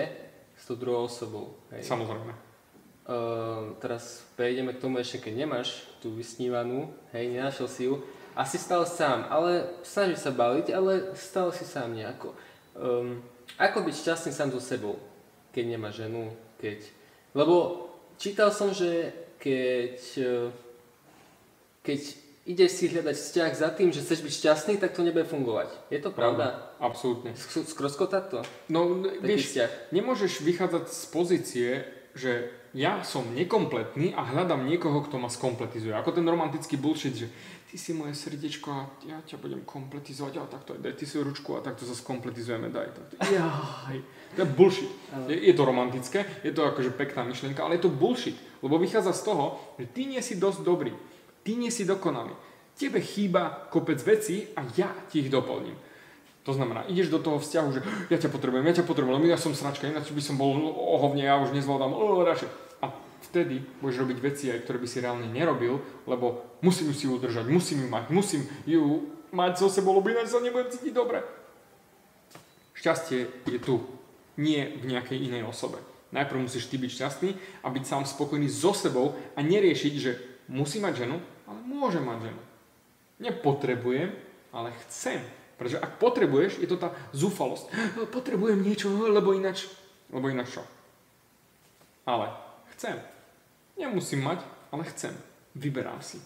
s 0.53 0.63
tou 0.69 0.77
druhou 0.77 1.09
osobou. 1.09 1.57
Hej. 1.73 1.89
Samozrejme. 1.89 2.33
Uh, 3.11 3.75
teraz 3.81 4.23
prejdeme 4.37 4.77
k 4.77 4.83
tomu 4.85 5.01
ešte, 5.01 5.25
keď 5.25 5.49
nemáš 5.49 5.89
tú 6.05 6.13
vysnívanú, 6.13 6.93
hej, 7.17 7.33
nenašiel 7.33 7.67
si 7.67 7.89
ju, 7.89 8.05
a 8.37 8.47
si 8.47 8.61
stal 8.61 8.87
sám, 8.87 9.27
ale 9.27 9.81
snažíš 9.83 10.23
sa 10.23 10.31
baviť, 10.31 10.67
ale 10.71 11.17
stal 11.19 11.51
si 11.51 11.67
sám 11.67 11.97
nejako. 11.97 12.37
Um, 12.79 13.25
ako 13.59 13.83
byť 13.83 13.95
šťastný 13.97 14.31
sám 14.31 14.55
so 14.55 14.63
sebou, 14.63 15.01
keď 15.51 15.65
nemá 15.75 15.91
ženu, 15.91 16.31
keď... 16.63 16.87
Lebo 17.35 17.89
čítal 18.21 18.55
som, 18.55 18.71
že 18.71 19.11
keď, 19.43 19.99
keď 21.83 22.01
ideš 22.49 22.71
si 22.73 22.85
hľadať 22.89 23.17
vzťah 23.17 23.51
za 23.53 23.69
tým, 23.71 23.93
že 23.93 24.01
chceš 24.01 24.25
byť 24.25 24.33
šťastný, 24.33 24.75
tak 24.81 24.97
to 24.97 25.05
nebude 25.05 25.29
fungovať. 25.29 25.69
Je 25.93 26.01
to 26.01 26.11
pravda? 26.11 26.73
Absolútne. 26.81 27.37
Sk- 27.37 27.69
Skroskotať 27.69 28.25
to? 28.29 28.41
No, 28.69 29.05
Taký 29.05 29.21
vieš, 29.23 29.43
vzťah. 29.53 29.71
nemôžeš 29.93 30.41
vychádzať 30.41 30.85
z 30.89 31.03
pozície, 31.09 31.69
že 32.17 32.51
ja 32.73 33.03
som 33.03 33.27
nekompletný 33.35 34.15
a 34.15 34.23
hľadám 34.23 34.63
niekoho, 34.63 35.03
kto 35.03 35.19
ma 35.19 35.27
skompletizuje. 35.27 35.91
Ako 35.91 36.15
ten 36.15 36.23
romantický 36.23 36.79
bullshit, 36.79 37.15
že 37.15 37.27
ty 37.67 37.79
si 37.79 37.91
moje 37.95 38.15
srdiečko 38.15 38.69
a 38.71 38.83
ja 39.07 39.19
ťa 39.23 39.39
budem 39.39 39.63
kompletizovať, 39.63 40.33
ale 40.39 40.49
takto 40.51 40.71
daj 40.75 40.95
ty 40.95 41.07
si 41.07 41.19
ručku 41.19 41.55
a 41.55 41.63
takto 41.63 41.83
sa 41.83 41.95
skompletizujeme, 41.95 42.71
daj 42.71 42.89
takto. 42.95 43.15
Jaj, 43.27 43.99
to 44.35 44.43
je 44.43 44.49
bullshit. 44.49 44.91
Je, 45.27 45.39
je 45.51 45.55
to 45.55 45.63
romantické, 45.63 46.23
je 46.43 46.51
to 46.51 46.63
akože 46.63 46.95
pekná 46.95 47.27
myšlienka, 47.27 47.63
ale 47.63 47.79
je 47.79 47.87
to 47.87 47.95
bullshit, 47.95 48.39
lebo 48.63 48.79
vychádza 48.79 49.15
z 49.15 49.23
toho, 49.23 49.45
že 49.79 49.87
ty 49.87 50.07
nie 50.07 50.23
si 50.23 50.39
dosť 50.39 50.63
dobrý, 50.63 50.95
ty 51.43 51.57
nie 51.57 51.71
si 51.73 51.89
dokonalý. 51.89 52.33
Tebe 52.77 53.01
chýba 53.01 53.69
kopec 53.69 54.01
vecí 54.01 54.49
a 54.57 54.65
ja 54.77 54.89
ti 55.09 55.21
ich 55.21 55.33
doplním. 55.33 55.77
To 56.49 56.57
znamená, 56.57 56.89
ideš 56.89 57.13
do 57.13 57.21
toho 57.21 57.37
vzťahu, 57.37 57.69
že 57.77 57.81
ja 58.09 58.17
ťa 58.17 58.33
potrebujem, 58.33 58.65
ja 58.65 58.81
ťa 58.81 58.89
potrebujem, 58.89 59.29
ja 59.29 59.37
som 59.37 59.53
sračka, 59.53 59.85
ináč 59.85 60.09
by 60.09 60.25
som 60.25 60.41
bol 60.41 60.57
ohovne, 60.73 61.21
ja 61.21 61.37
už 61.37 61.53
nezvládam, 61.53 61.93
o, 61.93 62.25
radšej. 62.25 62.49
A 62.81 62.89
vtedy 63.29 63.61
budeš 63.85 64.01
robiť 64.09 64.19
veci 64.25 64.45
aj, 64.49 64.65
ktoré 64.65 64.81
by 64.81 64.89
si 64.89 65.05
reálne 65.05 65.29
nerobil, 65.29 65.77
lebo 66.09 66.57
musím 66.65 66.91
ju 66.91 66.95
si 66.97 67.07
udržať, 67.13 67.45
musím 67.45 67.85
ju 67.85 67.89
mať, 67.93 68.05
musím 68.09 68.43
ju 68.65 69.13
mať 69.37 69.61
so 69.61 69.69
sebou, 69.69 69.93
lebo 70.01 70.09
ináč 70.09 70.33
sa 70.33 70.41
nebudem 70.41 70.73
cítiť 70.73 70.97
dobre. 70.97 71.21
Šťastie 72.73 73.29
je 73.45 73.61
tu, 73.61 73.85
nie 74.41 74.81
v 74.81 74.89
nejakej 74.89 75.21
inej 75.21 75.45
osobe. 75.45 75.77
Najprv 76.11 76.49
musíš 76.49 76.73
ty 76.73 76.81
byť 76.81 76.91
šťastný 76.91 77.31
a 77.63 77.69
byť 77.69 77.85
sám 77.85 78.03
spokojný 78.09 78.49
so 78.49 78.73
sebou 78.73 79.13
a 79.37 79.41
neriešiť, 79.45 79.95
že 80.01 80.30
musí 80.51 80.83
mať 80.83 81.07
ženu, 81.07 81.23
ale 81.47 81.59
môže 81.63 82.03
mať 82.03 82.35
ženu. 82.35 82.43
Nepotrebujem, 83.23 84.11
ale 84.51 84.75
chcem. 84.87 85.23
Pretože 85.55 85.79
ak 85.79 86.01
potrebuješ, 86.03 86.59
je 86.59 86.69
to 86.69 86.81
tá 86.81 86.91
zúfalosť. 87.15 87.71
Potrebujem 88.11 88.59
niečo, 88.59 88.91
lebo 88.91 89.37
ináč... 89.37 89.71
Lebo 90.11 90.27
ináč 90.27 90.59
čo? 90.59 90.63
Ale 92.03 92.33
chcem. 92.75 92.99
Nemusím 93.79 94.27
mať, 94.27 94.43
ale 94.75 94.83
chcem. 94.91 95.15
Vyberám 95.55 96.03
si. 96.03 96.19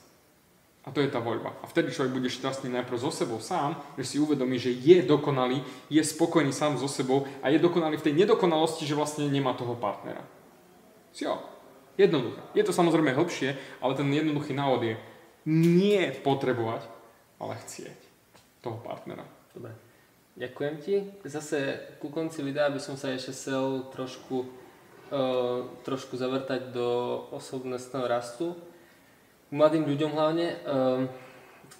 A 0.85 0.93
to 0.93 1.01
je 1.01 1.09
tá 1.09 1.17
voľba. 1.17 1.57
A 1.61 1.69
vtedy 1.69 1.91
človek 1.91 2.13
bude 2.13 2.29
šťastný 2.29 2.69
najprv 2.69 3.01
so 3.01 3.09
sebou 3.09 3.41
sám, 3.41 3.81
že 3.97 4.05
si 4.05 4.17
uvedomí, 4.21 4.61
že 4.61 4.69
je 4.69 5.01
dokonalý, 5.01 5.65
je 5.89 6.01
spokojný 6.05 6.53
sám 6.53 6.77
so 6.77 6.89
sebou 6.89 7.25
a 7.41 7.49
je 7.49 7.57
dokonalý 7.57 7.97
v 7.97 8.07
tej 8.07 8.15
nedokonalosti, 8.25 8.85
že 8.85 8.97
vlastne 8.97 9.25
nemá 9.27 9.57
toho 9.57 9.73
partnera. 9.75 10.21
Si 11.17 11.25
jo. 11.25 11.41
Jednoduché. 11.95 12.43
Je 12.59 12.67
to 12.67 12.75
samozrejme 12.75 13.15
hĺbšie, 13.15 13.55
ale 13.79 13.93
ten 13.95 14.11
jednoduchý 14.11 14.51
návod 14.51 14.83
je 14.83 14.95
nie 15.47 16.11
potrebovať, 16.25 16.83
ale 17.39 17.61
chcieť 17.63 17.99
toho 18.65 18.81
partnera. 18.81 19.23
Dobre. 19.53 19.77
Ďakujem 20.35 20.75
ti. 20.83 20.95
Zase 21.23 21.79
ku 22.03 22.11
konci 22.11 22.43
videa 22.43 22.67
by 22.67 22.83
som 22.83 22.99
sa 22.99 23.15
ešte 23.15 23.31
chcel 23.31 23.87
trošku, 23.95 24.51
uh, 25.15 25.71
trošku 25.87 26.19
zavrtať 26.19 26.75
do 26.75 27.23
osobnostného 27.31 28.11
rastu. 28.11 28.59
Mladým 29.55 29.87
ľuďom 29.87 30.11
hlavne. 30.11 30.59
Uh, 30.67 31.07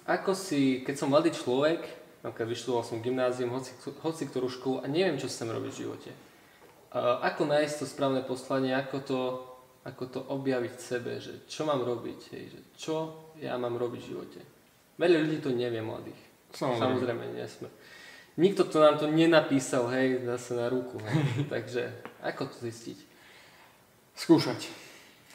ako 0.07 0.31
si, 0.31 0.87
keď 0.87 0.95
som 0.95 1.11
mladý 1.11 1.35
človek, 1.35 1.83
napríklad 2.23 2.47
vyštudoval 2.47 2.87
som 2.87 3.03
gymnázium, 3.03 3.51
hoci, 3.51 3.75
hoci 3.99 4.23
ktorú 4.31 4.47
školu 4.47 4.75
a 4.79 4.87
neviem, 4.87 5.19
čo 5.19 5.27
chcem 5.27 5.51
robiť 5.51 5.71
v 5.75 5.81
živote. 5.83 6.11
Uh, 6.95 7.19
ako 7.27 7.51
nájsť 7.51 7.75
to 7.83 7.85
správne 7.91 8.23
poslanie, 8.23 8.71
ako 8.71 8.97
to, 9.03 9.19
ako 9.85 10.03
to 10.09 10.19
objaviť 10.33 10.73
v 10.73 10.81
sebe, 10.81 11.11
že 11.21 11.45
čo 11.45 11.69
mám 11.69 11.85
robiť, 11.85 12.19
hej, 12.33 12.43
že 12.49 12.59
čo 12.73 12.95
ja 13.37 13.53
mám 13.61 13.77
robiť 13.77 14.01
v 14.01 14.09
živote. 14.09 14.41
Veľa 14.97 15.17
ľudí 15.21 15.37
to 15.45 15.53
nevie 15.53 15.81
mladých. 15.85 16.17
Samozrejme. 16.57 16.81
Samozrejme, 16.81 17.23
nie 17.37 17.45
sme. 17.45 17.69
Nikto 18.35 18.67
to 18.67 18.77
nám 18.81 18.97
to 18.97 19.07
nenapísal, 19.07 19.87
hej, 19.93 20.25
zase 20.25 20.57
na 20.57 20.67
ruku. 20.73 20.97
Hej. 20.97 21.21
Takže, 21.53 21.83
ako 22.25 22.49
to 22.49 22.57
zistiť? 22.65 22.97
Skúšať. 24.17 24.59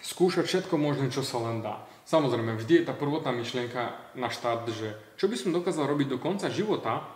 Skúšať 0.02 0.44
všetko 0.48 0.74
možné, 0.80 1.12
čo 1.14 1.22
sa 1.22 1.38
len 1.46 1.62
dá. 1.62 1.86
Samozrejme, 2.10 2.58
vždy 2.58 2.82
je 2.82 2.88
tá 2.90 2.94
prvotná 2.96 3.30
myšlienka 3.30 3.94
na 4.18 4.32
štart, 4.32 4.66
že 4.74 4.98
čo 5.14 5.30
by 5.30 5.36
som 5.38 5.54
dokázal 5.54 5.86
robiť 5.86 6.10
do 6.10 6.18
konca 6.18 6.50
života, 6.50 7.06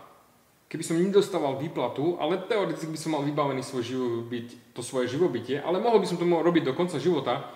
keby 0.75 0.83
som 0.83 0.99
nedostával 0.99 1.55
výplatu, 1.55 2.19
ale 2.19 2.35
teoreticky 2.51 2.91
by 2.91 2.99
som 2.99 3.15
mal 3.15 3.23
vybavený 3.23 3.63
svoj 3.63 3.95
živobyt, 3.95 4.59
to 4.75 4.83
svoje 4.83 5.07
živobytie, 5.07 5.63
ale 5.63 5.79
mohol 5.79 6.03
by 6.03 6.07
som 6.11 6.19
to 6.19 6.27
robiť 6.27 6.67
do 6.67 6.75
konca 6.75 6.99
života, 6.99 7.47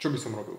čo 0.00 0.08
by 0.08 0.16
som 0.16 0.32
robil? 0.32 0.56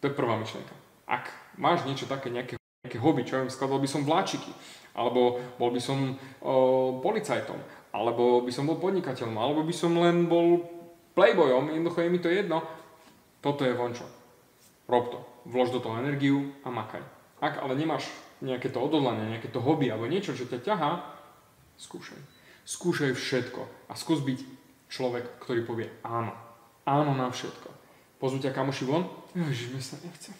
To 0.00 0.08
je 0.08 0.16
prvá 0.16 0.40
myšlienka. 0.40 0.72
Ak 1.04 1.28
máš 1.60 1.84
niečo 1.84 2.08
také, 2.08 2.32
nejaké, 2.32 2.56
nejaké 2.56 2.96
hobby, 2.96 3.28
čo 3.28 3.36
ja 3.36 3.44
viem, 3.44 3.52
skladal 3.52 3.76
by 3.76 3.84
som 3.84 4.08
vláčiky, 4.08 4.48
alebo 4.96 5.36
bol 5.60 5.68
by 5.68 5.80
som 5.84 6.16
o, 6.40 6.96
policajtom, 7.04 7.60
alebo 7.92 8.40
by 8.40 8.48
som 8.48 8.64
bol 8.64 8.80
podnikateľom, 8.80 9.36
alebo 9.36 9.68
by 9.68 9.74
som 9.76 9.92
len 10.00 10.32
bol 10.32 10.64
playboyom, 11.12 11.76
jednoducho 11.76 12.08
je 12.08 12.08
mi 12.08 12.24
to 12.24 12.32
jedno, 12.32 12.64
toto 13.44 13.68
je 13.68 13.76
vončo. 13.76 14.08
Rob 14.88 15.12
to. 15.12 15.20
Vlož 15.44 15.76
do 15.76 15.84
toho 15.84 16.00
energiu 16.00 16.56
a 16.64 16.72
makaj. 16.72 17.04
Ak 17.44 17.60
ale 17.60 17.76
nemáš 17.76 18.08
nejaké 18.40 18.72
to 18.72 18.80
odhodlanie, 18.80 19.28
nejaké 19.28 19.52
to 19.52 19.60
hobby 19.60 19.92
alebo 19.92 20.08
niečo, 20.08 20.32
čo 20.32 20.48
ťa 20.48 20.64
ťahá, 20.64 21.17
skúšaj. 21.78 22.20
Skúšaj 22.68 23.16
všetko 23.16 23.62
a 23.88 23.96
skús 23.96 24.20
byť 24.20 24.38
človek, 24.92 25.40
ktorý 25.40 25.64
povie 25.64 25.88
áno. 26.04 26.34
Áno 26.84 27.16
na 27.16 27.32
všetko. 27.32 27.68
Pozvú 28.18 28.42
ťa 28.42 28.52
kamoši 28.52 28.84
von, 28.84 29.06
ježiš, 29.32 29.70
mi 29.72 29.80
sa 29.80 29.96
nechce. 30.02 30.34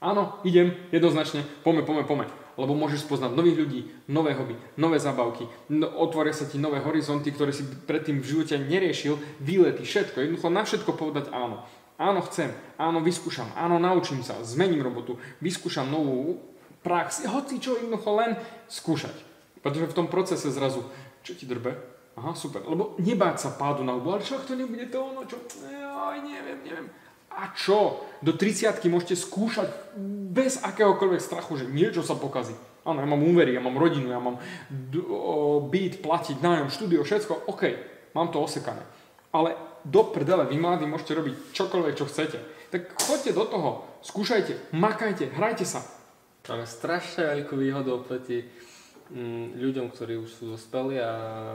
Áno, 0.00 0.40
idem, 0.48 0.72
jednoznačne, 0.90 1.44
pome, 1.60 1.84
pome, 1.84 2.02
pome. 2.08 2.24
Lebo 2.56 2.76
môžeš 2.76 3.04
spoznať 3.04 3.36
nových 3.36 3.56
ľudí, 3.64 3.80
nové 4.08 4.36
hobby, 4.36 4.56
nové 4.76 4.96
zabavky, 5.00 5.48
no, 5.72 5.88
otvoria 6.00 6.32
sa 6.32 6.48
ti 6.48 6.60
nové 6.60 6.80
horizonty, 6.80 7.32
ktoré 7.32 7.52
si 7.52 7.64
predtým 7.64 8.20
v 8.20 8.28
živote 8.28 8.60
neriešil, 8.60 9.16
výlety, 9.40 9.84
všetko. 9.84 10.20
Jednoducho 10.20 10.48
na 10.52 10.64
všetko 10.64 10.90
povedať 10.96 11.32
áno. 11.32 11.64
Áno, 12.00 12.20
chcem, 12.28 12.48
áno, 12.80 13.04
vyskúšam, 13.04 13.52
áno, 13.56 13.76
naučím 13.76 14.24
sa, 14.24 14.40
zmením 14.40 14.80
robotu, 14.80 15.20
vyskúšam 15.44 15.84
novú 15.84 16.40
prax, 16.80 17.28
hoci 17.28 17.60
čo 17.60 17.76
jednoducho 17.76 18.10
len 18.16 18.30
skúšať. 18.72 19.29
Pretože 19.60 19.92
v 19.92 19.96
tom 19.96 20.06
procese 20.08 20.48
zrazu, 20.48 20.84
čo 21.20 21.36
ti 21.36 21.44
drbe? 21.44 21.76
Aha, 22.16 22.32
super. 22.36 22.64
Lebo 22.64 22.96
nebáť 23.00 23.36
sa 23.38 23.50
pádu 23.54 23.84
na 23.84 23.96
hubu, 23.96 24.12
ale 24.12 24.24
čo 24.24 24.40
to 24.40 24.56
nebude 24.56 24.88
to 24.88 24.98
ono, 25.00 25.24
čo? 25.28 25.36
Joj, 25.64 26.16
neviem, 26.24 26.58
neviem. 26.64 26.88
A 27.30 27.54
čo? 27.54 28.02
Do 28.20 28.34
30 28.34 28.82
môžete 28.90 29.14
skúšať 29.14 29.94
bez 30.34 30.58
akéhokoľvek 30.60 31.22
strachu, 31.22 31.62
že 31.62 31.70
niečo 31.70 32.02
sa 32.02 32.18
pokazí. 32.18 32.52
Áno, 32.82 32.98
ja 32.98 33.08
mám 33.08 33.22
úvery, 33.22 33.54
ja 33.54 33.62
mám 33.62 33.78
rodinu, 33.78 34.10
ja 34.10 34.18
mám 34.18 34.40
byt, 35.70 36.00
platiť, 36.02 36.40
nájom, 36.40 36.72
štúdio, 36.72 37.04
všetko. 37.06 37.46
OK, 37.52 37.62
mám 38.16 38.32
to 38.34 38.42
osekané. 38.42 38.82
Ale 39.30 39.54
do 39.86 40.02
prdele, 40.10 40.48
vy 40.48 40.56
mladí 40.58 40.88
môžete 40.88 41.14
robiť 41.14 41.34
čokoľvek, 41.54 41.94
čo 41.94 42.08
chcete. 42.08 42.38
Tak 42.74 42.98
choďte 42.98 43.32
do 43.36 43.44
toho, 43.46 43.70
skúšajte, 44.02 44.74
makajte, 44.74 45.30
hrajte 45.30 45.68
sa. 45.68 45.86
Máme 46.48 46.66
strašne 46.66 47.30
veľkú 47.30 47.54
výhodu 47.54 47.94
oproti 47.94 48.42
ľuďom, 49.58 49.90
ktorí 49.90 50.18
už 50.22 50.30
sú 50.30 50.44
dospelí 50.54 51.02
a 51.02 51.12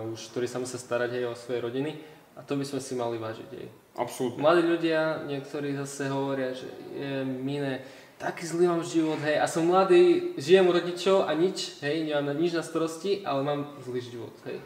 už, 0.08 0.32
ktorí 0.36 0.48
sa 0.48 0.60
musia 0.60 0.80
starať 0.80 1.20
aj 1.20 1.24
o 1.32 1.40
svoje 1.40 1.60
rodiny. 1.64 1.92
A 2.36 2.44
to 2.44 2.60
by 2.60 2.68
sme 2.68 2.84
si 2.84 3.00
mali 3.00 3.16
vážiť. 3.16 3.50
Hej. 3.56 3.68
Absolútne. 3.96 4.44
Mladí 4.44 4.68
ľudia, 4.68 5.24
niektorí 5.24 5.72
zase 5.72 6.12
hovoria, 6.12 6.52
že 6.52 6.68
je 6.92 7.24
mine, 7.24 7.80
taký 8.20 8.44
zlý 8.44 8.68
mám 8.68 8.84
život, 8.84 9.20
hej, 9.24 9.40
a 9.40 9.48
som 9.48 9.64
mladý, 9.64 10.36
žijem 10.36 10.68
u 10.68 10.76
rodičov 10.76 11.28
a 11.28 11.32
nič, 11.32 11.80
hej, 11.80 12.04
nemám 12.04 12.32
na 12.32 12.36
nič 12.36 12.52
na 12.52 12.64
starosti, 12.64 13.24
ale 13.24 13.40
mám 13.44 13.80
zlý 13.84 14.04
život, 14.04 14.36
hej. 14.52 14.60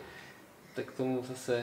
Tak 0.73 0.97
tomu 0.97 1.21
zase, 1.29 1.61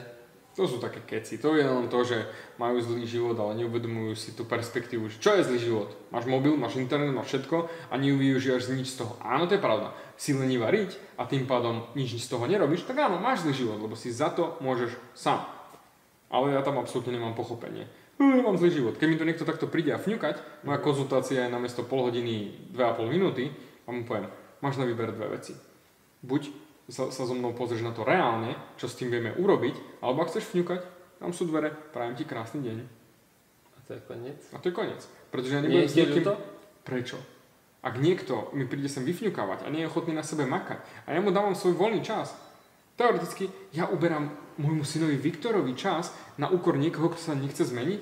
To 0.57 0.65
sú 0.65 0.81
také 0.81 1.05
keci. 1.05 1.37
To 1.37 1.53
je 1.53 1.61
len 1.61 1.85
to, 1.85 2.01
že 2.01 2.25
majú 2.57 2.81
zlý 2.81 3.05
život, 3.05 3.37
ale 3.37 3.61
neuvedomujú 3.61 4.17
si 4.17 4.33
tú 4.33 4.41
perspektívu, 4.41 5.05
čo 5.21 5.37
je 5.37 5.45
zlý 5.45 5.59
život. 5.61 5.89
Máš 6.09 6.25
mobil, 6.25 6.57
máš 6.57 6.81
internet, 6.81 7.13
máš 7.13 7.29
všetko 7.29 7.69
a 7.69 7.93
nevyužívaš 7.93 8.73
nič 8.73 8.97
z 8.97 9.05
toho. 9.05 9.13
Áno, 9.21 9.45
to 9.45 9.53
je 9.53 9.61
pravda. 9.61 9.93
Si 10.17 10.33
lení 10.33 10.57
variť 10.57 10.97
a 11.13 11.29
tým 11.29 11.45
pádom 11.45 11.85
nič 11.93 12.17
z 12.17 12.25
toho 12.25 12.49
nerobíš, 12.49 12.89
tak 12.89 12.97
áno, 12.97 13.21
máš 13.21 13.45
zlý 13.45 13.53
život, 13.53 13.77
lebo 13.77 13.93
si 13.93 14.09
za 14.09 14.33
to 14.33 14.57
môžeš 14.57 14.97
sám. 15.13 15.45
Ale 16.33 16.57
ja 16.57 16.65
tam 16.65 16.81
absolútne 16.81 17.13
nemám 17.13 17.37
pochopenie. 17.37 17.85
Ja 18.17 18.41
mám 18.41 18.57
zlý 18.57 18.73
život. 18.73 18.97
Keď 18.97 19.07
mi 19.13 19.19
to 19.21 19.29
niekto 19.29 19.45
takto 19.45 19.69
príde 19.69 19.93
a 19.93 20.01
fňukať, 20.01 20.65
moja 20.65 20.81
konzultácia 20.81 21.45
je 21.45 21.53
namiesto 21.53 21.85
pol 21.85 22.09
hodiny 22.09 22.49
2,5 22.73 23.13
minúty 23.13 23.53
a 23.85 23.93
mu 23.93 24.01
poviem, 24.09 24.25
máš 24.57 24.81
na 24.81 24.89
výber 24.89 25.13
dve 25.13 25.37
veci. 25.37 25.53
Buď 26.25 26.66
sa, 26.87 27.11
sa 27.11 27.23
so 27.27 27.35
mnou 27.35 27.51
pozrieš 27.51 27.83
na 27.83 27.91
to 27.91 28.07
reálne, 28.07 28.55
čo 28.79 28.87
s 28.87 28.95
tým 28.95 29.11
vieme 29.11 29.35
urobiť, 29.35 29.99
alebo 29.99 30.23
ak 30.23 30.31
chceš 30.31 30.55
fňukať, 30.55 30.81
tam 31.19 31.35
sú 31.35 31.49
dvere, 31.49 31.73
prajem 31.91 32.15
ti 32.15 32.23
krásny 32.23 32.63
deň. 32.63 32.77
A 33.75 33.79
to 33.83 33.91
je 33.97 34.01
koniec. 34.07 34.39
A 34.53 34.57
to 34.63 34.71
je 34.71 34.73
koniec. 34.75 35.01
Pretože 35.33 35.53
ja 35.53 35.61
nebudem 35.61 35.89
s 35.89 35.97
niekým... 35.97 36.23
ľúto? 36.23 36.33
Prečo? 36.87 37.17
Ak 37.83 37.99
niekto 37.99 38.51
mi 38.55 38.65
príde 38.65 38.87
sem 38.87 39.03
vyfňukávať 39.03 39.67
a 39.67 39.71
nie 39.71 39.85
je 39.85 39.89
ochotný 39.91 40.15
na 40.15 40.25
sebe 40.25 40.47
makať 40.47 40.81
a 41.05 41.13
ja 41.13 41.19
mu 41.19 41.29
dávam 41.31 41.53
svoj 41.53 41.77
voľný 41.77 42.01
čas, 42.01 42.33
teoreticky 42.97 43.51
ja 43.75 43.85
uberám 43.87 44.33
môjmu 44.57 44.81
synovi 44.81 45.19
Viktorovi 45.19 45.77
čas 45.77 46.09
na 46.41 46.49
úkor 46.49 46.75
niekoho, 46.79 47.13
kto 47.13 47.21
sa 47.21 47.37
nechce 47.37 47.67
zmeniť? 47.67 48.01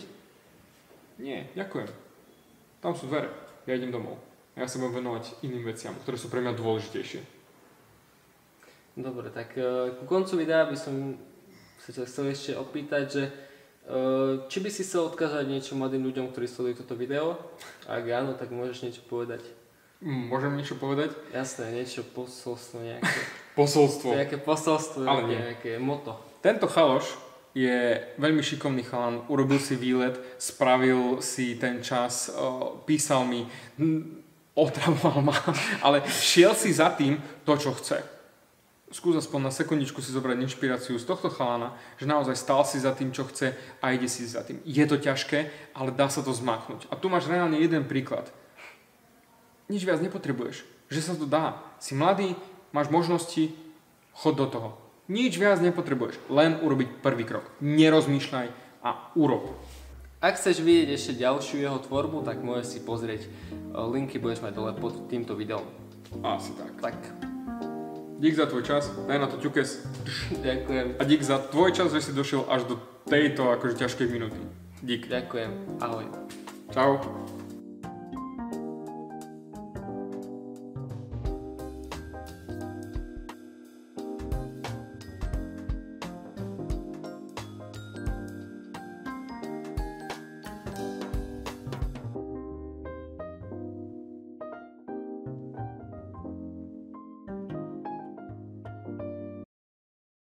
Nie, 1.20 1.52
ďakujem. 1.54 1.90
Tam 2.80 2.94
sú 2.96 3.10
dvere. 3.10 3.34
Ja 3.66 3.76
idem 3.76 3.92
domov. 3.92 4.22
A 4.56 4.64
ja 4.64 4.68
sa 4.72 4.80
budem 4.80 5.04
venovať 5.04 5.44
iným 5.44 5.68
veciam, 5.68 5.96
ktoré 6.00 6.16
sú 6.16 6.32
pre 6.32 6.40
mňa 6.40 6.56
dôležitejšie. 6.56 7.35
Dobre, 8.96 9.28
tak 9.28 9.60
e, 9.60 9.92
ku 10.00 10.08
koncu 10.08 10.40
videa 10.40 10.64
by 10.64 10.78
som 10.80 11.20
sa 11.84 11.92
ťa 11.92 12.08
chcel 12.08 12.32
ešte 12.32 12.52
opýtať, 12.56 13.04
že 13.12 13.24
e, 13.28 13.32
či 14.48 14.64
by 14.64 14.70
si 14.72 14.88
chcel 14.88 15.12
odkázať 15.12 15.44
niečo 15.52 15.76
mladým 15.76 16.08
ľuďom, 16.08 16.32
ktorí 16.32 16.48
sledujú 16.48 16.88
toto 16.88 16.96
video? 16.96 17.36
Ak 17.92 18.08
áno, 18.08 18.40
tak 18.40 18.56
môžeš 18.56 18.88
niečo 18.88 19.04
povedať. 19.04 19.44
Mm, 20.00 20.32
Môžem 20.32 20.56
niečo 20.56 20.80
povedať? 20.80 21.12
Jasné, 21.36 21.76
niečo 21.76 22.08
posolstvo 22.08 22.80
nejaké. 22.84 23.20
Posolstvo. 23.60 24.12
Nejaké 24.12 24.36
posolstvo, 24.44 25.08
Ale 25.08 25.32
nie. 25.32 25.40
nejaké 25.40 25.80
moto. 25.80 26.20
Tento 26.44 26.68
chaloš 26.68 27.08
je 27.56 27.96
veľmi 28.20 28.44
šikovný 28.44 28.84
chalan, 28.84 29.24
urobil 29.32 29.64
si 29.64 29.80
výlet, 29.80 30.20
spravil 30.36 31.24
si 31.24 31.56
ten 31.56 31.80
čas, 31.80 32.28
o, 32.36 32.84
písal 32.84 33.24
mi, 33.24 33.48
otravoval 34.52 35.24
ma, 35.24 35.36
ale 35.88 36.04
šiel 36.04 36.52
si 36.52 36.76
za 36.76 36.92
tým 36.92 37.16
to, 37.48 37.56
čo 37.56 37.72
chce. 37.80 38.15
Skús 38.94 39.18
aspoň 39.18 39.50
na 39.50 39.52
sekundičku 39.52 39.98
si 39.98 40.14
zobrať 40.14 40.46
inšpiráciu 40.46 41.02
z 41.02 41.10
tohto 41.10 41.34
chalana, 41.34 41.74
že 41.98 42.06
naozaj 42.06 42.38
stal 42.38 42.62
si 42.70 42.78
za 42.78 42.94
tým, 42.94 43.10
čo 43.10 43.26
chce 43.26 43.58
a 43.82 43.86
ide 43.90 44.06
si 44.06 44.30
za 44.30 44.46
tým. 44.46 44.62
Je 44.62 44.86
to 44.86 45.02
ťažké, 45.02 45.50
ale 45.74 45.90
dá 45.90 46.06
sa 46.06 46.22
to 46.22 46.30
zmáknuť. 46.30 46.94
A 46.94 46.96
tu 46.96 47.10
máš 47.10 47.26
reálne 47.26 47.58
jeden 47.58 47.90
príklad. 47.90 48.30
Nič 49.66 49.82
viac 49.82 50.06
nepotrebuješ. 50.06 50.62
Že 50.94 51.02
sa 51.02 51.14
to 51.18 51.26
dá. 51.26 51.58
Si 51.82 51.98
mladý, 51.98 52.38
máš 52.70 52.94
možnosti, 52.94 53.50
chod 54.14 54.38
do 54.38 54.46
toho. 54.46 54.70
Nič 55.10 55.42
viac 55.42 55.58
nepotrebuješ. 55.66 56.22
Len 56.30 56.62
urobiť 56.62 57.02
prvý 57.02 57.26
krok. 57.26 57.50
Nerozmýšľaj 57.66 58.48
a 58.86 58.90
urob. 59.18 59.58
Ak 60.22 60.38
chceš 60.38 60.62
vidieť 60.62 60.90
ešte 60.94 61.22
ďalšiu 61.22 61.62
jeho 61.62 61.78
tvorbu, 61.82 62.22
tak 62.22 62.42
môžeš 62.42 62.68
si 62.70 62.80
pozrieť. 62.82 63.26
E, 63.26 63.30
Linky 63.90 64.22
budeš 64.22 64.42
mať 64.42 64.54
dole 64.58 64.74
pod 64.74 65.10
týmto 65.10 65.34
videom. 65.38 65.66
Asi 66.26 66.54
tak. 66.58 66.74
Tak, 66.82 66.98
Dík 68.16 68.36
za 68.36 68.46
tvoj 68.46 68.64
čas, 68.64 68.88
daj 69.08 69.20
na 69.20 69.28
to 69.28 69.36
ťukes. 69.44 69.84
ďakujem. 70.40 70.96
A 71.00 71.04
dík 71.04 71.20
za 71.20 71.36
tvoj 71.52 71.76
čas, 71.76 71.92
že 71.92 72.00
si 72.00 72.16
došiel 72.16 72.48
až 72.48 72.64
do 72.64 72.76
tejto 73.12 73.52
akože 73.52 73.76
ťažkej 73.76 74.08
minúty. 74.08 74.40
Dík. 74.80 75.12
Ďakujem. 75.12 75.52
Ahoj. 75.84 76.08
Čau. 76.72 77.04